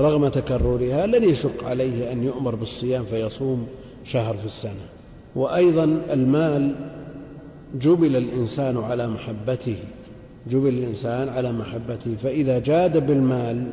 رغم 0.00 0.28
تكررها 0.28 1.06
لن 1.06 1.30
يشق 1.30 1.64
عليه 1.64 2.12
أن 2.12 2.24
يؤمر 2.24 2.54
بالصيام 2.54 3.04
فيصوم 3.04 3.66
شهر 4.04 4.36
في 4.36 4.46
السنة. 4.46 4.86
وأيضا 5.36 5.84
المال 6.12 6.74
جبل 7.74 8.16
الإنسان 8.16 8.76
على 8.76 9.08
محبته. 9.08 9.76
جبل 10.50 10.68
الإنسان 10.68 11.28
على 11.28 11.52
محبته. 11.52 12.16
فإذا 12.22 12.58
جاد 12.58 13.06
بالمال 13.06 13.70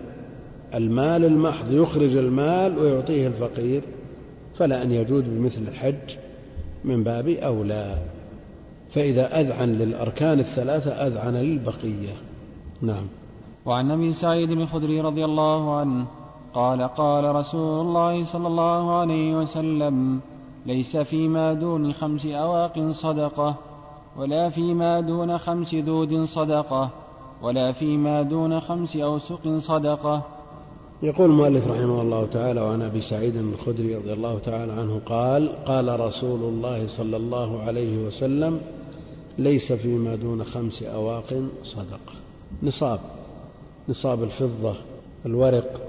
المال 0.73 1.25
المحض 1.25 1.71
يخرج 1.71 2.15
المال 2.15 2.79
ويعطيه 2.79 3.27
الفقير 3.27 3.81
فلا 4.57 4.83
أن 4.83 4.91
يجود 4.91 5.23
بمثل 5.37 5.61
الحج 5.67 6.17
من 6.83 7.03
باب 7.03 7.27
أولى. 7.27 7.97
فإذا 8.93 9.39
أذعن 9.39 9.69
للأركان 9.69 10.39
الثلاثة 10.39 10.91
أذعن 10.91 11.35
للبقية. 11.35 12.13
نعم. 12.81 13.05
وعن 13.65 13.91
أبي 13.91 14.13
سعيد 14.13 14.51
الخدري 14.51 15.01
رضي 15.01 15.25
الله 15.25 15.75
عنه 15.75 16.05
قال 16.53 16.81
قال 16.81 17.35
رسول 17.35 17.85
الله 17.85 18.25
صلى 18.25 18.47
الله 18.47 18.99
عليه 18.99 19.35
وسلم 19.35 20.19
ليس 20.65 20.97
فيما 20.97 21.53
دون 21.53 21.93
خمس 21.93 22.25
أواق 22.25 22.91
صدقة. 22.91 23.72
ولا 24.17 24.49
فيما 24.49 25.01
دون 25.01 25.37
خمس 25.37 25.75
دود 25.75 26.23
صدقة 26.23 26.89
ولا 27.41 27.71
فيما 27.71 28.21
دون 28.21 28.59
خمس 28.59 28.95
أوسق 28.95 29.57
صدقة. 29.57 30.21
يقول 31.03 31.29
المؤلف 31.29 31.67
رحمه 31.67 32.01
الله 32.01 32.25
تعالى 32.25 32.61
وعن 32.61 32.81
أبي 32.81 33.01
سعيد 33.01 33.35
الخدري 33.35 33.95
رضي 33.95 34.13
الله 34.13 34.39
تعالى 34.39 34.71
عنه 34.71 35.01
قال 35.05 35.65
قال 35.65 35.99
رسول 35.99 36.39
الله 36.39 36.87
صلى 36.87 37.17
الله 37.17 37.61
عليه 37.61 38.07
وسلم 38.07 38.61
ليس 39.37 39.73
فيما 39.73 40.15
دون 40.15 40.43
خمس 40.43 40.83
أواق 40.83 41.43
صدقة. 41.63 42.13
نصاب 42.63 42.99
نصاب 43.89 44.23
الفضة 44.23 44.75
الورق 45.25 45.81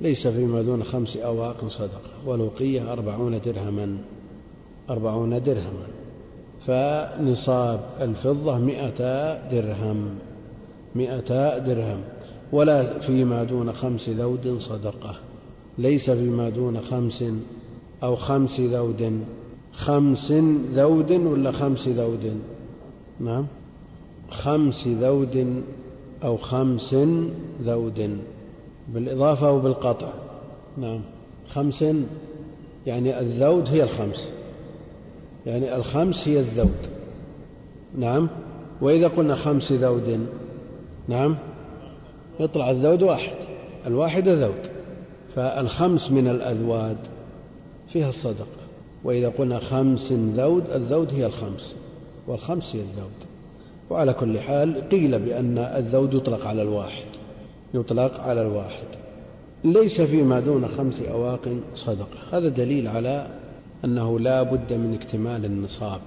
ليس 0.00 0.28
فيما 0.28 0.62
دون 0.62 0.84
خمس 0.84 1.16
أواق 1.16 1.68
صدقة. 1.68 2.10
والوقية 2.26 2.92
أربعون 2.92 3.40
درهما 3.44 3.98
أربعون 4.90 5.42
درهما. 5.42 6.01
فنصاب 6.66 7.80
الفضة 8.00 8.58
مئتا 8.58 9.50
درهم 9.50 10.18
مئتا 10.94 11.58
درهم 11.58 12.00
ولا 12.52 12.98
فيما 12.98 13.44
دون 13.44 13.72
خمس 13.72 14.08
ذود 14.08 14.58
صدقة. 14.58 15.14
ليس 15.78 16.10
فيما 16.10 16.48
دون 16.48 16.80
خمس 16.80 17.24
أو 18.02 18.16
خمس 18.16 18.60
ذود. 18.60 19.24
خمس 19.72 20.32
ذود 20.74 21.10
ولا 21.12 21.52
خمس 21.52 21.88
ذود؟ 21.88 22.40
نعم. 23.20 23.46
خمس 24.30 24.86
ذود 24.86 25.62
أو 26.24 26.36
خمس 26.36 26.94
ذود 27.62 28.18
بالإضافة 28.88 29.48
أو 29.48 29.60
بالقطع 29.60 30.08
نعم. 30.78 31.00
خمس 31.54 31.84
يعني 32.86 33.20
الذود 33.20 33.68
هي 33.68 33.82
الخمس. 33.82 34.28
يعني 35.46 35.76
الخمس 35.76 36.28
هي 36.28 36.40
الذود. 36.40 36.88
نعم؟ 37.98 38.28
وإذا 38.80 39.08
قلنا 39.08 39.34
خمس 39.34 39.72
ذود 39.72 40.26
نعم؟ 41.08 41.36
يطلع 42.40 42.70
الذود 42.70 43.02
واحد. 43.02 43.36
الواحد 43.86 44.28
ذود. 44.28 44.70
فالخمس 45.34 46.10
من 46.10 46.28
الأذواد 46.28 46.96
فيها 47.92 48.08
الصدقة. 48.08 48.62
وإذا 49.04 49.28
قلنا 49.28 49.58
خمس 49.58 50.12
ذود 50.12 50.70
الذود 50.70 51.14
هي 51.14 51.26
الخمس. 51.26 51.74
والخمس 52.26 52.76
هي 52.76 52.80
الذود. 52.80 53.10
وعلى 53.90 54.12
كل 54.12 54.40
حال 54.40 54.88
قيل 54.88 55.18
بأن 55.18 55.58
الذود 55.58 56.14
يطلق 56.14 56.46
على 56.46 56.62
الواحد. 56.62 57.04
يطلق 57.74 58.20
على 58.20 58.42
الواحد. 58.42 58.86
ليس 59.64 60.00
فيما 60.00 60.40
دون 60.40 60.68
خمس 60.68 61.00
أواق 61.00 61.48
صدقة. 61.76 62.18
هذا 62.32 62.48
دليل 62.48 62.88
على 62.88 63.41
أنه 63.84 64.20
لا 64.20 64.42
بد 64.42 64.72
من 64.72 64.98
اكتمال 65.02 65.44
النصاب 65.44 66.00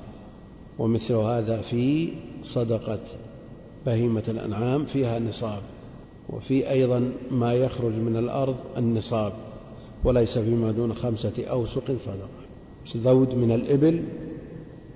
ومثل 0.80 1.14
هذا 1.14 1.62
في 1.62 2.10
صدقة 2.44 3.00
بهيمة 3.86 4.24
الأنعام 4.28 4.86
فيها 4.86 5.20
نصاب 5.20 5.62
وفي 6.30 6.70
أيضا 6.70 7.12
ما 7.32 7.54
يخرج 7.54 7.94
من 7.94 8.18
الأرض 8.18 8.56
النصاب 8.78 9.34
وليس 10.04 10.38
فيما 10.38 10.72
دون 10.72 10.94
خمسة 10.94 11.46
أوسق 11.50 11.84
صدقة. 11.88 12.46
ذود 12.98 13.36
من 13.36 13.52
الإبل 13.52 14.04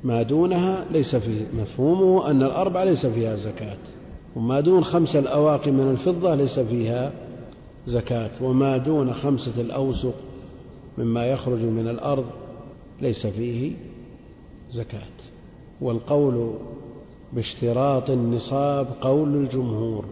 ما 0.03 0.21
دونها 0.23 0.85
ليس 0.91 1.15
فيه 1.15 1.45
مفهومه 1.53 2.31
أن 2.31 2.43
الأربع 2.43 2.83
ليس 2.83 3.05
فيها 3.05 3.35
زكاة 3.35 3.77
وما 4.35 4.59
دون 4.59 4.83
خمسة 4.83 5.19
الأواقي 5.19 5.71
من 5.71 5.91
الفضة 5.91 6.35
ليس 6.35 6.59
فيها 6.59 7.11
زكاة 7.87 8.29
وما 8.41 8.77
دون 8.77 9.13
خمسة 9.13 9.51
الأوسق 9.57 10.13
مما 10.97 11.25
يخرج 11.25 11.59
من 11.59 11.87
الأرض 11.87 12.25
ليس 13.01 13.27
فيه 13.27 13.71
زكاة. 14.71 14.99
والقول 15.81 16.53
باشتراط 17.33 18.09
النصاب 18.09 18.87
قول 19.01 19.35
الجمهور. 19.35 20.05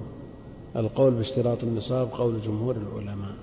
القول 0.75 1.13
باشتراط 1.13 1.63
النصاب 1.63 2.09
قول 2.11 2.41
جمهور 2.45 2.75
العلماء. 2.75 3.33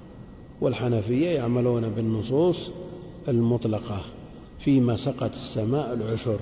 والحنفية 0.61 1.31
يعملون 1.31 1.89
بالنصوص 1.89 2.71
المطلقة. 3.29 4.01
فيما 4.65 4.97
سقت 4.97 5.33
السماء 5.35 5.93
العشر. 5.95 6.39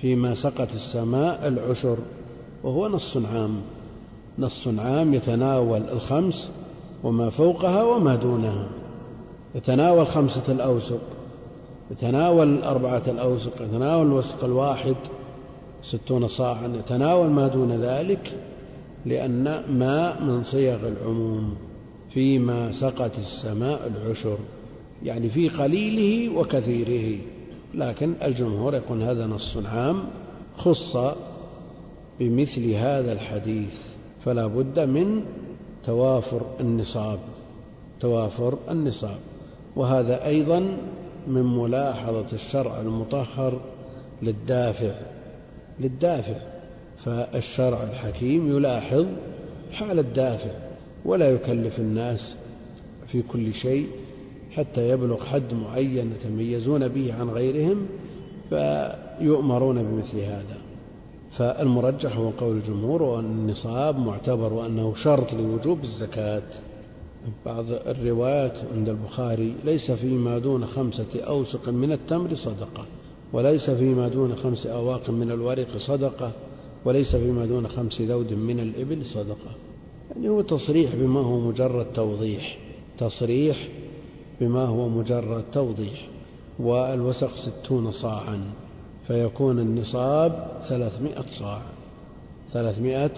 فيما 0.00 0.34
سقت 0.34 0.74
السماء 0.74 1.48
العشر. 1.48 1.98
وهو 2.62 2.88
نص 2.88 3.16
عام. 3.16 3.60
نص 4.38 4.68
عام 4.68 5.14
يتناول 5.14 5.82
الخمس 5.82 6.50
وما 7.04 7.30
فوقها 7.30 7.84
وما 7.84 8.16
دونها. 8.16 8.68
يتناول 9.54 10.06
خمسة 10.06 10.42
الأوسق 10.48 11.00
يتناول 11.90 12.62
أربعة 12.62 13.02
الأوسق 13.06 13.62
يتناول 13.62 14.06
الوسق 14.06 14.44
الواحد 14.44 14.96
ستون 15.82 16.28
صاعا 16.28 16.68
يتناول 16.68 17.30
ما 17.30 17.48
دون 17.48 17.72
ذلك 17.72 18.32
لأن 19.06 19.64
ماء 19.78 20.22
من 20.22 20.42
صيغ 20.42 20.88
العموم 20.88 21.54
فيما 22.10 22.72
سقت 22.72 23.18
السماء 23.18 23.92
العشر 23.96 24.38
يعني 25.02 25.30
في 25.30 25.48
قليله 25.48 26.38
وكثيره. 26.38 27.18
لكن 27.74 28.14
الجمهور 28.22 28.74
يقول 28.74 29.02
هذا 29.02 29.26
نص 29.26 29.56
عام 29.56 30.04
خص 30.56 30.96
بمثل 32.20 32.70
هذا 32.70 33.12
الحديث 33.12 33.74
فلا 34.24 34.46
بد 34.46 34.80
من 34.80 35.22
توافر 35.86 36.42
النصاب 36.60 37.18
توافر 38.00 38.58
النصاب. 38.70 39.18
وهذا 39.76 40.26
أيضا 40.26 40.76
من 41.26 41.42
ملاحظة 41.42 42.26
الشرع 42.32 42.80
المطهر 42.80 43.60
للدافع 44.22 44.94
للدافع 45.80 46.36
فالشرع 47.04 47.82
الحكيم 47.82 48.56
يلاحظ 48.56 49.06
حال 49.72 49.98
الدافع 49.98 50.50
ولا 51.04 51.30
يكلف 51.30 51.78
الناس 51.78 52.34
في 53.08 53.22
كل 53.22 53.54
شيء 53.54 53.86
حتى 54.50 54.88
يبلغ 54.88 55.24
حد 55.24 55.54
معين 55.54 56.12
يتميزون 56.12 56.88
به 56.88 57.14
عن 57.14 57.30
غيرهم 57.30 57.86
فيؤمرون 58.50 59.82
بمثل 59.82 60.18
هذا. 60.18 60.56
فالمرجح 61.38 62.16
هو 62.16 62.30
قول 62.30 62.56
الجمهور 62.56 63.02
وأن 63.02 63.24
النصاب 63.24 63.98
معتبر 63.98 64.52
وأنه 64.52 64.94
شرط 64.94 65.34
لوجوب 65.34 65.84
الزكاة. 65.84 66.42
بعض 67.46 67.64
الروايات 67.70 68.58
عند 68.74 68.88
البخاري 68.88 69.54
ليس 69.64 69.90
فيما 69.90 70.38
دون 70.38 70.66
خمسة 70.66 71.20
أوسق 71.20 71.68
من 71.68 71.92
التمر 71.92 72.34
صدقة 72.34 72.84
وليس 73.32 73.70
فيما 73.70 74.08
دون 74.08 74.36
خمس 74.36 74.66
أواق 74.66 75.10
من 75.10 75.30
الورق 75.30 75.76
صدقة 75.76 76.32
وليس 76.84 77.16
فيما 77.16 77.46
دون 77.46 77.68
خمس 77.68 78.00
ذود 78.00 78.32
من 78.32 78.60
الإبل 78.60 79.06
صدقة. 79.06 79.50
يعني 80.10 80.28
هو 80.28 80.40
تصريح 80.40 80.94
بما 80.94 81.20
هو 81.20 81.40
مجرد 81.40 81.86
توضيح 81.94 82.58
تصريح 82.98 83.68
بما 84.40 84.64
هو 84.64 84.88
مجرد 84.88 85.44
توضيح 85.52 86.08
والوسق 86.58 87.36
ستون 87.36 87.92
صاعا 87.92 88.40
فيكون 89.06 89.58
النصاب 89.58 90.62
ثلاثمائة 90.68 91.24
صاع 91.38 91.62
ثلاثمائة 92.52 93.10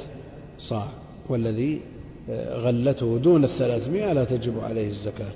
صاع 0.59 0.89
والذي 1.29 1.81
غلته 2.65 3.19
دون 3.19 3.45
الثلاثمائة 3.45 4.13
لا 4.13 4.25
تجب 4.25 4.61
عليه 4.61 4.89
الزكاة. 4.89 5.33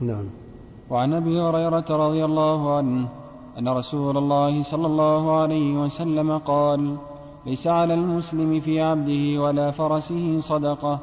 نعم. 0.00 0.24
وعن 0.90 1.12
أبي 1.14 1.40
هريرة 1.40 1.86
رضي 1.90 2.24
الله 2.24 2.76
عنه 2.76 3.08
أن 3.58 3.68
رسول 3.68 4.16
الله 4.16 4.62
صلى 4.62 4.86
الله 4.86 5.36
عليه 5.36 5.72
وسلم 5.82 6.38
قال 6.38 6.96
ليس 7.46 7.66
على 7.66 7.94
المسلم 7.94 8.60
في 8.60 8.80
عبده 8.80 9.42
ولا 9.42 9.70
فرسه 9.70 10.40
صدقة 10.40 11.00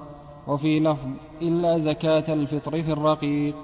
وفي 0.48 0.80
لفظ 0.80 1.08
إلا 1.42 1.80
زكاة 1.80 2.34
الفطر 2.34 2.84
في 2.84 2.92
الرقيق. 2.92 3.56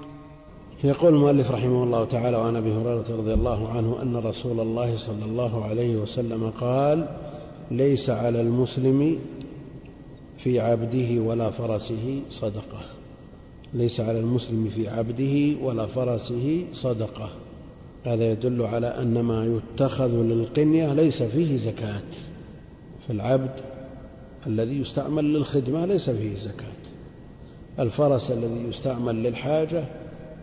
يقول 0.84 1.14
المؤلف 1.14 1.50
رحمه 1.50 1.84
الله 1.84 2.04
تعالى 2.04 2.36
وعن 2.36 2.56
أبي 2.56 2.72
هريرة 2.72 3.04
رضي 3.10 3.34
الله 3.34 3.68
عنه 3.68 4.02
أن 4.02 4.16
رسول 4.16 4.60
الله 4.60 4.96
صلى 4.96 5.24
الله 5.24 5.64
عليه 5.64 5.96
وسلم 5.96 6.50
قال 6.50 7.08
ليس 7.70 8.10
على 8.10 8.40
المسلم 8.40 9.18
في 10.44 10.60
عبده 10.60 11.22
ولا 11.22 11.50
فرسه 11.50 12.22
صدقة. 12.30 12.80
ليس 13.74 14.00
على 14.00 14.20
المسلم 14.20 14.70
في 14.74 14.88
عبده 14.88 15.64
ولا 15.64 15.86
فرسه 15.86 16.64
صدقة. 16.74 17.30
هذا 18.04 18.30
يدل 18.30 18.62
على 18.62 18.86
أن 18.86 19.20
ما 19.20 19.60
يتخذ 19.74 20.08
للقنية 20.08 20.94
ليس 20.94 21.22
فيه 21.22 21.56
زكاة. 21.56 22.02
في 23.06 23.12
العبد 23.12 23.50
الذي 24.46 24.80
يستعمل 24.80 25.24
للخدمة 25.24 25.86
ليس 25.86 26.10
فيه 26.10 26.38
زكاة. 26.38 26.80
الفرس 27.78 28.30
الذي 28.30 28.68
يستعمل 28.68 29.22
للحاجة 29.22 29.84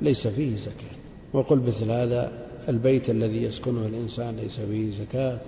ليس 0.02 0.28
فيه 0.28 0.56
زكاة. 0.58 0.98
وقل 1.34 1.60
مثل 1.60 1.91
هذا 1.91 2.32
البيت 2.70 3.10
الذي 3.10 3.43
يسكنه 3.43 3.86
الإنسان 3.86 4.36
ليس 4.36 4.60
فيه 4.60 5.06
زكاة. 5.06 5.39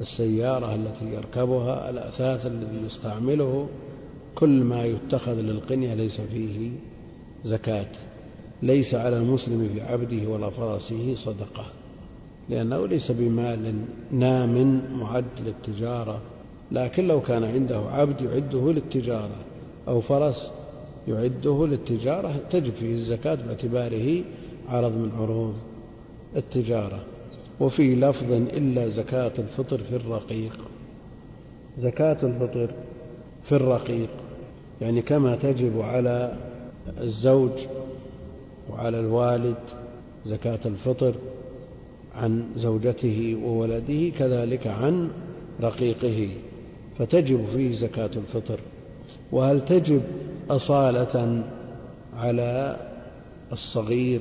السيارة 0.00 0.74
التي 0.74 1.14
يركبها 1.14 1.90
الأثاث 1.90 2.46
الذي 2.46 2.86
يستعمله 2.86 3.68
كل 4.34 4.62
ما 4.64 4.84
يتخذ 4.84 5.34
للقنية 5.40 5.94
ليس 5.94 6.20
فيه 6.20 6.70
زكاة 7.44 7.86
ليس 8.62 8.94
على 8.94 9.16
المسلم 9.16 9.70
في 9.74 9.80
عبده 9.80 10.28
ولا 10.28 10.50
فرسه 10.50 11.14
صدقة 11.14 11.64
لأنه 12.48 12.86
ليس 12.86 13.10
بمال 13.10 13.74
نام 14.12 14.82
معد 14.98 15.24
للتجارة 15.46 16.20
لكن 16.72 17.08
لو 17.08 17.20
كان 17.20 17.44
عنده 17.44 17.78
عبد 17.78 18.20
يعده 18.20 18.72
للتجارة 18.72 19.36
أو 19.88 20.00
فرس 20.00 20.50
يعده 21.08 21.66
للتجارة 21.66 22.34
تجب 22.50 22.72
فيه 22.80 22.94
الزكاة 22.94 23.34
باعتباره 23.34 24.24
عرض 24.68 24.92
من 24.92 25.12
عروض 25.18 25.54
التجارة. 26.36 27.04
وفي 27.60 27.94
لفظ 27.94 28.32
إلا 28.32 28.88
زكاة 28.88 29.32
الفطر 29.38 29.78
في 29.78 29.96
الرقيق 29.96 30.58
زكاة 31.78 32.16
الفطر 32.22 32.70
في 33.44 33.52
الرقيق. 33.52 34.08
يعني 34.82 35.02
كما 35.02 35.36
تجب 35.36 35.80
على 35.80 36.32
الزوج 37.00 37.50
وعلى 38.70 39.00
الوالد 39.00 39.56
زكاة 40.26 40.58
الفطر 40.66 41.14
عن 42.14 42.44
زوجته 42.56 43.38
وولده 43.44 44.10
كذلك 44.18 44.66
عن 44.66 45.10
رقيقه 45.60 46.28
فتجب 46.98 47.44
فيه 47.56 47.76
زكاة 47.76 48.10
الفطر. 48.16 48.60
وهل 49.32 49.64
تجب 49.64 50.02
أصالة 50.50 51.44
على 52.16 52.76
الصغير 53.52 54.20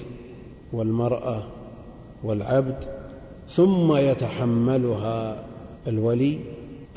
والمرأة 0.73 1.43
والعبد 2.23 2.77
ثم 3.49 3.95
يتحملها 3.95 5.43
الولي 5.87 6.39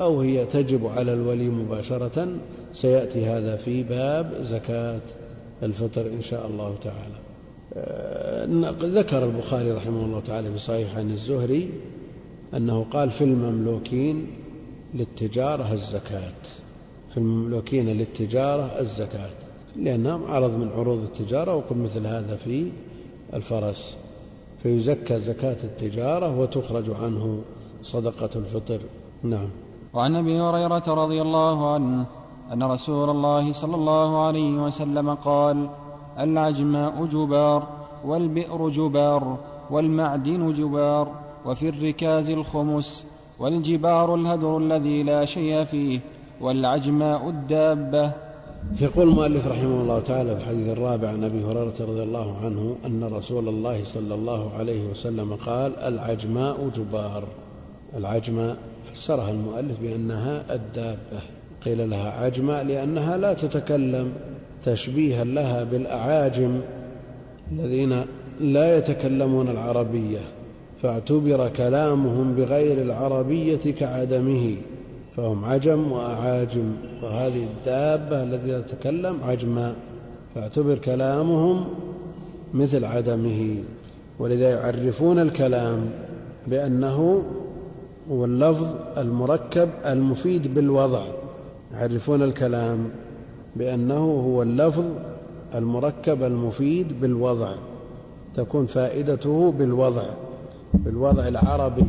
أو 0.01 0.21
هي 0.21 0.45
تجب 0.45 0.87
على 0.87 1.13
الولي 1.13 1.49
مباشرة 1.49 2.27
سيأتي 2.75 3.25
هذا 3.25 3.55
في 3.55 3.83
باب 3.83 4.45
زكاة 4.49 4.99
الفطر 5.63 6.01
إن 6.01 6.21
شاء 6.21 6.47
الله 6.47 6.75
تعالى. 6.83 7.15
آه، 7.73 8.45
ذكر 8.81 9.23
البخاري 9.23 9.71
رحمه 9.71 10.05
الله 10.05 10.21
تعالى 10.27 10.51
في 10.51 10.59
صحيح 10.59 10.97
عن 10.97 11.11
الزهري 11.11 11.69
أنه 12.53 12.85
قال 12.91 13.11
في 13.11 13.23
المملوكين 13.23 14.27
للتجارة 14.93 15.73
الزكاة. 15.73 16.33
في 17.11 17.17
المملوكين 17.17 17.89
للتجارة 17.89 18.79
الزكاة. 18.79 19.29
لأنهم 19.75 20.31
عرض 20.31 20.57
من 20.57 20.69
عروض 20.69 21.03
التجارة 21.03 21.55
وقل 21.55 21.77
مثل 21.77 22.07
هذا 22.07 22.35
في 22.35 22.71
الفرس. 23.33 23.95
فيزكى 24.63 25.19
زكاة 25.19 25.57
التجارة 25.63 26.39
وتخرج 26.39 26.89
عنه 26.89 27.41
صدقة 27.83 28.29
الفطر. 28.35 28.79
نعم. 29.23 29.49
وعن 29.93 30.15
أبي 30.15 30.39
هريرة 30.39 30.93
رضي 30.93 31.21
الله 31.21 31.73
عنه 31.73 32.05
أن 32.53 32.63
رسول 32.63 33.09
الله 33.09 33.53
صلى 33.53 33.75
الله 33.75 34.25
عليه 34.25 34.51
وسلم 34.51 35.13
قال 35.13 35.69
العجماء 36.19 37.05
جبار 37.05 37.67
والبئر 38.05 38.69
جبار 38.69 39.37
والمعدن 39.69 40.53
جبار 40.53 41.07
وفي 41.45 41.69
الركاز 41.69 42.29
الخمس 42.29 43.05
والجبار 43.39 44.15
الهدر 44.15 44.57
الذي 44.57 45.03
لا 45.03 45.25
شيء 45.25 45.63
فيه 45.63 45.99
والعجماء 46.41 47.29
الدابة. 47.29 48.11
يقول 48.81 49.09
المؤلف 49.09 49.47
رحمه 49.47 49.81
الله 49.81 49.99
تعالى 49.99 50.35
في 50.35 50.41
الحديث 50.41 50.67
الرابع 50.67 51.09
عن 51.09 51.23
أبي 51.23 51.45
هريرة 51.45 51.73
رضي 51.79 52.03
الله 52.03 52.37
عنه 52.43 52.75
أن 52.85 53.03
رسول 53.03 53.47
الله 53.47 53.83
صلى 53.83 54.15
الله 54.15 54.51
عليه 54.59 54.89
وسلم 54.91 55.35
قال 55.35 55.75
العجماء 55.75 56.69
جبار. 56.75 57.23
العجماء 57.97 58.57
فسرها 58.93 59.31
المؤلف 59.31 59.81
بأنها 59.81 60.55
الدابة. 60.55 61.34
قيل 61.65 61.89
لها 61.89 62.11
عجماء 62.11 62.63
لأنها 62.63 63.17
لا 63.17 63.33
تتكلم 63.33 64.11
تشبيها 64.65 65.23
لها 65.23 65.63
بالأعاجم 65.63 66.59
الذين 67.51 68.05
لا 68.39 68.77
يتكلمون 68.77 69.49
العربية 69.49 70.19
فاعتبر 70.81 71.49
كلامهم 71.49 72.35
بغير 72.35 72.81
العربية 72.81 73.71
كعدمه 73.71 74.55
فهم 75.17 75.45
عجم 75.45 75.91
وأعاجم 75.91 76.73
وهذه 77.03 77.43
الدابة 77.43 78.23
التي 78.23 78.61
تتكلم 78.61 79.17
عجماء 79.23 79.75
فاعتبر 80.35 80.77
كلامهم 80.77 81.65
مثل 82.53 82.85
عدمه. 82.85 83.55
ولذا 84.19 84.49
يعرفون 84.49 85.19
الكلام 85.19 85.89
بأنه 86.47 87.23
هو 88.11 88.25
اللفظ 88.25 88.67
المركب 88.97 89.69
المفيد 89.85 90.53
بالوضع. 90.53 91.05
يعرفون 91.75 92.23
الكلام 92.23 92.89
بأنه 93.55 94.03
هو 94.03 94.41
اللفظ 94.41 94.85
المركب 95.55 96.23
المفيد 96.23 97.01
بالوضع 97.01 97.51
تكون 98.35 98.65
فائدته 98.65 99.51
بالوضع 99.51 100.03
بالوضع 100.73 101.27
العربي. 101.27 101.85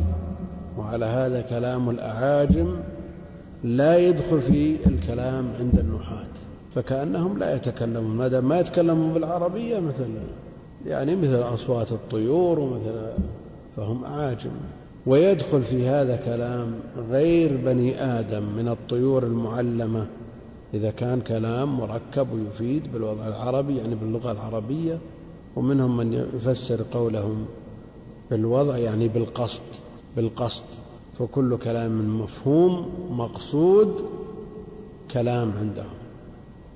وعلى 0.77 1.05
هذا 1.05 1.41
كلام 1.41 1.89
الأعاجم 1.89 2.75
لا 3.63 3.97
يدخل 3.97 4.41
في 4.41 4.75
الكلام 4.87 5.49
عند 5.59 5.79
النحاة 5.79 6.27
فكأنهم 6.75 7.37
لا 7.37 7.55
يتكلمون. 7.55 8.17
ما 8.17 8.27
دام 8.27 8.47
ما 8.47 8.59
يتكلمون 8.59 9.13
بالعربية 9.13 9.79
مثل 9.79 10.07
يعني 10.85 11.15
مثل 11.15 11.53
أصوات 11.53 11.91
الطيور 11.91 12.59
ومثل 12.59 12.95
فهم 13.77 14.05
أعاجم. 14.05 14.51
ويدخل 15.07 15.63
في 15.63 15.87
هذا 15.87 16.15
كلام 16.15 16.79
غير 17.09 17.57
بني 17.65 18.03
آدم 18.03 18.43
من 18.43 18.67
الطيور 18.67 19.23
المعلمة. 19.23 20.07
إذا 20.73 20.91
كان 20.91 21.21
كلام 21.21 21.77
مركب 21.77 22.27
ويفيد 22.33 22.93
بالوضع 22.93 23.27
العربي 23.27 23.77
يعني 23.77 23.95
باللغة 23.95 24.31
العربية 24.31 24.97
ومنهم 25.55 25.97
من 25.97 26.13
يفسر 26.13 26.81
قولهم 26.91 27.45
بالوضع 28.31 28.77
يعني 28.77 29.07
بالقصد 29.07 29.61
بالقصد. 30.15 30.63
فكل 31.19 31.57
كلام 31.57 32.21
مفهوم 32.21 32.89
مقصود 33.11 34.01
كلام 35.11 35.51
عندهم. 35.59 35.97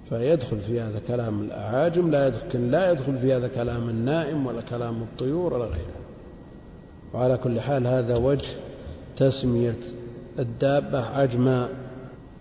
فيدخل 0.09 0.59
في 0.59 0.79
هذا 0.79 1.01
كلام 1.07 1.41
الأعاجم 1.41 2.11
لا 2.11 2.27
يدخل 2.27 2.71
لا 2.71 2.91
يدخل 2.91 3.17
في 3.17 3.33
هذا 3.33 3.47
كلام 3.47 3.89
النائم 3.89 4.45
ولا 4.45 4.61
كلام 4.61 5.01
الطيور 5.01 5.53
ولا 5.53 5.65
غيره. 5.65 6.00
وعلى 7.13 7.37
كل 7.37 7.61
حال 7.61 7.87
هذا 7.87 8.15
وجه 8.15 8.47
تسمية 9.17 9.77
الدابة 10.39 11.05
عجماء 11.05 11.69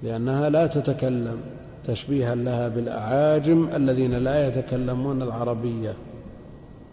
لأنها 0.03 0.49
لا 0.49 0.67
تتكلم 0.67 1.41
تشبيها 1.87 2.35
لها 2.35 2.69
بالأعاجم 2.69 3.69
الذين 3.75 4.15
لا 4.15 4.49
يتكلمون 4.49 5.23
العربية. 5.23 5.95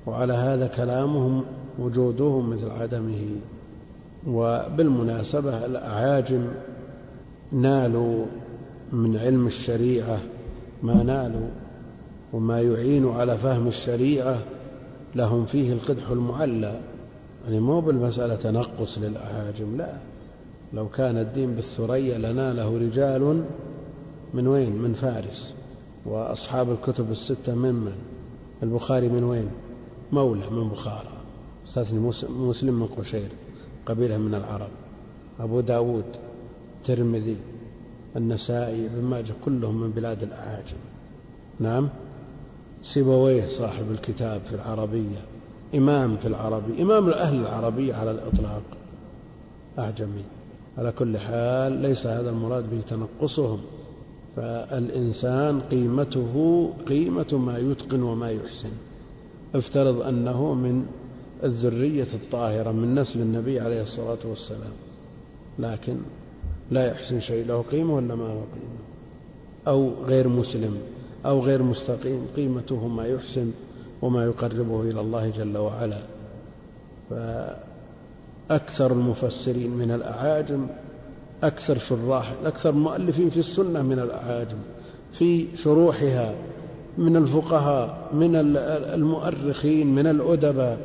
وعلى 0.06 0.34
هذا 0.34 0.68
كلامهم 0.68 1.44
وجودهم 1.80 2.50
مثل 2.50 2.70
عدمه. 2.72 3.28
وبالمناسبة 4.28 5.66
الأعاجم 5.66 6.48
نالوا 7.52 8.26
من 8.92 9.18
علم 9.18 9.48
الشريعة 9.48 10.20
ما 10.84 11.04
نالوا 11.04 11.48
وما 12.34 12.62
يعين 12.62 13.10
على 13.10 13.38
فهم 13.38 13.68
الشريعة 13.68 14.38
لهم 15.16 15.46
فيه 15.46 15.74
القدح 15.74 16.10
المعلى. 16.10 16.80
يعني 17.48 17.60
مو 17.60 17.82
بالمسألة 17.82 18.36
تنقص 18.36 18.98
للأعاجم 18.98 19.78
لا. 19.78 19.94
لو 20.74 20.90
كان 20.90 21.18
الدين 21.18 21.56
بالثريا 21.56 22.18
لناله 22.18 22.78
رجال 22.78 23.44
من 24.34 24.48
وين؟ 24.48 24.72
من 24.72 24.94
فارس. 24.94 25.54
وأصحاب 26.06 26.72
الكتب 26.72 27.12
الستة 27.12 27.56
ممن 27.56 27.92
البخاري 28.64 29.10
من 29.10 29.24
وين؟ 29.24 29.50
مولى 30.12 30.50
من 30.50 30.70
بخارى. 30.70 31.18
استثني 31.68 32.00
مسلم 32.30 32.80
من 32.80 32.88
قشير 32.88 33.30
قبيلة 33.86 34.18
من 34.18 34.36
العرب. 34.36 34.72
أبو 35.40 35.60
داود 35.60 36.06
الترمذي 36.78 37.38
النسائي 38.16 38.86
ابن 38.86 39.04
ماجه 39.04 39.34
كلهم 39.46 39.82
من 39.82 39.92
بلاد 39.92 40.24
الأعاجم. 40.24 40.78
نعم؟ 41.60 41.90
سيبويه 42.84 43.48
صاحب 43.48 43.92
الكتاب 43.92 44.42
في 44.50 44.56
العربية. 44.56 45.37
إمام 45.76 46.18
في 46.18 46.28
العربي 46.28 46.82
إمام 46.82 47.10
أهل 47.10 47.36
العربية 47.36 47.94
على 47.94 48.12
الإطلاق. 48.12 48.62
أعجمي. 49.80 50.24
على 50.78 50.92
كل 50.92 51.18
حال 51.18 51.72
ليس 51.72 52.08
هذا 52.08 52.30
المراد 52.30 52.70
به 52.70 52.82
تنقصهم. 52.90 53.60
فالإنسان 54.36 55.60
قيمته 55.60 56.70
قيمة 56.88 57.34
ما 57.34 57.58
يتقن 57.58 58.04
وما 58.04 58.32
يحسن. 58.32 58.72
افترض 59.56 60.02
أنه 60.02 60.54
من 60.54 60.86
الذرية 61.44 62.08
الطاهرة 62.14 62.72
من 62.72 62.96
نسل 62.96 63.22
النبي 63.22 63.60
عليه 63.60 63.82
الصلاة 63.82 64.18
والسلام. 64.26 64.74
لكن 65.60 65.98
لا 66.72 66.86
يحسن 66.86 67.20
شيء 67.20 67.46
له 67.46 67.62
قيمة 67.62 67.96
ولا 67.96 68.16
ما 68.16 68.24
له 68.24 68.46
قيمة. 68.54 68.78
أو 69.68 69.92
غير 70.06 70.28
مسلم 70.28 70.78
أو 71.26 71.40
غير 71.40 71.64
مستقيم 71.64 72.28
قيمته 72.36 72.88
ما 72.88 73.06
يحسن. 73.06 73.52
وما 74.02 74.26
يقربه 74.26 74.82
إلى 74.82 75.02
الله 75.02 75.30
جل 75.30 75.58
وعلا. 75.58 76.00
فأكثر 77.10 78.92
المفسرين 78.92 79.72
من 79.72 79.92
الأعاجم 79.92 80.68
أكثر 81.44 81.78
شراح 81.78 82.34
أكثر 82.46 82.72
مؤلفين 82.72 83.30
في 83.30 83.40
السنة 83.40 83.82
من 83.82 84.00
الأعاجم 84.00 84.58
في 85.14 85.58
شروحها 85.58 86.34
من 86.98 87.16
الفقهاء 87.16 88.10
من 88.14 88.36
المؤرخين 88.94 89.96
من 89.96 90.08
الأدباء 90.08 90.78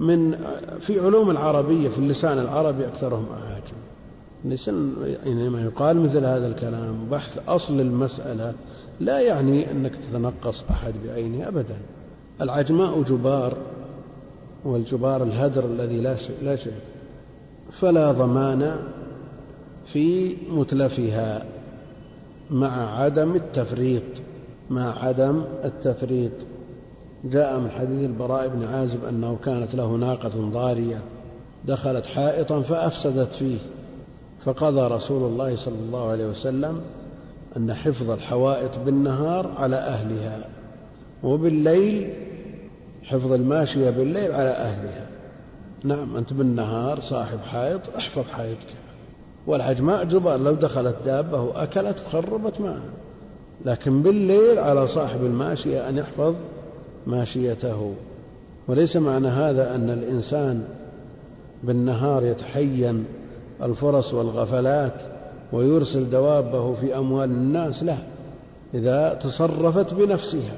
من 0.00 0.38
في 0.80 1.00
علوم 1.00 1.30
العربية 1.30 1.88
في 1.88 1.98
اللسان 1.98 2.38
العربي 2.38 2.86
أكثرهم 2.86 3.26
أعاجم. 3.32 3.76
لسان 4.44 4.94
حينما 5.24 5.62
يقال 5.62 6.00
مثل 6.00 6.24
هذا 6.24 6.46
الكلام 6.46 7.08
بحث 7.10 7.38
أصل 7.48 7.80
المسألة 7.80 8.54
لا 9.00 9.20
يعني 9.20 9.70
أنك 9.70 9.92
تتنقص 9.96 10.64
أحد 10.70 10.94
بعينه 11.06 11.48
أبدا. 11.48 11.76
العجماء 12.40 13.02
جبار 13.02 13.56
والجبار 14.64 15.22
الهدر 15.22 15.64
الذي 15.64 16.00
لا 16.00 16.16
شيء 16.16 16.36
لا 16.42 16.56
شيء. 16.56 16.72
فلا 17.80 18.12
ضمان 18.12 18.76
في 19.92 20.36
متلفها 20.50 21.44
مع 22.50 23.00
عدم 23.00 23.34
التفريط 23.34 24.02
مع 24.70 25.04
عدم 25.04 25.44
التفريط. 25.64 26.32
جاء 27.24 27.58
من 27.58 27.70
حديث 27.70 28.04
البراء 28.04 28.48
بن 28.48 28.64
عازب 28.64 29.04
أنه 29.04 29.36
كانت 29.44 29.74
له 29.74 29.96
ناقة 29.96 30.50
ضارية 30.52 31.00
دخلت 31.64 32.06
حائطا 32.06 32.62
فأفسدت 32.62 33.32
فيه. 33.32 33.58
فقضى 34.44 34.94
رسول 34.94 35.32
الله 35.32 35.56
صلى 35.56 35.78
الله 35.86 36.08
عليه 36.08 36.26
وسلم 36.26 36.80
أن 37.56 37.74
حفظ 37.74 38.10
الحوائط 38.10 38.70
بالنهار 38.86 39.52
على 39.56 39.76
أهلها 39.76 40.48
وبالليل 41.22 42.10
حفظ 43.06 43.32
الماشية 43.32 43.90
بالليل 43.90 44.32
على 44.32 44.50
أهلها. 44.50 45.06
نعم 45.84 46.16
أنت 46.16 46.32
بالنهار 46.32 47.00
صاحب 47.00 47.38
حائط 47.40 47.80
أحفظ 47.96 48.22
حائطك. 48.22 48.74
والعجماء 49.46 50.04
جبار 50.04 50.36
لو 50.36 50.54
دخلت 50.54 50.96
دابة 51.04 51.40
وأكلت 51.40 51.96
وخربت 52.06 52.60
معها. 52.60 52.90
لكن 53.64 54.02
بالليل 54.02 54.58
على 54.58 54.86
صاحب 54.86 55.24
الماشية 55.24 55.88
أن 55.88 55.98
يحفظ 55.98 56.34
ماشيته. 57.06 57.94
وليس 58.68 58.96
معنى 58.96 59.28
هذا 59.28 59.74
أن 59.74 59.90
الإنسان 59.90 60.64
بالنهار 61.62 62.24
يتحين 62.24 63.04
الفرص 63.62 64.14
والغفلات 64.14 65.00
ويرسل 65.52 66.10
دوابه 66.10 66.74
في 66.74 66.96
أموال 66.96 67.30
الناس. 67.30 67.82
لا 67.82 67.96
إذا 68.74 69.18
تصرفت 69.22 69.94
بنفسها. 69.94 70.54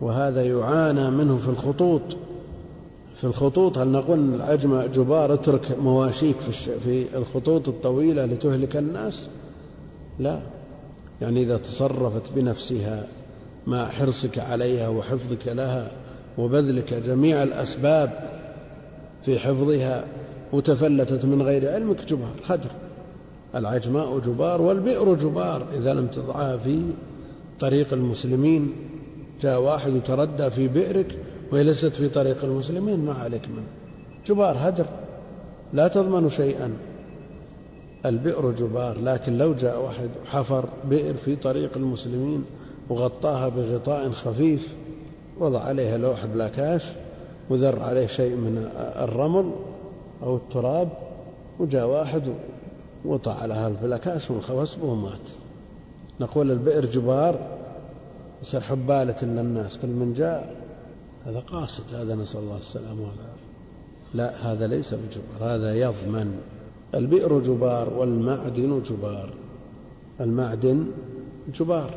وهذا 0.00 0.44
يعانى 0.44 1.10
منه 1.10 1.38
في 1.38 1.48
الخطوط. 1.48 2.02
في 3.20 3.24
الخطوط 3.24 3.78
هل 3.78 3.88
نقول 3.88 4.34
العجمة 4.34 4.86
جبار 4.86 5.34
اترك 5.34 5.78
مواشيك 5.80 6.36
في 6.84 7.16
الخطوط 7.16 7.68
الطويلة 7.68 8.24
لتهلك 8.24 8.76
الناس؟ 8.76 9.28
لا. 10.18 10.40
يعني 11.20 11.42
إذا 11.42 11.56
تصرفت 11.56 12.22
بنفسها 12.34 13.06
مع 13.66 13.88
حرصك 13.88 14.38
عليها 14.38 14.88
وحفظك 14.88 15.46
لها 15.46 15.90
وبذلك 16.38 16.94
جميع 16.94 17.42
الأسباب 17.42 18.30
في 19.24 19.38
حفظها 19.38 20.04
وتفلتت 20.52 21.24
من 21.24 21.42
غير 21.42 21.72
علمك 21.72 22.04
جبار 22.08 22.34
هدر 22.46 22.70
العجماء 23.54 24.18
جبار 24.18 24.62
والبئر 24.62 25.14
جبار 25.14 25.66
إذا 25.74 25.94
لم 25.94 26.06
تضعها 26.06 26.56
في 26.56 26.82
طريق 27.60 27.92
المسلمين 27.92 28.72
جاء 29.42 29.60
واحد 29.60 29.92
وتردى 29.92 30.50
في 30.50 30.68
بئرك 30.68 31.18
وهي 31.52 31.62
ليست 31.62 31.86
في 31.86 32.08
طريق 32.08 32.44
المسلمين 32.44 33.04
ما 33.04 33.14
عليك 33.14 33.48
منه. 33.48 33.66
جبار 34.26 34.56
هدر 34.58 34.86
لا 35.72 35.88
تضمن 35.88 36.30
شيئا. 36.30 36.72
البئر 38.06 38.50
جبار 38.50 38.98
لكن 39.00 39.38
لو 39.38 39.54
جاء 39.54 39.82
واحد 39.82 40.08
حفر 40.26 40.64
بئر 40.84 41.14
في 41.24 41.36
طريق 41.36 41.70
المسلمين 41.76 42.44
وغطاها 42.88 43.48
بغطاء 43.48 44.10
خفيف 44.10 44.68
وضع 45.38 45.60
عليها 45.60 45.98
لوح 45.98 46.26
بلاكاش 46.26 46.82
وذر 47.50 47.82
عليه 47.82 48.06
شيء 48.06 48.34
من 48.36 48.70
الرمل 48.76 49.50
أو 50.22 50.36
التراب 50.36 50.88
وجاء 51.58 51.86
واحد 51.86 52.22
وطع 53.04 53.34
على 53.34 53.54
هالبلاكاش 53.54 54.30
والخوص 54.30 54.78
ومات 54.82 55.18
نقول 56.20 56.50
البئر 56.50 56.86
جبار 56.86 57.40
يصير 58.42 58.60
حبالة 58.60 59.22
للناس 59.22 59.78
كل 59.82 59.88
من 59.88 60.14
جاء 60.14 60.66
هذا 61.26 61.40
قاصد 61.40 61.94
هذا 61.94 62.14
نسأل 62.14 62.40
الله 62.40 62.56
السلامة 62.56 63.00
والعافية. 63.00 63.46
لا 64.14 64.52
هذا 64.52 64.66
ليس 64.66 64.94
بجبار 64.94 65.54
هذا 65.54 65.74
يضمن. 65.74 66.38
البئر 66.94 67.40
جبار 67.40 67.94
والمعدن 67.94 68.82
جبار. 68.82 69.34
المعدن 70.20 70.86
جبار. 71.58 71.94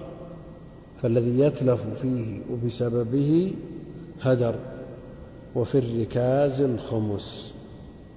فالذي 1.02 1.40
يتلف 1.40 1.82
فيه 2.02 2.42
وبسببه 2.52 3.54
هدر 4.22 4.56
وفي 5.56 5.78
الركاز 5.78 6.62
الخمس. 6.62 7.52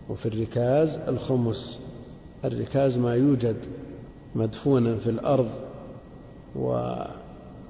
وفي 0.08 0.26
الركاز 0.26 0.88
الخمس 1.08 1.78
الركاز 2.44 2.98
ما 2.98 3.14
يوجد 3.14 3.56
مدفونا 4.34 4.96
في 4.96 5.10
الأرض 5.10 5.50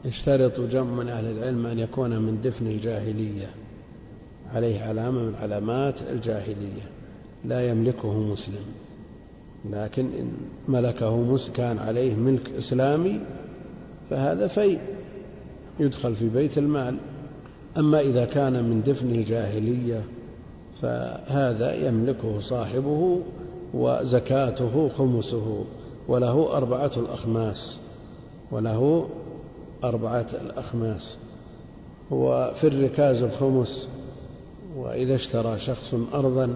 ويشترط 0.04 0.60
جمع 0.60 0.82
من 0.82 1.08
أهل 1.08 1.24
العلم 1.24 1.66
أن 1.66 1.78
يكون 1.78 2.18
من 2.18 2.40
دفن 2.44 2.66
الجاهلية 2.66 3.50
عليه 4.54 4.80
علامة 4.80 5.22
من 5.22 5.34
علامات 5.34 5.94
الجاهلية. 6.10 6.82
لا 7.44 7.68
يملكه 7.68 8.20
مسلم. 8.20 8.64
لكن 9.70 10.04
إن 10.04 10.32
ملكه 10.68 11.38
كان 11.54 11.78
عليه 11.78 12.14
ملك 12.14 12.50
إسلامي 12.58 13.20
فهذا 14.10 14.46
في 14.46 14.78
يدخل 15.80 16.14
في 16.14 16.28
بيت 16.28 16.58
المال. 16.58 16.96
أما 17.76 18.00
إذا 18.00 18.24
كان 18.24 18.52
من 18.52 18.82
دفن 18.86 19.10
الجاهلية 19.10 20.04
فهذا 20.82 21.74
يملكه 21.88 22.40
صاحبه 22.40 23.20
وزكاته 23.74 24.88
خمسه 24.88 25.64
وله 26.08 26.56
أربعة 26.56 26.90
الأخماس 26.96 27.78
وله 28.50 29.08
أربعة 29.84 30.26
الأخماس 30.40 31.16
وفي 32.10 32.66
الركاز 32.66 33.22
الخمس 33.22 33.88
وإذا 34.76 35.14
اشترى 35.14 35.58
شخص 35.58 35.94
أرضا 36.14 36.54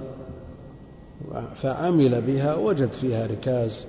فعمل 1.62 2.22
بها 2.22 2.54
وجد 2.54 2.88
فيها 2.88 3.26
ركاز 3.26 3.84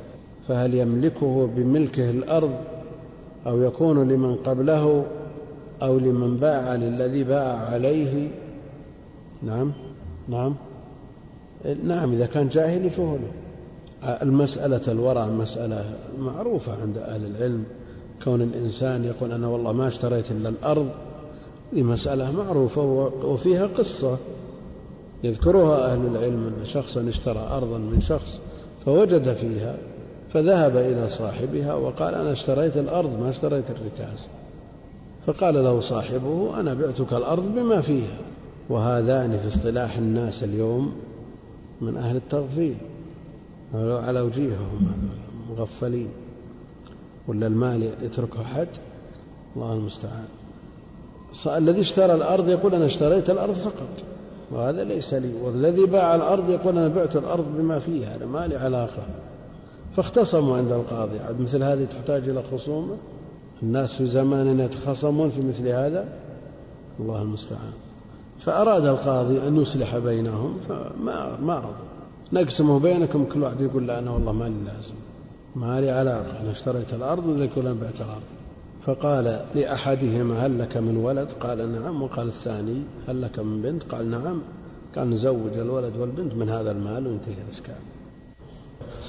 فهل 0.48 0.74
يملكه 0.74 1.48
بملكه 1.56 2.10
الأرض 2.10 2.56
أو 3.48 3.62
يكون 3.62 4.10
لمن 4.10 4.36
قبله 4.36 5.06
أو 5.82 5.98
لمن 5.98 6.38
باع 6.38 6.76
للذي 6.76 7.24
باع 7.24 7.58
عليه؟ 7.58 8.30
نعم 9.44 9.72
نعم 10.28 10.56
نعم 11.84 12.14
إذا 12.14 12.26
كان 12.26 12.50
جاهلي 12.50 12.90
فهو 12.90 13.16
له. 13.16 13.32
المسألة 14.04 14.92
الورع 14.92 15.28
مسألة 15.28 15.96
معروفة 16.20 16.82
عند 16.82 16.98
أهل 16.98 17.26
العلم. 17.26 17.66
كون 18.28 18.42
الإنسان 18.42 19.06
يقول 19.06 19.32
أنا 19.32 19.48
والله 19.48 19.72
ما 19.72 19.88
اشتريت 19.88 20.32
إلا 20.32 20.50
الأرض 20.50 20.90
هذه 21.74 21.84
مسألة 21.84 22.32
معروفة 22.32 22.82
وفيها 23.24 23.68
قصة. 23.68 24.18
يذكرها 25.24 25.94
أهل 25.94 26.06
العلم 26.06 26.54
أن 26.60 26.66
شخصا 26.66 27.10
اشترى 27.10 27.48
أرضا 27.52 27.78
من 27.78 28.02
شخص 28.02 28.40
فوجد 28.86 29.34
فيها 29.34 29.78
فذهب 30.34 30.78
إلى 30.78 31.10
صاحبها 31.10 31.74
وقال 31.74 32.16
أنا 32.16 32.32
اشتريت 32.32 32.78
الأرض 32.78 33.20
ما 33.20 33.30
اشتريت 33.30 33.66
الركاز. 33.70 34.28
فقال 35.28 35.56
له 35.64 35.80
صاحبه 35.80 36.60
أنا 36.60 36.74
بعتك 36.74 37.14
الأرض 37.14 37.56
بما 37.56 37.82
فيها. 37.82 38.18
وهذان 38.70 39.38
في 39.38 39.48
اصطلاح 39.48 39.98
الناس 39.98 40.44
اليوم 40.44 40.96
من 41.82 41.98
أهل 41.98 42.16
التغفيل 42.16 42.76
على 43.74 44.22
وجيههم 44.22 44.92
مغفلين. 45.50 46.10
ولا 47.28 47.48
المال 47.48 47.90
يتركه 48.02 48.44
حد؟ 48.44 48.68
الله 49.56 49.74
المستعان. 49.74 50.26
الذي 51.46 51.82
اشترى 51.82 52.14
الأرض 52.14 52.50
يقول 52.50 52.76
أنا 52.76 52.86
اشتريت 52.86 53.30
الأرض 53.30 53.54
فقط 53.54 53.90
وهذا 54.52 54.84
ليس 54.84 55.14
لي. 55.14 55.34
والذي 55.44 55.86
باع 55.86 56.16
الأرض 56.16 56.50
يقول 56.50 56.78
أنا 56.78 56.88
بعت 56.88 57.16
الأرض 57.16 57.46
بما 57.58 57.80
فيها 57.80 58.16
أنا 58.16 58.26
ما 58.26 58.48
لي 58.48 58.56
علاقة 58.56 59.04
فاختصموا 59.96 60.58
عند 60.58 60.72
القاضي. 60.72 61.20
عاد 61.20 61.42
مثل 61.42 61.64
هذه 61.64 61.86
تحتاج 61.86 62.30
إلى 62.30 62.44
خصومة؟ 62.52 62.98
الناس 63.64 63.94
في 63.94 64.08
زماننا 64.08 64.66
يتخاصمون 64.66 65.30
في 65.30 65.42
مثل 65.42 65.68
هذا؟ 65.68 66.06
الله 67.00 67.22
المستعان. 67.22 67.74
فأراد 68.46 68.86
القاضي 68.86 69.48
أن 69.48 69.62
يصلح 69.62 69.98
بينهم 69.98 70.58
فما 70.70 71.38
ما 71.42 71.58
رضوا. 71.60 71.88
نقسمه 72.34 72.80
بينكم 72.80 73.26
كل 73.26 73.44
واحد 73.44 73.62
يقول 73.62 73.88
لا 73.88 74.00
أنا 74.00 74.12
والله 74.12 74.32
ما 74.32 74.44
لي 74.46 74.56
لازم. 74.66 74.94
ما 75.62 75.82
لي 75.82 75.90
علاقة 75.92 76.42
أنا 76.42 76.52
اشتريت 76.52 76.94
الأرض 76.94 77.26
أنا 77.28 77.74
بعت 77.82 78.00
الأرض. 78.06 78.28
فقال 78.86 79.26
لأحدهما 79.56 80.46
هل 80.46 80.60
لك 80.60 80.78
من 80.78 80.98
ولد؟ 80.98 81.30
قال 81.44 81.60
نعم. 81.76 82.02
وقال 82.04 82.28
الثاني 82.28 82.82
هل 83.08 83.22
لك 83.22 83.40
من 83.40 83.62
بنت؟ 83.62 83.84
قال 83.84 84.12
نعم. 84.12 84.42
قال 84.96 85.10
نزوج 85.10 85.54
الولد 85.54 85.98
والبنت 85.98 86.34
من 86.34 86.50
هذا 86.50 86.72
المال 86.72 87.08
وانتهي 87.08 87.36
الإشكال. 87.48 87.82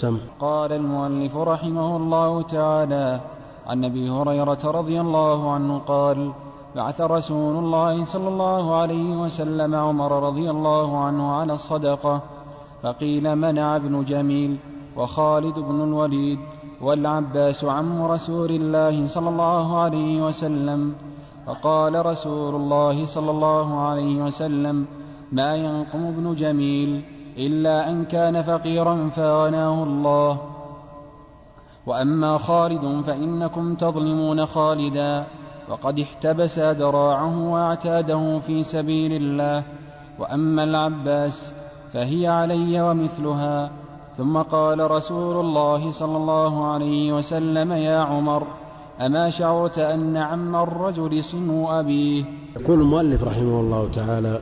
سم. 0.00 0.18
قال 0.40 0.72
المؤلف 0.72 1.36
رحمه 1.36 1.96
الله 1.96 2.42
تعالى 2.42 3.20
عن 3.66 3.84
أبي 3.84 4.10
هريرة 4.10 4.62
رضي 4.64 5.00
الله 5.00 5.52
عنه 5.52 5.78
قال 5.78 6.32
بعث 6.76 7.00
رسول 7.00 7.56
الله 7.56 8.04
صلى 8.04 8.28
الله 8.28 8.76
عليه 8.76 9.22
وسلم 9.22 9.74
عمر 9.74 10.28
رضي 10.28 10.50
الله 10.50 10.98
عنه 11.04 11.32
على 11.32 11.52
الصدقة 11.52 12.22
فقيل 12.82 13.36
منع 13.36 13.76
ابن 13.76 14.04
جميل. 14.04 14.56
وخالد 14.98 15.54
بن 15.54 15.80
الوليد 15.80 16.38
والعباس 16.80 17.64
عم 17.64 18.02
رسول 18.02 18.50
الله 18.50 19.06
صلى 19.06 19.28
الله 19.28 19.78
عليه 19.78 20.26
وسلم. 20.26 20.94
فقال 21.46 22.06
رسول 22.06 22.54
الله 22.54 23.06
صلى 23.06 23.30
الله 23.30 23.80
عليه 23.80 24.22
وسلم 24.22 24.86
ما 25.32 25.56
ينقم 25.56 26.06
ابن 26.06 26.34
جميل 26.34 27.02
إلا 27.38 27.90
أن 27.90 28.04
كان 28.04 28.42
فقيرا 28.42 29.08
فأغناه 29.16 29.82
الله. 29.82 30.38
وأما 31.86 32.38
خالد 32.38 33.04
فإنكم 33.06 33.74
تظلمون 33.74 34.46
خالدا. 34.46 35.24
وقد 35.70 35.98
احتبس 35.98 36.58
ذراعه 36.58 37.52
واعتاده 37.52 38.38
في 38.38 38.62
سبيل 38.62 39.12
الله. 39.12 39.62
وأما 40.18 40.64
العباس 40.64 41.52
فهي 41.92 42.26
علي 42.26 42.80
ومثلها. 42.80 43.70
ثم 44.18 44.38
قال 44.38 44.90
رسول 44.90 45.40
الله 45.40 45.92
صلى 45.92 46.16
الله 46.16 46.66
عليه 46.66 47.12
وسلم 47.12 47.72
يا 47.72 47.98
عمر 47.98 48.42
أما 49.00 49.30
شعرت 49.30 49.78
أن 49.78 50.16
عم 50.16 50.56
الرجل 50.56 51.24
صنو 51.24 51.70
أبيه؟ 51.80 52.24
يقول 52.60 52.80
المؤلف 52.80 53.24
رحمه 53.24 53.60
الله 53.60 53.88
تعالى 53.94 54.40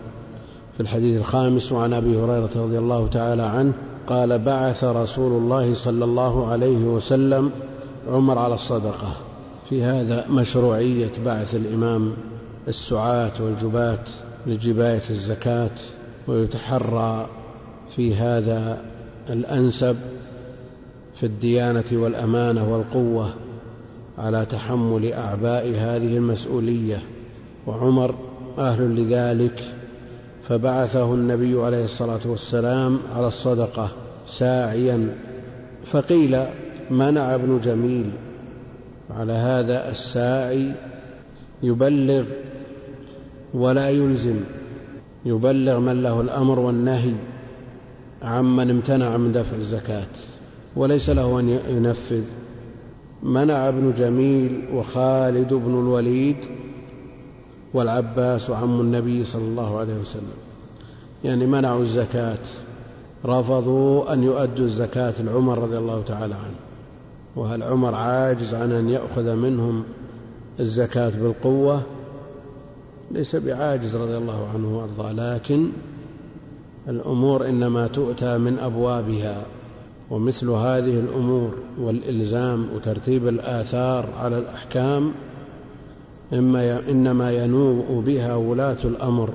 في 0.77 0.81
الحديث 0.81 1.21
الخامس 1.21 1.73
وعن 1.73 1.93
أبي 1.93 2.17
هريرة 2.17 2.51
رضي 2.57 2.79
الله 2.79 3.09
تعالى 3.09 3.43
عنه 3.43 3.73
قال 4.07 4.39
بعث 4.39 4.85
رسول 4.85 5.33
الله 5.33 5.75
صلى 5.75 6.05
الله 6.05 6.47
عليه 6.47 6.85
وسلم 6.85 7.51
عمر 8.09 8.39
على 8.39 8.55
الصدقة. 8.55 9.13
في 9.69 9.85
هذا 9.85 10.25
مشروعية 10.31 11.13
بعث 11.25 11.55
الإمام 11.55 12.13
السعاة 12.69 13.33
والجباة 13.41 14.05
لجباية 14.47 15.11
الزكاة 15.11 15.71
ويتحرى 16.29 17.27
في 17.97 18.15
هذا 18.15 18.96
الأنسب 19.31 19.97
في 21.21 21.27
الديانة 21.27 21.85
والأمانة 21.93 22.73
والقوة 22.73 23.35
على 24.19 24.47
تحمل 24.47 25.13
أعباء 25.13 25.69
هذه 25.69 26.17
المسؤولية. 26.17 27.03
وعمر 27.67 28.15
أهل 28.59 28.97
لذلك 28.97 29.65
فبعثه 30.49 31.15
النبي 31.15 31.63
عليه 31.63 31.85
الصلاة 31.85 32.21
والسلام 32.27 32.99
على 33.15 33.29
الصدقة 33.29 33.89
ساعيا. 34.29 35.17
فقيل 35.87 36.45
منع 36.91 37.35
ابن 37.35 37.61
جميل 37.65 38.11
على 39.11 39.33
هذا 39.33 39.91
الساعي 39.91 40.73
يبلغ 41.63 42.25
ولا 43.55 43.89
يلزم 43.89 44.41
يبلغ 45.25 45.79
من 45.79 46.03
له 46.03 46.21
الأمر 46.21 46.59
والنهي. 46.59 47.15
عمن 48.23 48.71
امتنع 48.71 49.17
من 49.17 49.33
دفع 49.33 49.57
الزكاة 49.57 50.07
وليس 50.77 51.11
له 51.11 51.41
أن 51.41 51.49
ينفذ. 51.49 52.23
منع 53.23 53.69
ابن 53.69 53.93
جميل 53.99 54.65
وخالد 54.75 55.55
بن 55.55 55.79
الوليد 55.79 56.37
والعباس 57.75 58.51
وعم 58.51 58.81
النبي 58.81 59.25
صلى 59.25 59.45
الله 59.45 59.79
عليه 59.79 59.95
وسلم. 60.01 60.37
يعني 61.25 61.47
منعوا 61.47 61.83
الزكاة 61.83 62.39
رفضوا 63.25 64.13
أن 64.13 64.23
يؤدوا 64.23 64.65
الزكاة 64.65 65.23
لعمر 65.23 65.59
رضي 65.59 65.79
الله 65.79 66.03
تعالى 66.03 66.35
عنه. 66.35 66.57
وهل 67.37 67.63
عمر 67.63 67.95
عاجز 67.95 68.55
عن 68.55 68.73
أن 68.73 68.89
يأخذ 68.89 69.35
منهم 69.35 69.85
الزكاة 70.61 71.09
بالقوة؟ 71.09 71.83
ليس 73.11 73.37
بعاجز 73.37 73.97
رضي 73.97 74.17
الله 74.17 74.49
عنه 74.55 74.79
وأرضاه 74.79 75.13
لكن 75.13 75.69
الأمور 76.89 77.49
إنما 77.49 77.87
تؤتى 77.87 78.39
من 78.39 78.59
أبوابها 78.59 79.43
ومثل 80.11 80.51
هذه 80.51 81.01
الأمور 81.01 81.55
والإلزام 81.81 82.69
وترتيب 82.75 83.29
الآثار 83.29 84.09
على 84.17 84.39
الأحكام 84.39 85.13
إما 86.33 86.89
إنما 86.89 87.33
ينوء 87.33 88.03
بها 88.07 88.35
ولاة 88.35 88.85
الأمر. 88.85 89.31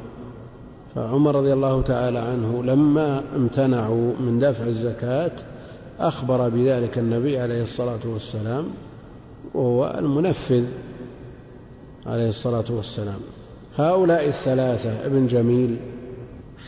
فعمر 0.95 1.35
رضي 1.35 1.53
الله 1.53 1.81
تعالى 1.81 2.19
عنه 2.19 2.63
لما 2.63 3.23
امتنعوا 3.35 4.13
من 4.19 4.39
دفع 4.39 4.63
الزكاة 4.63 5.31
أخبر 5.99 6.49
بذلك 6.49 6.97
النبي 6.97 7.39
عليه 7.39 7.63
الصلاة 7.63 7.99
والسلام 8.05 8.65
وهو 9.53 9.95
المنفذ 9.99 10.63
عليه 12.05 12.29
الصلاة 12.29 12.65
والسلام. 12.69 13.19
هؤلاء 13.77 14.27
الثلاثة 14.27 15.05
ابن 15.05 15.27
جميل 15.27 15.77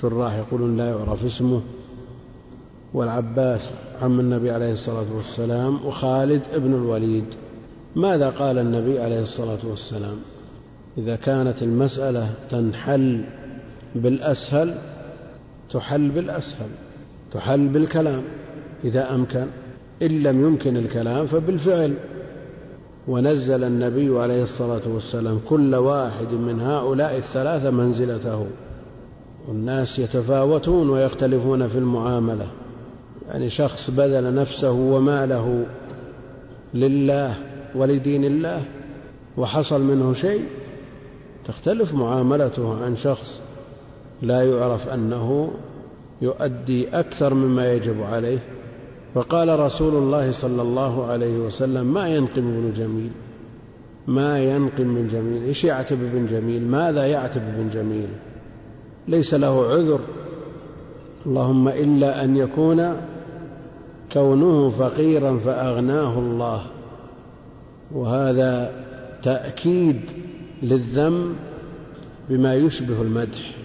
شراح 0.01 0.33
يقولون 0.33 0.77
لا 0.77 0.89
يعرف 0.89 1.25
اسمه 1.25 1.61
والعباس 2.93 3.61
عم 4.01 4.19
النبي 4.19 4.51
عليه 4.51 4.73
الصلاة 4.73 5.05
والسلام 5.15 5.85
وخالد 5.85 6.41
ابن 6.53 6.73
الوليد. 6.73 7.25
ماذا 7.95 8.29
قال 8.29 8.57
النبي 8.57 8.99
عليه 8.99 9.21
الصلاة 9.21 9.59
والسلام؟ 9.63 10.15
إذا 10.97 11.15
كانت 11.15 11.63
المسألة 11.63 12.29
تنحل 12.49 13.23
بالأسهل 13.95 14.77
تحل 15.73 16.09
بالأسهل 16.09 16.69
تحل 17.31 17.67
بالكلام. 17.67 18.23
إذا 18.83 19.15
أمكن 19.15 19.45
إن 20.01 20.23
لم 20.23 20.45
يمكن 20.45 20.77
الكلام 20.77 21.27
فبالفعل. 21.27 21.93
ونزل 23.07 23.63
النبي 23.63 24.19
عليه 24.19 24.43
الصلاة 24.43 24.81
والسلام 24.87 25.39
كل 25.49 25.75
واحد 25.75 26.27
من 26.27 26.61
هؤلاء 26.61 27.17
الثلاثة 27.17 27.69
منزلته. 27.69 28.47
والناس 29.47 29.99
يتفاوتون 29.99 30.89
ويختلفون 30.89 31.67
في 31.67 31.77
المعاملة. 31.77 32.47
يعني 33.27 33.49
شخص 33.49 33.89
بذل 33.89 34.35
نفسه 34.35 34.71
وماله 34.71 35.65
لله 36.73 37.35
ولدين 37.75 38.25
الله 38.25 38.61
وحصل 39.37 39.81
منه 39.81 40.13
شيء 40.13 40.45
تختلف 41.47 41.93
معاملته 41.93 42.83
عن 42.83 42.97
شخص 42.97 43.41
لا 44.21 44.41
يعرف 44.41 44.89
أنه 44.89 45.51
يؤدي 46.21 46.89
أكثر 46.89 47.33
مما 47.33 47.73
يجب 47.73 48.03
عليه. 48.03 48.39
فقال 49.15 49.59
رسول 49.59 49.95
الله 49.95 50.31
صلى 50.31 50.61
الله 50.61 51.05
عليه 51.05 51.37
وسلم 51.37 51.93
ما 51.93 52.09
ينقم 52.09 52.47
ابن 52.47 52.73
جميل؟ 52.77 53.11
ما 54.07 54.39
ينقم 54.39 54.87
من 54.87 55.07
جميل؟ 55.07 55.43
إيش 55.43 55.63
يعتب 55.63 56.03
ابن 56.03 56.27
جميل؟ 56.27 56.67
ماذا 56.67 57.07
يعتب 57.07 57.41
ابن 57.41 57.69
جميل؟ 57.73 58.07
ليس 59.07 59.33
له 59.33 59.67
عذر. 59.67 59.99
اللهم 61.25 61.67
إلا 61.67 62.23
أن 62.23 62.37
يكون 62.37 62.93
كونه 64.13 64.69
فقيرا 64.69 65.37
فأغناه 65.37 66.19
الله. 66.19 66.65
وهذا 67.91 68.71
تأكيد 69.23 70.01
للذم 70.63 71.35
بما 72.29 72.55
يشبه 72.55 73.01
المدح. 73.01 73.55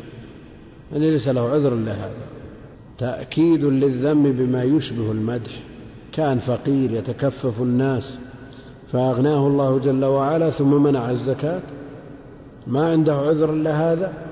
يعني 0.93 1.11
ليس 1.11 1.29
له 1.29 1.41
عذر 1.41 1.73
إلا 1.73 1.93
هذا. 1.93 2.27
تأكيد 2.99 3.65
للذم 3.65 4.33
بما 4.33 4.63
يشبه 4.63 5.13
المدح. 5.13 5.63
كان 6.13 6.39
فقير 6.39 6.91
يتكفف 6.91 7.63
الناس 7.63 8.19
فأغناه 8.93 9.47
الله 9.47 9.79
جل 9.79 10.05
وعلا 10.05 10.51
ثم 10.51 10.83
منع 10.83 11.11
الزكاة. 11.11 11.61
ما 12.67 12.91
عنده 12.91 13.15
عذر 13.15 13.53
إلا 13.53 13.93
هذا؟ 13.93 14.28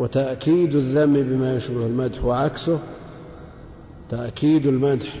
وتأكيد 0.00 0.74
الذم 0.74 1.12
بما 1.12 1.56
يشبه 1.56 1.86
المدح 1.86 2.24
وعكسه 2.24 2.78
تأكيد 4.10 4.66
المدح 4.66 5.20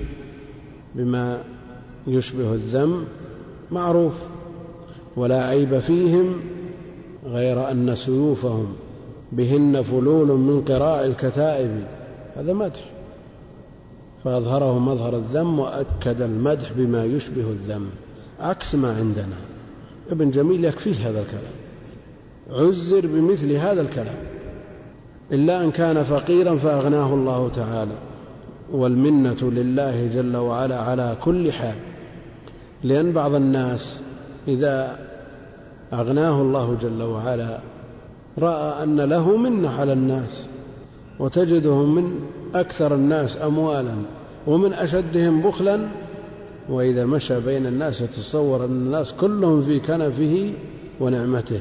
بما 0.94 1.42
يشبه 2.06 2.54
الذم 2.54 3.04
معروف 3.70 4.12
ولا 5.16 5.44
عيب 5.44 5.78
فيهم 5.78 6.40
غير 7.24 7.70
أن 7.70 7.96
سيوفهم 7.96 8.72
بهن 9.32 9.82
فلول 9.82 10.28
من 10.28 10.60
قراء 10.60 11.06
الكتائب 11.06 11.84
هذا 12.36 12.52
مدح. 12.52 12.90
فأظهره 14.24 14.78
مظهر 14.78 15.16
الذم 15.16 15.58
وأكد 15.58 16.20
المدح 16.20 16.72
بما 16.72 17.04
يشبه 17.04 17.50
الذم 17.50 17.86
عكس 18.40 18.74
ما 18.74 18.96
عندنا. 18.96 19.36
ابن 20.10 20.30
جميل 20.30 20.64
يكفيه 20.64 21.08
هذا 21.08 21.20
الكلام. 21.20 21.52
عزر 22.50 23.06
بمثل 23.06 23.52
هذا 23.52 23.80
الكلام. 23.80 24.39
إلا 25.32 25.64
أن 25.64 25.70
كان 25.70 26.02
فقيرا 26.02 26.56
فأغناه 26.56 27.14
الله 27.14 27.50
تعالى. 27.56 27.94
والمنة 28.72 29.50
لله 29.50 30.06
جل 30.14 30.36
وعلا 30.36 30.80
على 30.80 31.16
كل 31.24 31.52
حال. 31.52 31.74
لأن 32.84 33.12
بعض 33.12 33.34
الناس 33.34 33.98
إذا 34.48 34.98
أغناه 35.92 36.42
الله 36.42 36.76
جل 36.82 37.02
وعلا 37.02 37.58
رأى 38.38 38.84
أن 38.84 39.00
له 39.00 39.36
منة 39.36 39.70
على 39.70 39.92
الناس 39.92 40.44
وتجدهم 41.18 41.94
من 41.94 42.20
أكثر 42.54 42.94
الناس 42.94 43.38
أموالا 43.42 43.94
ومن 44.46 44.72
أشدهم 44.72 45.42
بخلا 45.42 45.88
وإذا 46.68 47.06
مشى 47.06 47.40
بين 47.40 47.66
الناس 47.66 48.00
يتصور 48.00 48.64
أن 48.64 48.70
الناس 48.70 49.12
كلهم 49.12 49.62
في 49.62 49.80
كنفه 49.80 50.52
ونعمته. 51.00 51.60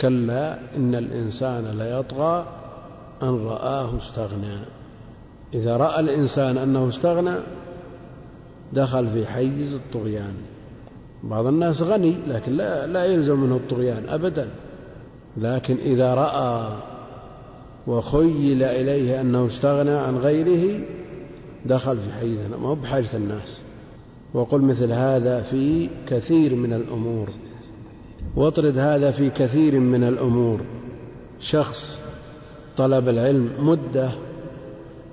كلا 0.00 0.58
إن 0.76 0.94
الإنسان 0.94 1.78
ليطغى 1.78 2.46
أن 3.22 3.44
رآه 3.44 3.98
استغنى. 3.98 4.58
إذا 5.54 5.76
رأى 5.76 6.00
الإنسان 6.00 6.58
أنه 6.58 6.88
استغنى 6.88 7.34
دخل 8.72 9.10
في 9.10 9.26
حيز 9.26 9.72
الطغيان. 9.72 10.34
بعض 11.24 11.46
الناس 11.46 11.82
غني 11.82 12.16
لكن 12.28 12.52
لا, 12.52 12.86
لا 12.86 13.04
يلزم 13.04 13.40
منه 13.40 13.56
الطغيان 13.56 14.08
أبدا. 14.08 14.48
لكن 15.36 15.76
إذا 15.76 16.14
رأى 16.14 16.76
وخيل 17.86 18.62
إليه 18.62 19.20
أنه 19.20 19.46
استغنى 19.46 19.90
عن 19.90 20.16
غيره 20.16 20.80
دخل 21.66 21.96
في 21.96 22.12
حيزنا 22.12 22.56
ما 22.56 22.68
هو 22.68 22.74
بحاجة 22.74 23.08
الناس. 23.14 23.60
وقل 24.34 24.60
مثل 24.60 24.92
هذا 24.92 25.42
في 25.42 25.88
كثير 26.06 26.54
من 26.54 26.72
الأمور. 26.72 27.28
واطرد 28.36 28.78
هذا 28.78 29.10
في 29.10 29.30
كثير 29.30 29.80
من 29.80 30.04
الأمور. 30.04 30.60
شخص 31.40 32.01
طلب 32.76 33.08
العلم 33.08 33.50
مدة 33.58 34.10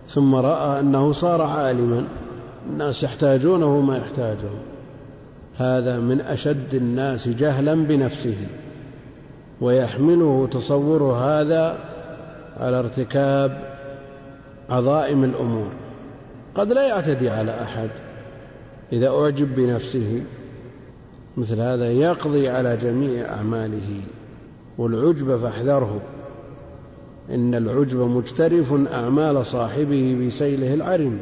ثم 0.08 0.36
رأى 0.36 0.80
أنه 0.80 1.12
صار 1.12 1.42
عالما 1.42 2.08
الناس 2.70 3.04
يحتاجونه 3.04 3.80
ما 3.80 3.98
يحتاجه. 3.98 4.50
هذا 5.58 6.00
من 6.00 6.22
أشد 6.22 6.74
الناس 6.74 7.28
جهلا 7.28 7.76
بنفسه 7.76 8.38
ويحمله 9.62 10.48
تصور 10.52 11.04
هذا 11.04 11.78
على 12.60 12.80
ارتكاب 12.80 13.62
عظائم 14.70 15.24
الأمور. 15.24 15.68
قد 16.56 16.74
لا 16.74 16.88
يعتدي 16.88 17.30
على 17.30 17.62
أحد 17.62 17.90
إذا 18.94 19.10
أعجب 19.10 19.56
بنفسه 19.56 20.24
مثل 21.38 21.60
هذا 21.60 21.92
يقضي 21.92 22.50
على 22.50 22.78
جميع 22.78 23.30
أعماله 23.34 24.02
والعجب 24.78 25.38
فاحذره. 25.38 26.02
إن 27.32 27.56
العجب 27.56 27.98
مجترف 27.98 28.74
أعمال 28.94 29.46
صاحبه 29.46 30.28
بسيله 30.28 30.74
العرم. 30.74 31.20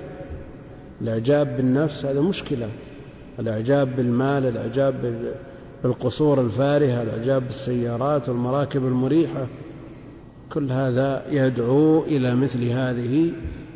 الإعجاب 1.01 1.57
بالنفس 1.57 2.05
هذا 2.05 2.21
مشكلة. 2.21 2.69
الإعجاب 3.39 3.95
بالمال 3.95 4.45
الإعجاب 4.45 5.15
بالقصور 5.83 6.41
الفارهة 6.41 7.01
الإعجاب 7.01 7.43
بالسيارات 7.47 8.29
والمراكب 8.29 8.85
المريحة. 8.85 9.47
كل 10.53 10.71
هذا 10.71 11.25
يدعو 11.29 12.03
إلى 12.03 12.35
مثل 12.35 12.63
هذه 12.63 13.31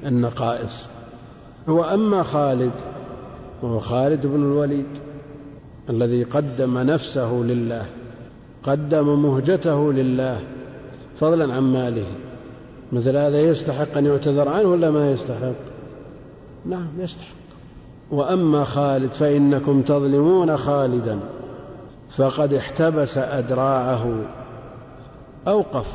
النقائص. 0.05 0.85
وأما 1.67 2.23
خالد 2.23 2.71
وهو 3.61 3.79
خالد 3.79 4.27
بن 4.27 4.35
الوليد 4.35 4.85
الذي 5.89 6.23
قدم 6.23 6.77
نفسه 6.77 7.33
لله 7.33 7.85
قدم 8.63 9.23
مهجته 9.23 9.93
لله 9.93 10.39
فضلا 11.22 11.53
عن 11.53 11.73
ماله. 11.73 12.06
مثل 12.91 13.18
هذا 13.18 13.39
يستحق 13.39 13.98
أن 13.98 14.06
يعتذر 14.06 14.49
عنه 14.49 14.69
ولا 14.69 14.91
ما 14.91 15.11
يستحق؟ 15.11 15.53
نعم 16.65 16.88
يستحق. 16.99 17.35
وأما 18.11 18.64
خالد 18.64 19.11
فإنكم 19.11 19.81
تظلمون 19.81 20.57
خالدا. 20.57 21.19
فقد 22.18 22.53
احتبس 22.53 23.18
أدراعه. 23.18 24.15
أوقف. 25.48 25.85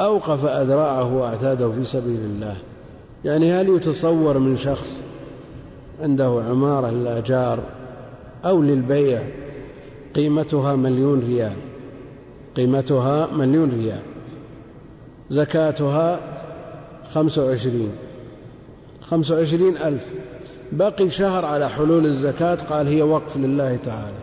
أوقف 0.00 0.44
أدراعه 0.44 1.14
وأعتاده 1.14 1.70
في 1.72 1.84
سبيل 1.84 2.20
الله. 2.20 2.56
يعني 3.24 3.52
هل 3.52 3.68
يتصور 3.68 4.38
من 4.38 4.56
شخص 4.56 5.00
عنده 6.02 6.42
عمارة 6.48 6.90
للأجار 6.90 7.58
أو 8.44 8.62
للبيع 8.62 9.22
قيمتها 10.16 10.76
مليون 10.76 11.20
ريال؟ 11.28 11.67
قيمتها 12.58 13.26
مليون 13.26 13.70
ريال 13.70 14.00
زكاتها 15.30 16.20
خمسة 17.14 17.44
وعشرين 17.44 17.90
خمسة 19.10 19.34
وعشرين 19.34 19.76
ألف. 19.76 20.04
بقي 20.72 21.10
شهر 21.10 21.44
على 21.44 21.68
حلول 21.68 22.06
الزكاة 22.06 22.54
قال 22.54 22.88
هي 22.88 23.02
وقف 23.02 23.36
لله 23.36 23.78
تعالى. 23.84 24.18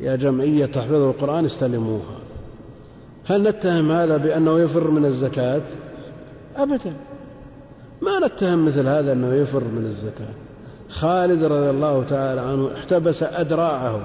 يا 0.00 0.16
جمعية 0.16 0.66
تحفظ 0.66 0.94
القرآن 0.94 1.44
استلموها. 1.44 2.18
هل 3.24 3.42
نتهم 3.42 3.92
هذا 3.92 4.16
بأنه 4.16 4.58
يفر 4.58 4.90
من 4.90 5.04
الزكاة؟ 5.04 5.62
أبدا. 6.56 6.92
ما 8.02 8.26
نتهم 8.26 8.66
مثل 8.66 8.86
هذا 8.86 9.12
أنه 9.12 9.34
يفر 9.34 9.64
من 9.64 9.86
الزكاة. 9.86 10.34
خالد 10.90 11.44
رضي 11.44 11.70
الله 11.70 12.04
تعالى 12.10 12.40
عنه 12.40 12.70
احتبس 12.74 13.22
أدراعه. 13.22 14.00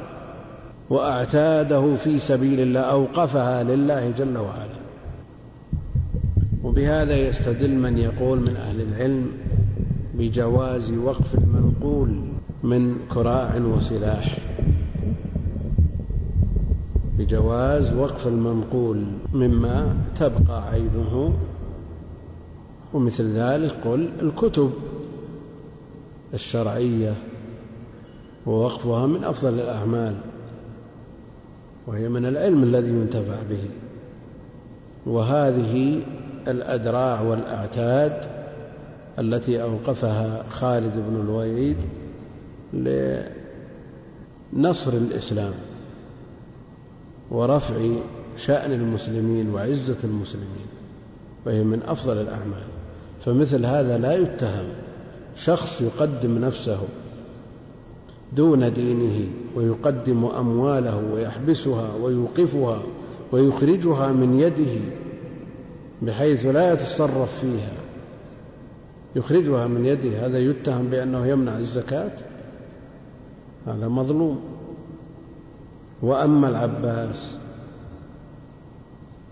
وأعتاده 0.90 1.96
في 1.96 2.20
سبيل 2.20 2.60
الله 2.60 2.80
أوقفها 2.80 3.64
لله 3.64 4.12
جل 4.12 4.38
وعلا. 4.38 4.76
وبهذا 6.64 7.16
يستدل 7.16 7.76
من 7.76 7.98
يقول 7.98 8.40
من 8.40 8.56
أهل 8.56 8.82
العلم 8.82 9.32
بجواز 10.14 10.92
وقف 10.92 11.36
المنقول 11.36 12.20
من 12.64 12.96
كراع 13.14 13.56
وسلاح. 13.58 14.38
بجواز 17.18 17.94
وقف 17.94 18.28
المنقول 18.28 19.04
مما 19.34 19.96
تبقى 20.20 20.70
عيبه 20.72 21.34
ومثل 22.94 23.34
ذلك 23.34 23.72
قل 23.86 24.10
الكتب 24.22 24.72
الشرعية 26.34 27.14
ووقفها 28.46 29.08
من 29.08 29.24
أفضل 29.24 29.54
الأعمال. 29.54 30.16
وهي 31.88 32.10
من 32.10 32.26
العلم 32.26 32.64
الذي 32.64 32.90
ينتفع 32.90 33.36
به. 33.50 33.70
وهذه 35.06 36.02
الأدراع 36.48 37.22
والأعتاد 37.22 38.14
التي 39.20 39.64
أوقفها 39.64 40.44
خالد 40.50 40.94
بن 40.96 41.22
الوليد 41.22 41.78
لنصر 44.54 44.94
الإسلام 44.94 45.54
ورفع 47.32 47.76
شأن 48.38 48.72
المسلمين 48.72 49.54
وعزة 49.54 49.98
المسلمين 50.04 50.68
وهي 51.46 51.64
من 51.64 51.84
أفضل 51.84 52.22
الأعمال. 52.22 52.64
فمثل 53.26 53.66
هذا 53.66 53.98
لا 53.98 54.14
يتهم. 54.14 54.66
شخص 55.38 55.82
يقدم 55.82 56.38
نفسه 56.38 56.80
دون 58.36 58.74
دينه 58.74 59.28
ويقدم 59.56 60.26
أمواله 60.26 61.14
ويحبسها 61.14 61.96
ويوقفها 61.96 62.84
ويخرجها 63.32 64.12
من 64.12 64.40
يده 64.40 64.82
بحيث 66.02 66.46
لا 66.46 66.74
يتصرف 66.74 67.40
فيها. 67.42 67.74
يخرجها 69.16 69.68
من 69.68 69.86
يده 69.86 70.26
هذا 70.26 70.38
يتهم 70.38 70.88
بأنه 70.88 71.28
يمنع 71.28 71.58
الزكاة؟ 71.58 72.12
هذا 73.68 73.88
مظلوم. 73.88 74.40
وأما 76.02 76.48
العباس 76.48 77.38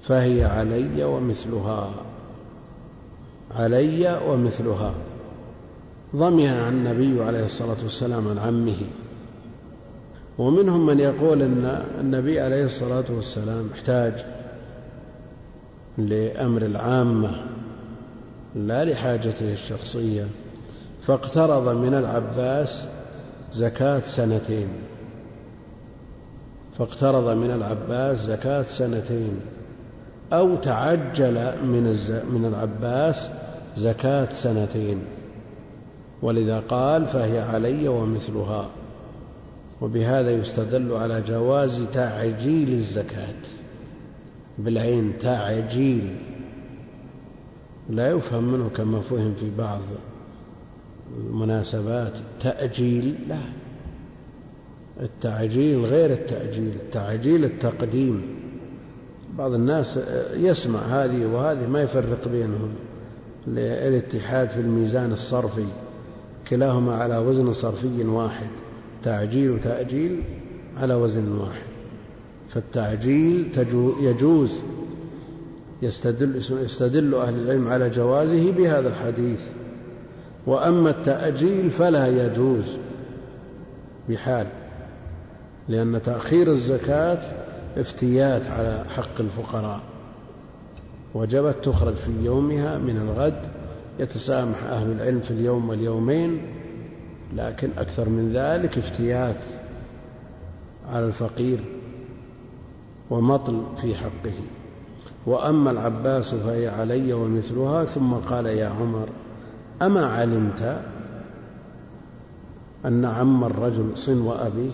فهي 0.03 0.43
علي 0.43 1.03
ومثلها 1.03 1.91
علي 3.51 4.21
ومثلها. 4.27 4.93
ضمها 6.15 6.69
النبي 6.69 7.23
عليه 7.23 7.45
الصلاة 7.45 7.77
والسلام 7.83 8.27
عن 8.27 8.37
عمه. 8.37 8.77
ومنهم 10.37 10.85
من 10.85 10.99
يقول 10.99 11.41
أن 11.41 11.83
النبي 12.01 12.39
عليه 12.39 12.65
الصلاة 12.65 13.03
والسلام 13.09 13.69
احتاج 13.73 14.13
لأمر 15.97 16.61
العامة 16.61 17.45
لا 18.55 18.85
لحاجته 18.85 19.53
الشخصية 19.53 20.25
فاقترض 21.07 21.77
من 21.77 21.93
العباس 21.93 22.83
زكاة 23.53 24.01
سنتين. 24.07 24.67
فاقترض 26.77 27.29
من 27.29 27.51
العباس 27.51 28.17
زكاة 28.17 28.63
سنتين. 28.63 29.39
أو 30.33 30.55
تعجل 30.55 31.33
من 31.63 31.83
من 32.33 32.45
العباس 32.45 33.29
زكاة 33.77 34.33
سنتين. 34.33 34.99
ولذا 36.23 36.59
قال 36.59 37.05
فهي 37.05 37.39
علي 37.39 37.87
ومثلها. 37.87 38.69
وبهذا 39.81 40.31
يستدل 40.31 40.93
على 40.93 41.21
جواز 41.21 41.81
تعجيل 41.93 42.73
الزكاة. 42.73 43.43
بالعين 44.57 45.13
تعجيل. 45.21 46.15
لا 47.89 48.11
يفهم 48.11 48.43
منه 48.43 48.69
كما 48.77 49.01
فهم 49.01 49.33
في 49.39 49.51
بعض 49.57 49.79
المناسبات. 51.17 52.13
تأجيل؟ 52.41 53.15
لا. 53.29 53.39
التعجيل 55.01 55.85
غير 55.85 56.13
التأجيل. 56.13 56.71
التعجيل 56.85 57.45
التقديم. 57.45 58.21
بعض 59.37 59.53
الناس 59.53 59.99
يسمع 60.33 60.79
هذه 60.79 61.25
وهذه 61.25 61.67
ما 61.67 61.81
يفرق 61.81 62.27
بينهم. 62.27 62.73
للاتحاد 63.47 64.49
في 64.49 64.59
الميزان 64.59 65.11
الصرفي. 65.11 65.65
كلاهما 66.47 66.95
على 66.95 67.17
وزن 67.17 67.53
صرفي 67.53 68.03
واحد. 68.03 68.47
تعجيل 69.03 69.51
وتأجيل 69.51 70.21
على 70.77 70.93
وزن 70.93 71.37
واحد. 71.37 71.63
فالتعجيل 72.53 73.51
يجوز 74.01 74.51
يستدل, 75.81 76.41
يستدل 76.65 77.15
أهل 77.15 77.33
العلم 77.33 77.67
على 77.67 77.89
جوازه 77.89 78.51
بهذا 78.51 78.89
الحديث. 78.89 79.39
وأما 80.47 80.89
التأجيل 80.89 81.69
فلا 81.69 82.07
يجوز 82.07 82.65
بحال 84.09 84.47
لأن 85.69 86.01
تأخير 86.05 86.51
الزكاة 86.51 87.31
افتيات 87.77 88.47
على 88.47 88.85
حق 88.95 89.19
الفقراء. 89.19 89.79
وجبت 91.15 91.55
تخرج 91.63 91.93
في 91.93 92.11
يومها 92.25 92.77
من 92.77 92.97
الغد 92.97 93.62
يتسامح 93.99 94.63
أهل 94.63 94.91
العلم 94.91 95.19
في 95.19 95.31
اليوم 95.31 95.69
واليومين 95.69 96.41
لكن 97.35 97.69
أكثر 97.77 98.09
من 98.09 98.33
ذلك 98.33 98.77
افتيات 98.77 99.39
على 100.89 101.05
الفقير 101.05 101.59
ومطل 103.09 103.63
في 103.81 103.95
حقه. 103.95 104.33
وأما 105.25 105.71
العباس 105.71 106.35
فهي 106.35 106.67
علي 106.67 107.13
ومثلها 107.13 107.85
ثم 107.85 108.13
قال 108.13 108.45
يا 108.45 108.67
عمر 108.67 109.09
أما 109.81 110.05
علمت 110.05 110.81
أن 112.85 113.05
عم 113.05 113.43
الرجل 113.43 113.97
صنو 113.97 114.31
أبيه 114.31 114.71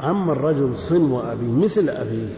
عم 0.00 0.30
الرجل 0.30 0.78
صنو 0.78 1.20
أبيه 1.20 1.52
مثل 1.52 1.88
أبيه 1.88 2.34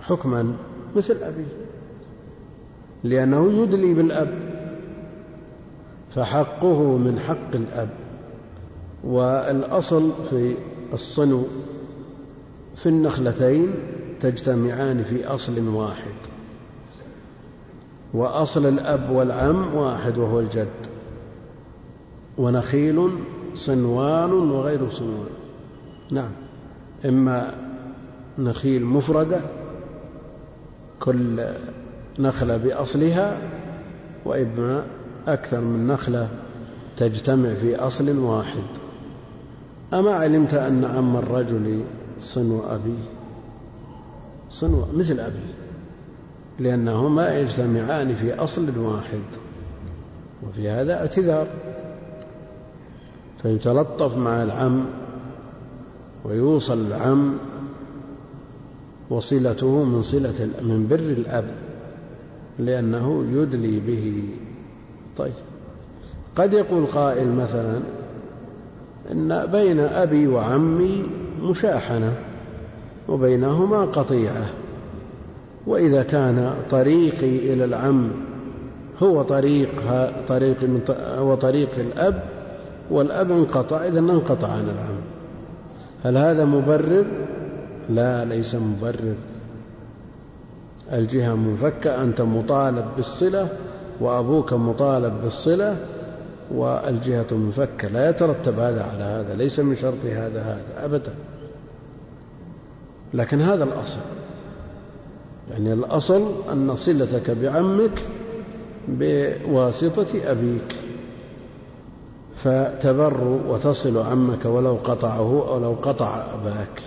حكما 0.00 0.56
مثل 0.96 1.16
أبيه. 1.22 1.63
لأنه 3.04 3.52
يدلي 3.62 3.94
بالأب 3.94 4.38
فحقه 6.14 6.96
من 6.96 7.18
حق 7.18 7.54
الأب. 7.54 7.88
والأصل 9.04 10.10
في 10.30 10.54
الصنو 10.92 11.42
في 12.76 12.88
النخلتين 12.88 13.74
تجتمعان 14.20 15.02
في 15.02 15.26
أصل 15.26 15.68
واحد. 15.68 16.14
وأصل 18.14 18.66
الأب 18.66 19.10
والعم 19.10 19.74
واحد 19.74 20.18
وهو 20.18 20.40
الجد. 20.40 20.68
ونخيل 22.38 23.10
صنوان 23.54 24.32
وغير 24.32 24.90
صنوان. 24.90 25.30
نعم. 26.10 26.30
إما 27.04 27.54
نخيل 28.38 28.84
مفردة 28.84 29.40
كل 31.00 31.46
نخلة 32.18 32.56
بأصلها 32.56 33.38
وإما 34.24 34.84
أكثر 35.28 35.60
من 35.60 35.86
نخلة 35.86 36.28
تجتمع 36.96 37.54
في 37.54 37.76
أصل 37.76 38.18
واحد. 38.18 38.62
أما 39.94 40.12
علمت 40.12 40.54
أن 40.54 40.84
عم 40.84 41.16
الرجل 41.16 41.82
صنو 42.20 42.60
أبيه؟ 42.60 43.04
صنو 44.50 44.84
مثل 44.94 45.20
أبيه 45.20 45.54
لأنهما 46.58 47.38
يجتمعان 47.38 48.14
في 48.14 48.34
أصل 48.34 48.78
واحد 48.78 49.22
وفي 50.42 50.68
هذا 50.68 50.94
اعتذار. 51.00 51.46
فيتلطف 53.42 54.16
مع 54.16 54.42
العم 54.42 54.86
ويوصل 56.24 56.86
العم 56.86 57.34
وصلته 59.10 59.84
من 59.84 60.02
صلة 60.02 60.48
من 60.62 60.86
بر 60.90 60.98
الأب. 60.98 61.63
لأنه 62.58 63.24
يدلي 63.32 63.80
به. 63.80 64.22
طيب. 65.18 65.32
قد 66.36 66.52
يقول 66.52 66.86
قائل 66.86 67.32
مثلا 67.32 67.80
إن 69.12 69.46
بين 69.52 69.80
أبي 69.80 70.26
وعمي 70.26 71.04
مشاحنة 71.42 72.12
وبينهما 73.08 73.84
قطيعة 73.84 74.46
وإذا 75.66 76.02
كان 76.02 76.54
طريقي 76.70 77.52
إلى 77.52 77.64
العم 77.64 78.10
هو 79.02 79.22
طريق 79.22 79.70
طريق 80.28 80.56
هو 81.18 81.34
طريق 81.34 81.68
الأب 81.78 82.22
والأب 82.90 83.30
انقطع 83.30 83.86
إذا 83.86 83.98
انقطع 83.98 84.48
عن 84.48 84.64
العم. 84.64 85.00
هل 86.04 86.16
هذا 86.16 86.44
مبرر؟ 86.44 87.04
لا 87.90 88.24
ليس 88.24 88.54
مبرر. 88.54 89.14
الجهة 90.92 91.34
منفكة 91.34 92.02
أنت 92.02 92.20
مطالب 92.20 92.84
بالصلة 92.96 93.48
وأبوك 94.00 94.52
مطالب 94.52 95.12
بالصلة 95.24 95.76
والجهة 96.50 97.26
منفكة. 97.30 97.88
لا 97.88 98.08
يترتب 98.08 98.58
هذا 98.58 98.82
على 98.84 99.04
هذا 99.04 99.34
ليس 99.34 99.60
من 99.60 99.76
شرط 99.76 100.04
هذا 100.04 100.42
هذا 100.42 100.84
أبدا. 100.84 101.14
لكن 103.14 103.40
هذا 103.40 103.64
الأصل. 103.64 104.00
يعني 105.50 105.72
الأصل 105.72 106.32
أن 106.52 106.76
صلتك 106.76 107.30
بعمك 107.30 108.02
بواسطة 108.88 110.06
أبيك. 110.24 110.76
فتبر 112.36 113.38
وتصل 113.48 113.98
عمك 113.98 114.44
ولو 114.44 114.74
قطعه 114.84 115.48
أو 115.48 115.58
لو 115.58 115.76
قطع 115.82 116.24
أباك. 116.34 116.82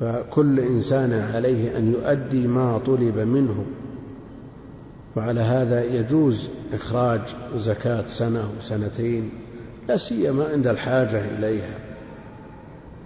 فكل 0.00 0.60
إنسان 0.60 1.12
عليه 1.12 1.76
أن 1.76 1.92
يؤدي 1.92 2.46
ما 2.46 2.78
طلب 2.78 3.18
منه. 3.18 3.64
وعلى 5.16 5.40
هذا 5.40 5.84
يجوز 5.84 6.48
إخراج 6.72 7.20
زكاة 7.56 8.04
سنة 8.08 8.50
وسنتين 8.58 9.30
لا 9.88 9.96
سيما 9.96 10.44
عند 10.52 10.66
الحاجة 10.66 11.24
إليها 11.38 11.78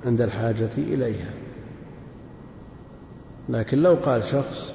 عند 0.06 0.20
الحاجة 0.20 0.70
إليها. 0.78 1.30
لكن 3.48 3.78
لو 3.78 3.94
قال 3.94 4.24
شخص 4.24 4.72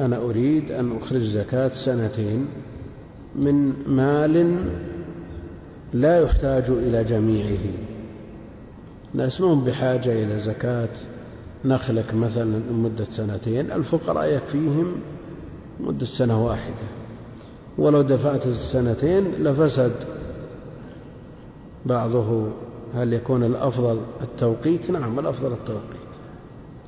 أنا 0.00 0.16
أريد 0.16 0.70
أن 0.70 0.96
أخرج 0.96 1.22
زكاة 1.22 1.74
سنتين 1.74 2.46
من 3.36 3.72
مال 3.86 4.68
لا 5.92 6.20
يحتاج 6.20 6.64
إلى 6.68 7.04
جميعه. 7.04 7.95
ناس 9.16 9.40
ما 9.40 9.54
بحاجة 9.54 10.24
إلى 10.24 10.40
زكاة. 10.40 10.88
نخلك 11.64 12.14
مثلا 12.14 12.60
لمدة 12.70 13.04
سنتين 13.10 13.72
الفقراء 13.72 14.26
يكفيهم 14.26 14.94
مدة 15.80 16.06
سنة 16.06 16.46
واحدة. 16.46 16.86
ولو 17.78 18.02
دفعت 18.02 18.46
السنتين 18.46 19.24
لفسد 19.38 19.92
بعضه. 21.86 22.48
هل 22.94 23.12
يكون 23.12 23.44
الأفضل 23.44 24.00
التوقيت؟ 24.22 24.90
نعم 24.90 25.18
الأفضل 25.18 25.52
التوقيت. 25.52 26.06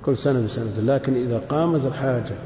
كل 0.05 0.17
سنة 0.17 0.47
بسنة. 0.47 0.81
لكن 0.83 1.15
إذا 1.15 1.39
قامت 1.39 1.85
الحاجة 1.85 2.37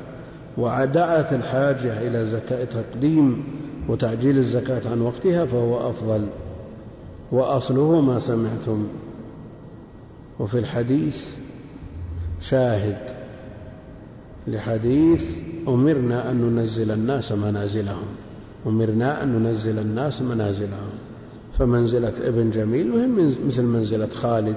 ودعت 0.56 1.32
الحاجة 1.32 2.08
إلى 2.08 2.26
زكاة 2.26 2.64
تقديم 2.64 3.44
وتعجيل 3.88 4.38
الزكاة 4.38 4.90
عن 4.90 5.00
وقتها 5.00 5.46
فهو 5.46 5.90
أفضل. 5.90 6.26
وأصله 7.32 8.00
ما 8.00 8.18
سمعتم. 8.18 8.86
وفي 10.40 10.58
الحديث 10.58 11.26
شاهد 12.40 12.98
لحديث 14.46 15.24
أمرنا 15.68 16.30
أن 16.30 16.36
ننزل 16.36 16.90
الناس 16.90 17.32
منازلهم. 17.32 18.06
أمرنا 18.66 19.22
أن 19.22 19.28
ننزل 19.28 19.78
الناس 19.78 20.22
منازلهم. 20.22 20.90
فمنزلة 21.58 22.12
ابن 22.20 22.50
جميل 22.50 22.88
مهم 22.88 23.34
مثل 23.46 23.62
منزلة 23.62 24.08
خالد. 24.08 24.56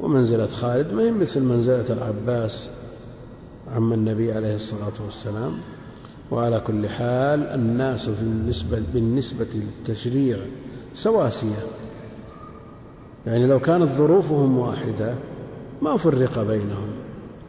ومنزلة 0.00 0.46
خالد 0.46 0.92
ما 0.92 1.02
هي 1.02 1.10
مثل 1.10 1.40
منزلة 1.40 1.84
العباس 1.90 2.68
عم 3.74 3.92
النبي 3.92 4.32
عليه 4.32 4.56
الصلاة 4.56 5.02
والسلام. 5.04 5.52
وعلى 6.30 6.60
كل 6.66 6.88
حال 6.88 7.42
الناس 7.42 8.08
في 8.08 8.22
النسبة 8.22 8.82
بالنسبة 8.94 9.46
للتشريع 9.54 10.38
سواسية. 10.94 11.64
يعني 13.26 13.46
لو 13.46 13.58
كانت 13.58 13.92
ظروفهم 13.92 14.58
واحدة 14.58 15.14
ما 15.82 15.96
فرق 15.96 16.42
بينهم. 16.42 16.88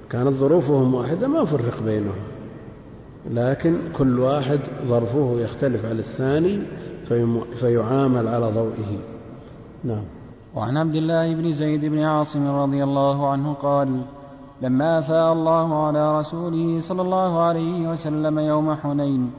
كانت 0.09 0.33
ظروفهم 0.33 0.93
واحدة 0.93 1.27
ما 1.27 1.45
فرق 1.45 1.83
بينهم. 1.83 2.15
لكن 3.31 3.75
كل 3.97 4.19
واحد 4.19 4.59
ظرفه 4.87 5.35
يختلف 5.39 5.85
على 5.85 5.99
الثاني 5.99 6.61
فيعامل 7.59 8.27
على 8.27 8.51
ضوئه. 8.51 8.97
نعم. 9.83 10.03
وعن 10.55 10.77
عبد 10.77 10.95
الله 10.95 11.35
بن 11.35 11.51
زيد 11.51 11.85
بن 11.85 11.99
عاصم 11.99 12.47
رضي 12.47 12.83
الله 12.83 13.29
عنه 13.29 13.53
قال 13.53 14.01
لما 14.61 14.99
أفاء 14.99 15.33
الله 15.33 15.85
على 15.85 16.19
رسوله 16.19 16.79
صلى 16.79 17.01
الله 17.01 17.39
عليه 17.39 17.89
وسلم 17.89 18.39
يوم 18.39 18.75
حنين 18.75 19.31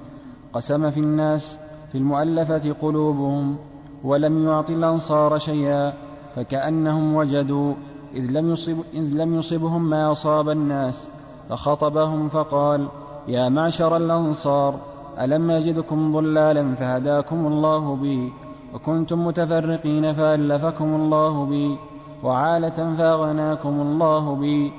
قسم 0.53 0.91
في 0.91 1.01
الناس 1.01 1.59
في 1.93 1.99
المؤلفة 1.99 2.73
قلوبهم 2.83 3.57
ولم 4.05 4.45
يعط 4.45 4.71
الأنصار 4.71 5.39
شيئا 5.39 5.93
فكأنهم 6.37 7.15
وجدوا 7.15 7.75
إذ 8.15 8.31
لم, 8.31 8.51
يصب 8.51 8.79
إذ 8.95 9.15
لم 9.15 9.35
يصبهم 9.35 9.91
ما 9.91 10.13
أصاب 10.13 10.49
الناس 10.49 11.09
فخطبهم 11.49 12.29
فقال 12.29 12.89
يا 13.29 13.49
معشر 13.49 13.97
الأنصار 13.97 14.75
ألم 15.21 15.51
يجدكم 15.51 16.13
ضلالا 16.13 16.75
فهداكم 16.75 17.47
الله 17.47 17.97
بي 17.97 18.33
وكنتم 18.75 19.27
متفرقين 19.27 20.13
فألفكم 20.13 20.95
الله 20.95 21.47
بي 21.47 21.79
وعالة 22.25 22.95
فأغناكم 22.97 23.81
الله 23.81 24.35
بي. 24.35 24.73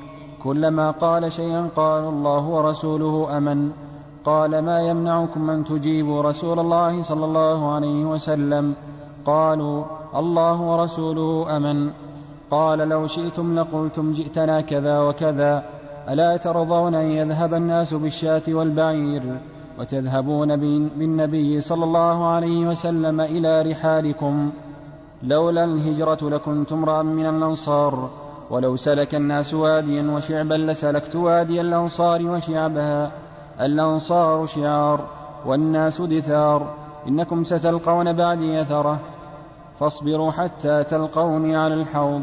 كلما 0.44 0.92
قال 0.92 1.32
شيئا 1.32 1.70
قال 1.76 2.04
الله 2.04 2.48
ورسوله 2.48 3.38
أمن. 3.38 3.72
قال 4.26 4.60
ما 4.60 4.80
يمنعكم 4.80 5.50
أن 5.50 5.64
تجيبوا 5.64 6.22
رسول 6.22 6.60
الله 6.60 7.02
صلى 7.02 7.26
الله 7.26 7.72
عليه 7.72 8.06
وسلم 8.06 8.76
قالوا 9.28 9.84
الله 10.16 10.62
ورسوله 10.62 11.58
أمن. 11.58 11.92
قال 12.52 12.80
لو 12.80 13.08
شئتم 13.08 13.60
لقلتم 13.60 14.14
جئتنا 14.14 14.62
كذا 14.62 15.00
وكذا. 15.00 15.64
ألا 16.10 16.38
ترضون 16.38 16.96
أن 16.96 17.12
يذهب 17.12 17.54
الناس 17.54 17.94
بالشاة 17.94 18.42
والبعير 18.48 19.22
وتذهبون 19.80 20.56
بالنبي 20.98 21.62
صلى 21.62 21.84
الله 21.84 22.28
عليه 22.28 22.68
وسلم 22.68 23.22
إلى 23.22 23.62
رحالكم. 23.62 24.52
لولا 25.24 25.64
الهجرة 25.64 26.30
لكنت 26.30 26.72
امرأ 26.72 27.04
من 27.04 27.26
الأنصار. 27.26 28.10
ولو 28.50 28.76
سلك 28.76 29.16
الناس 29.16 29.54
واديا 29.54 30.12
وشعبا 30.12 30.54
لسلكت 30.54 31.16
وادي 31.16 31.62
الأنصار 31.62 32.28
وشعبها 32.28 33.12
الأنصار 33.62 34.46
شعار 34.46 35.00
والناس 35.46 36.02
دثار. 36.02 36.74
إنكم 37.08 37.44
ستلقون 37.44 38.14
بعدي 38.14 38.62
أثرة. 38.62 39.00
فاصبروا 39.80 40.32
حتى 40.32 40.84
تلقوني 40.84 41.56
على 41.56 41.74
الحوض. 41.74 42.22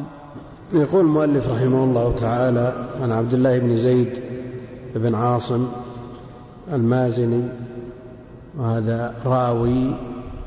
يقول 0.73 1.05
المؤلف 1.05 1.49
رحمه 1.49 1.85
الله 1.85 2.15
تعالى 2.21 2.89
عن 3.03 3.13
عبد 3.13 3.35
الله 3.35 3.59
بن 3.59 3.77
زيد 3.77 4.23
بن 4.95 5.15
عاصم 5.15 5.69
المازني 6.73 7.43
وهذا 8.59 9.15
راوي 9.27 9.95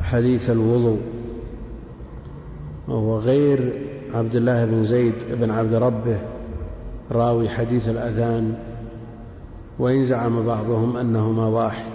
حديث 0.02 0.50
الوضوء 0.50 1.00
وهو 2.88 3.20
غير 3.20 3.74
عبد 4.14 4.36
الله 4.36 4.66
بن 4.66 4.86
زيد 4.86 5.14
بن 5.30 5.52
عبد 5.52 5.74
ربه 5.74 6.18
راوي 7.12 7.50
حديث 7.50 7.88
الأذان 7.88 8.56
وإن 9.80 10.06
زعم 10.06 10.46
بعضهم 10.46 10.98
أنهما 10.98 11.48
واحد 11.48 11.92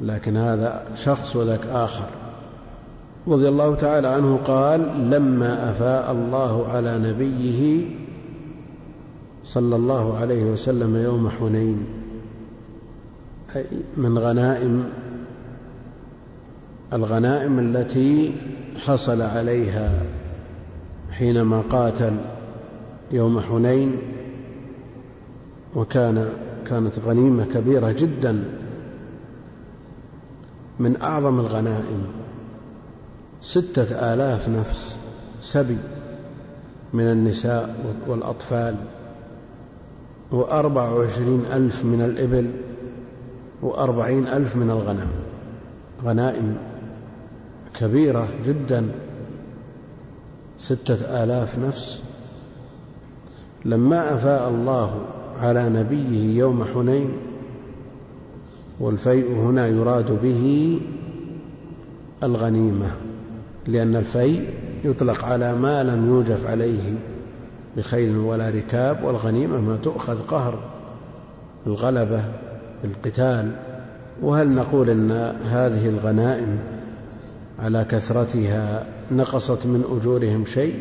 لكن 0.00 0.36
هذا 0.36 0.82
شخص 0.96 1.36
وذاك 1.36 1.66
آخر. 1.66 2.08
رضي 3.28 3.48
الله 3.48 3.74
تعالى 3.74 4.08
عنه 4.08 4.36
قال 4.46 5.10
لما 5.10 5.70
أفاء 5.70 6.12
الله 6.12 6.68
على 6.68 6.98
نبيه 6.98 7.86
صلى 9.44 9.76
الله 9.76 10.16
عليه 10.18 10.44
وسلم 10.44 10.96
يوم 10.96 11.30
حنين 11.30 11.86
أي 13.56 13.64
من 13.96 14.18
غنائم 14.18 14.84
الغنائم 16.92 17.58
التي 17.58 18.34
حصل 18.76 19.22
عليها 19.22 20.02
حينما 21.10 21.62
قاتل 21.70 22.16
يوم 23.12 23.40
حنين 23.40 23.96
وكان 25.76 26.28
كانت 26.66 26.98
غنيمة 26.98 27.44
كبيرة 27.44 27.92
جدا 27.92 28.44
من 30.78 31.02
أعظم 31.02 31.40
الغنائم. 31.40 32.25
ستة 33.46 34.14
آلاف 34.14 34.48
نفس 34.48 34.96
سبي 35.42 35.78
من 36.92 37.04
النساء 37.04 37.76
والأطفال 38.08 38.74
وأربع 40.30 40.90
وعشرين 40.90 41.44
ألف 41.52 41.84
من 41.84 42.00
الإبل 42.00 42.50
وأربعين 43.62 44.26
ألف 44.26 44.56
من 44.56 44.70
الغنم. 44.70 45.06
غنائم 46.04 46.56
كبيرة 47.80 48.28
جدا. 48.46 48.88
ستة 50.58 51.24
آلاف 51.24 51.58
نفس. 51.58 52.00
لما 53.64 54.14
أفاء 54.14 54.48
الله 54.48 55.00
على 55.40 55.68
نبيه 55.68 56.38
يوم 56.38 56.64
حنين 56.74 57.12
والفيء 58.80 59.32
هنا 59.32 59.66
يراد 59.66 60.22
به 60.22 60.80
الغنيمة. 62.22 62.90
لأن 63.66 63.96
الفيء 63.96 64.50
يطلق 64.84 65.24
على 65.24 65.54
ما 65.54 65.82
لم 65.82 66.06
يوجف 66.06 66.46
عليه 66.46 66.94
بخيل 67.76 68.16
ولا 68.16 68.50
ركاب 68.50 69.04
والغنيمة 69.04 69.60
ما 69.60 69.78
تؤخذ 69.82 70.18
قهر 70.22 70.58
الغلبة 71.66 72.24
القتال. 72.84 73.50
وهل 74.22 74.54
نقول 74.54 74.90
إن 74.90 75.10
هذه 75.50 75.88
الغنائم 75.88 76.58
على 77.58 77.84
كثرتها 77.84 78.86
نقصت 79.12 79.66
من 79.66 79.84
أجورهم 79.90 80.44
شيء؟ 80.46 80.78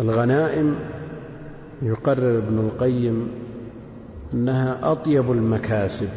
الغنائم 0.00 0.74
يقرر 1.82 2.38
ابن 2.38 2.58
القيم 2.58 3.28
إنها 4.34 4.78
أطيب 4.82 5.32
المكاسب 5.32 6.08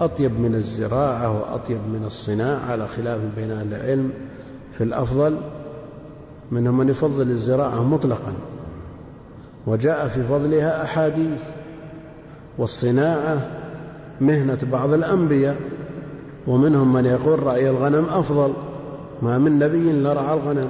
أطيب 0.00 0.40
من 0.40 0.54
الزراعة 0.54 1.40
وأطيب 1.40 1.78
من 1.78 2.04
الصناعة 2.06 2.70
على 2.70 2.88
خلاف 2.88 3.20
بين 3.36 3.50
أهل 3.50 3.74
العلم. 3.74 4.10
في 4.78 4.84
الأفضل 4.84 5.36
منهم 6.50 6.78
من 6.78 6.88
يفضل 6.88 7.30
الزراعة 7.30 7.82
مطلقا 7.82 8.32
وجاء 9.66 10.08
في 10.08 10.22
فضلها 10.22 10.82
أحاديث 10.84 11.40
والصناعة 12.58 13.46
مهنة 14.20 14.58
بعض 14.72 14.92
الأنبياء 14.92 15.56
ومنهم 16.46 16.92
من 16.92 17.04
يقول 17.04 17.42
رأي 17.42 17.70
الغنم 17.70 18.04
أفضل 18.04 18.52
ما 19.22 19.38
من 19.38 19.58
نبي 19.58 19.90
إلا 19.90 20.12
رعى 20.12 20.34
الغنم. 20.34 20.68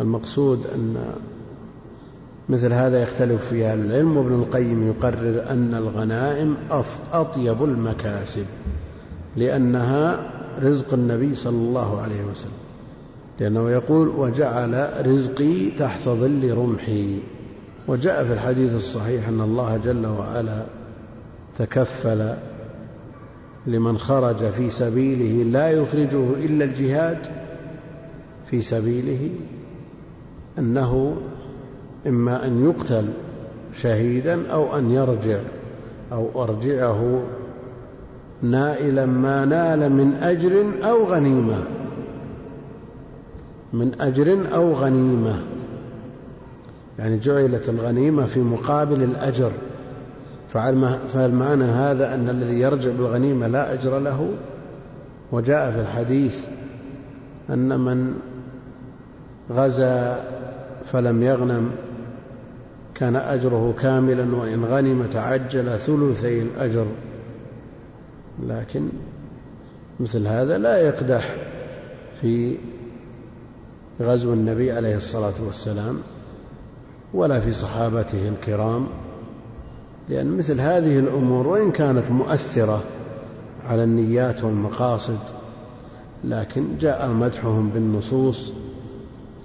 المقصود 0.00 0.66
أن 0.74 0.96
مثل 2.48 2.72
هذا 2.72 3.02
يختلف 3.02 3.48
فيه 3.48 3.72
أهل 3.72 3.78
العلم 3.78 4.16
وابن 4.16 4.34
القيم 4.34 4.88
يقرر 4.88 5.50
أن 5.50 5.74
الغنائم 5.74 6.56
أطيب 7.12 7.64
المكاسب 7.64 8.46
لأنها 9.36 10.30
رزق 10.62 10.94
النبي 10.94 11.34
صلى 11.34 11.56
الله 11.56 12.00
عليه 12.00 12.24
وسلم. 12.24 12.63
لأنه 13.40 13.70
يقول 13.70 14.08
وجعل 14.08 15.06
رزقي 15.06 15.70
تحت 15.70 16.08
ظل 16.08 16.54
رمحي. 16.54 17.18
وجاء 17.88 18.24
في 18.24 18.32
الحديث 18.32 18.72
الصحيح 18.72 19.28
أن 19.28 19.40
الله 19.40 19.76
جل 19.76 20.06
وعلا 20.06 20.62
تكفل 21.58 22.34
لمن 23.66 23.98
خرج 23.98 24.50
في 24.50 24.70
سبيله 24.70 25.50
لا 25.50 25.70
يخرجه 25.70 26.24
إلا 26.44 26.64
الجهاد 26.64 27.18
في 28.50 28.60
سبيله 28.60 29.30
أنه 30.58 31.16
إما 32.06 32.46
أن 32.46 32.64
يقتل 32.64 33.08
شهيدا 33.74 34.52
أو 34.52 34.76
أن 34.76 34.90
يرجع 34.90 35.38
أو 36.12 36.42
أرجعه 36.44 37.22
نائلا 38.42 39.06
ما 39.06 39.44
نال 39.44 39.92
من 39.92 40.14
أجر 40.14 40.64
أو 40.82 41.04
غنيمة. 41.04 41.58
من 43.74 44.00
أجر 44.00 44.54
أو 44.54 44.72
غنيمة. 44.74 45.42
يعني 46.98 47.18
جعلت 47.18 47.68
الغنيمة 47.68 48.26
في 48.26 48.40
مقابل 48.40 49.02
الأجر. 49.02 49.52
فهل 50.52 51.32
معنى 51.32 51.64
هذا 51.64 52.14
أن 52.14 52.28
الذي 52.28 52.60
يرجع 52.60 52.90
بالغنيمة 52.90 53.46
لا 53.46 53.72
أجر 53.72 53.98
له. 53.98 54.28
وجاء 55.32 55.70
في 55.70 55.80
الحديث 55.80 56.38
أن 57.50 57.80
من 57.80 58.14
غزا 59.50 60.24
فلم 60.92 61.22
يغنم 61.22 61.70
كان 62.94 63.16
أجره 63.16 63.74
كاملا 63.80 64.36
وإن 64.36 64.64
غنم 64.64 65.06
تعجل 65.12 65.78
ثلثي 65.78 66.42
الأجر. 66.42 66.86
لكن 68.48 68.88
مثل 70.00 70.26
هذا 70.26 70.58
لا 70.58 70.78
يقدح 70.78 71.36
في 72.20 72.56
غزو 74.00 74.32
النبي 74.32 74.72
عليه 74.72 74.96
الصلاة 74.96 75.34
والسلام 75.46 75.98
ولا 77.14 77.40
في 77.40 77.52
صحابته 77.52 78.28
الكرام 78.28 78.86
لأن 80.08 80.36
مثل 80.36 80.60
هذه 80.60 80.98
الأمور 80.98 81.46
وإن 81.46 81.72
كانت 81.72 82.10
مؤثرة 82.10 82.82
على 83.68 83.84
النيات 83.84 84.44
والمقاصد 84.44 85.18
لكن 86.24 86.64
جاء 86.80 87.08
مدحهم 87.08 87.70
بالنصوص 87.70 88.52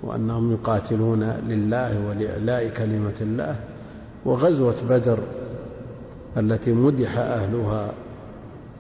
وأنهم 0.03 0.51
يقاتلون 0.51 1.23
لله 1.47 2.07
ولإعلاء 2.07 2.69
كلمة 2.69 3.13
الله 3.21 3.55
وغزوة 4.26 4.76
بدر 4.89 5.19
التي 6.38 6.71
مدح 6.71 7.17
أهلها 7.17 7.91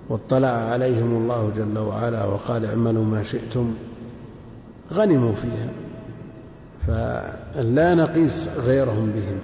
واطلع 0.09 0.47
عليهم 0.47 1.17
الله 1.17 1.51
جل 1.57 1.77
وعلا 1.77 2.25
وقال 2.25 2.65
اعملوا 2.65 3.05
ما 3.05 3.23
شئتم 3.23 3.73
غنموا 4.93 5.33
فيها 5.35 5.69
فلا 6.87 7.95
نقيس 7.95 8.47
غيرهم 8.57 9.11
بهم. 9.15 9.37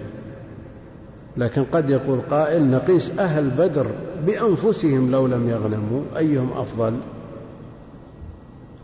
لكن 1.38 1.64
قد 1.64 1.90
يقول 1.90 2.20
قائل 2.32 2.72
نقيس 2.72 3.12
أهل 3.20 3.50
بدر 3.50 3.88
بأنفسهم 4.26 5.12
لو 5.12 5.28
لم 5.28 5.50
يغنموا 5.50 6.02
أيهم 6.18 6.50
أفضل؟ 6.56 6.94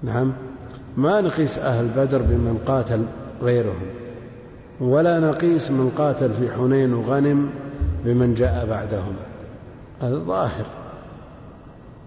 نعم 0.04 0.34
ما 0.98 1.22
نقيس 1.22 1.58
أهل 1.58 1.88
بدر 1.88 2.22
بمن 2.22 2.64
قاتل 2.66 3.06
غيرهم 3.42 3.88
ولا 4.80 5.20
نقيس 5.20 5.72
من 5.72 5.92
قاتل 5.98 6.34
في 6.34 6.52
حنين 6.52 6.94
وغنم 6.94 7.50
بمن 8.06 8.34
جاء 8.34 8.66
بعدهم. 8.70 9.14
هذا 10.02 10.16
ظاهر. 10.16 10.66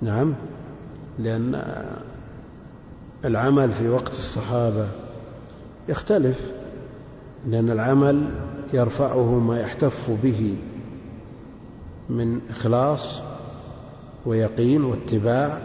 نعم 0.03 0.35
لأن 1.19 1.63
العمل 3.25 3.73
في 3.73 3.89
وقت 3.89 4.13
الصحابة 4.13 4.89
يختلف 5.89 6.41
لأن 7.47 7.71
العمل 7.71 8.25
يرفعه 8.73 9.39
ما 9.39 9.61
يحتف 9.61 10.11
به 10.23 10.57
من 12.09 12.41
إخلاص 12.51 13.21
ويقين 14.27 14.85
واتباع 14.85 15.59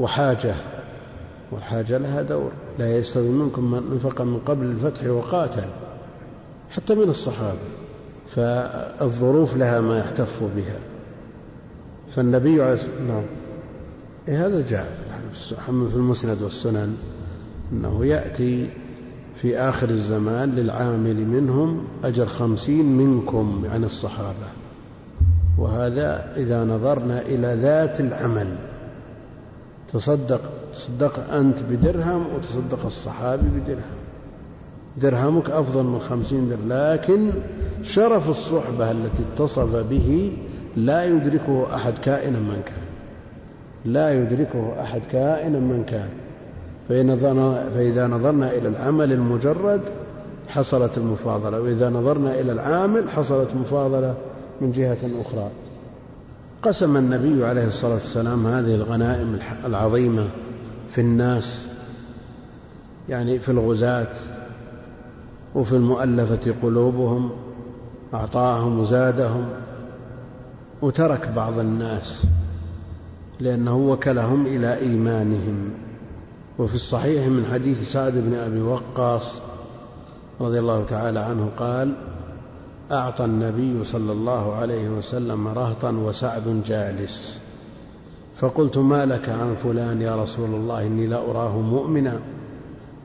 وحاجة 0.00 0.54
والحاجة 1.50 1.98
لها 1.98 2.22
دور. 2.22 2.50
لا 2.78 2.96
يستوي 2.96 3.28
منكم 3.28 3.70
من 3.70 3.92
أنفق 3.92 4.22
من 4.22 4.38
قبل 4.46 4.66
الفتح 4.66 5.06
وقاتل 5.06 5.68
حتى 6.70 6.94
من 6.94 7.08
الصحابة 7.08 7.58
فالظروف 8.34 9.56
لها 9.56 9.80
ما 9.80 9.98
يحتف 9.98 10.42
بها. 10.56 10.78
فالنبي 12.16 12.62
عليه 12.62 12.72
الصلاة 12.72 13.00
نعم 13.08 13.22
إيه 14.28 14.46
هذا 14.46 14.64
جاء 14.68 15.01
في 15.34 15.94
المسند 15.96 16.42
والسنن 16.42 16.96
أنه 17.72 18.06
يأتي 18.06 18.68
في 19.42 19.58
آخر 19.58 19.90
الزمان 19.90 20.54
للعامل 20.54 21.26
منهم 21.26 21.84
أجر 22.04 22.26
خمسين 22.26 22.96
منكم 22.96 23.64
عن 23.72 23.84
الصحابة. 23.84 24.48
وهذا 25.58 26.32
إذا 26.36 26.64
نظرنا 26.64 27.20
إلى 27.20 27.58
ذات 27.62 28.00
العمل. 28.00 28.46
تصدق 29.92 30.40
تصدق 30.72 31.34
أنت 31.34 31.58
بدرهم 31.70 32.26
وتصدق 32.34 32.84
الصحابي 32.84 33.46
بدرهم. 33.60 34.02
درهمك 34.96 35.50
أفضل 35.50 35.82
من 35.82 36.00
خمسين 36.00 36.48
درهم 36.48 36.68
لكن 36.68 37.32
شرف 37.82 38.28
الصحبة 38.28 38.90
التي 38.90 39.22
اتصف 39.34 39.76
به 39.76 40.32
لا 40.76 41.04
يدركه 41.04 41.74
أحد 41.74 41.98
كائنا 41.98 42.38
من 42.38 42.62
كان. 42.66 42.91
لا 43.84 44.22
يدركه 44.22 44.82
أحد 44.82 45.00
كائنا 45.12 45.58
من 45.58 45.84
كان. 45.84 46.08
فإذا 47.74 48.06
نظرنا 48.06 48.50
إلى 48.52 48.68
العمل 48.68 49.12
المجرد 49.12 49.80
حصلت 50.48 50.98
المفاضلة 50.98 51.60
وإذا 51.60 51.90
نظرنا 51.90 52.40
إلى 52.40 52.52
العامل 52.52 53.10
حصلت 53.10 53.48
مفاضلة 53.54 54.14
من 54.60 54.72
جهة 54.72 54.98
أخرى. 55.20 55.50
قسم 56.62 56.96
النبي 56.96 57.46
عليه 57.46 57.66
الصلاة 57.66 57.94
والسلام 57.94 58.46
هذه 58.46 58.74
الغنائم 58.74 59.38
العظيمة 59.64 60.28
في 60.90 61.00
الناس 61.00 61.66
يعني 63.08 63.38
في 63.38 63.48
الغزاة 63.48 64.12
وفي 65.54 65.72
المؤلفة 65.72 66.54
قلوبهم 66.62 67.30
أعطاهم 68.14 68.78
وزادهم 68.78 69.44
وترك 70.82 71.28
بعض 71.28 71.58
الناس. 71.58 72.26
لأنه 73.42 73.76
وكلهم 73.76 74.46
إلى 74.46 74.78
إيمانهم. 74.78 75.70
وفي 76.58 76.74
الصحيح 76.74 77.26
من 77.26 77.46
حديث 77.52 77.92
سعد 77.92 78.12
بن 78.12 78.34
أبي 78.34 78.60
وقاص 78.60 79.34
رضي 80.40 80.58
الله 80.58 80.84
تعالى 80.84 81.20
عنه 81.20 81.50
قال 81.56 81.94
أعطى 82.92 83.24
النبي 83.24 83.84
صلى 83.84 84.12
الله 84.12 84.54
عليه 84.54 84.88
وسلم 84.88 85.48
رهطا 85.48 85.90
وسعد 85.90 86.62
جالس. 86.66 87.40
فقلت 88.40 88.78
ما 88.78 89.06
لك 89.06 89.28
عن 89.28 89.54
فلان 89.64 90.02
يا 90.02 90.22
رسول 90.22 90.54
الله؟ 90.54 90.86
إني 90.86 91.06
لا 91.06 91.30
أراه 91.30 91.60
مؤمنا. 91.60 92.18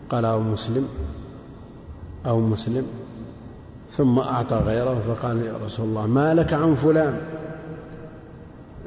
قال 0.10 0.26
أو 0.26 0.40
مسلم. 0.40 0.88
أو 2.26 2.40
مسلم. 2.40 2.86
ثم 3.92 4.20
أعطى 4.20 4.56
غيره 4.56 5.04
فقال 5.08 5.38
يا 5.38 5.54
رسول 5.66 5.86
الله 5.86 6.08
ما 6.08 6.34
لك 6.34 6.54
عن 6.54 6.76
فلان؟ 6.76 7.18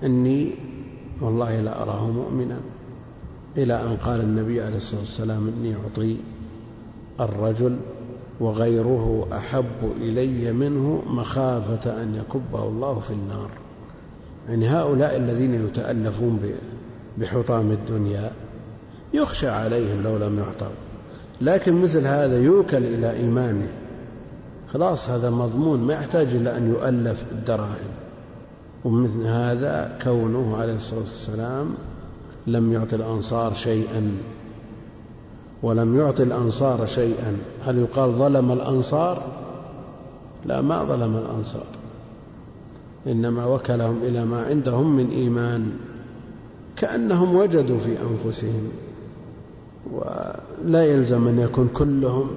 إني 0.02 0.69
والله 1.20 1.60
لا 1.60 1.82
أراه 1.82 2.10
مؤمنا. 2.10 2.56
إلى 3.56 3.82
أن 3.82 3.96
قال 4.04 4.20
النبي 4.20 4.62
عليه 4.62 4.76
الصلاة 4.76 5.00
والسلام 5.00 5.52
إني 5.58 5.74
أعطي 5.76 6.16
الرجل 7.20 7.76
وغيره 8.40 9.26
أحب 9.32 9.92
إلي 10.00 10.52
منه 10.52 11.02
مخافة 11.06 12.02
أن 12.02 12.14
يكبه 12.14 12.68
الله 12.68 13.00
في 13.00 13.10
النار. 13.10 13.50
يعني 14.48 14.68
هؤلاء 14.68 15.16
الذين 15.16 15.66
يتألفون 15.66 16.40
بحطام 17.18 17.70
الدنيا 17.70 18.30
يخشى 19.14 19.48
عليهم 19.48 20.02
لو 20.02 20.16
لم 20.16 20.38
يعطوا. 20.38 20.74
لكن 21.40 21.82
مثل 21.82 22.06
هذا 22.06 22.38
يوكل 22.38 22.84
إلى 22.84 23.12
إيمانه. 23.12 23.68
خلاص 24.72 25.10
هذا 25.10 25.30
مضمون 25.30 25.80
ما 25.80 25.94
يحتاج 25.94 26.26
إلى 26.26 26.56
أن 26.56 26.68
يؤلف 26.68 27.22
الدراهم 27.32 27.99
ومثل 28.84 29.26
هذا 29.26 29.98
كونه 30.02 30.56
عليه 30.56 30.76
الصلاة 30.76 31.00
والسلام 31.00 31.74
لم 32.46 32.72
يعطي 32.72 32.96
الأنصار 32.96 33.54
شيئا. 33.54 34.12
ولم 35.62 35.96
يعطي 35.96 36.22
الأنصار 36.22 36.86
شيئا. 36.86 37.36
هل 37.64 37.78
يقال 37.78 38.12
ظلم 38.12 38.52
الأنصار؟ 38.52 39.22
لا 40.44 40.60
ما 40.60 40.84
ظلم 40.84 41.16
الأنصار. 41.16 41.66
إنما 43.06 43.46
وكلهم 43.46 44.02
إلى 44.02 44.24
ما 44.24 44.42
عندهم 44.42 44.96
من 44.96 45.10
إيمان. 45.10 45.72
كأنهم 46.76 47.36
وجدوا 47.36 47.78
في 47.78 47.96
أنفسهم. 48.02 48.70
ولا 49.92 50.84
يلزم 50.84 51.28
أن 51.28 51.38
يكون 51.38 51.68
كلهم 51.74 52.30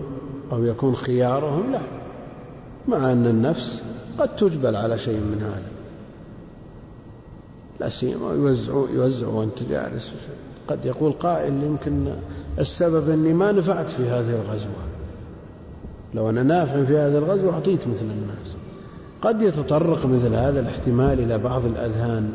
أو 0.51 0.63
يكون 0.63 0.95
خيارهم 0.95 1.71
لا. 1.71 1.81
مع 2.87 3.11
أن 3.11 3.27
النفس 3.27 3.83
قد 4.19 4.35
تجبل 4.35 4.75
على 4.75 4.99
شيء 4.99 5.17
من 5.17 5.41
هذا. 5.41 5.72
سيما 7.89 8.33
يوزعوا 8.33 8.87
يوزعوا 8.89 9.33
وأنت 9.33 9.63
جالس. 9.69 10.11
قد 10.67 10.85
يقول 10.85 11.11
قائل 11.11 11.53
يمكن 11.63 12.05
السبب 12.59 13.09
أني 13.09 13.33
ما 13.33 13.51
نفعت 13.51 13.89
في 13.89 14.03
هذه 14.03 14.29
الغزوة. 14.29 14.83
لو 16.13 16.29
أنا 16.29 16.43
نافع 16.43 16.83
في 16.83 16.97
هذه 16.97 17.17
الغزوة 17.17 17.53
أعطيت 17.53 17.87
مثل 17.87 18.05
الناس. 18.05 18.55
قد 19.21 19.41
يتطرق 19.41 20.05
مثل 20.05 20.35
هذا 20.35 20.59
الاحتمال 20.59 21.19
إلى 21.19 21.37
بعض 21.37 21.65
الأذهان 21.65 22.33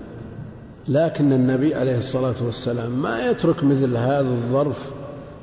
لكن 0.89 1.33
النبي 1.33 1.75
عليه 1.75 1.99
الصلاة 1.99 2.35
والسلام 2.45 3.03
ما 3.03 3.31
يترك 3.31 3.65
مثل 3.65 3.97
هذا 3.97 4.29
الظرف 4.29 4.91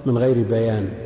من 0.05 0.17
غير 0.17 0.47
بيان. 0.49 1.04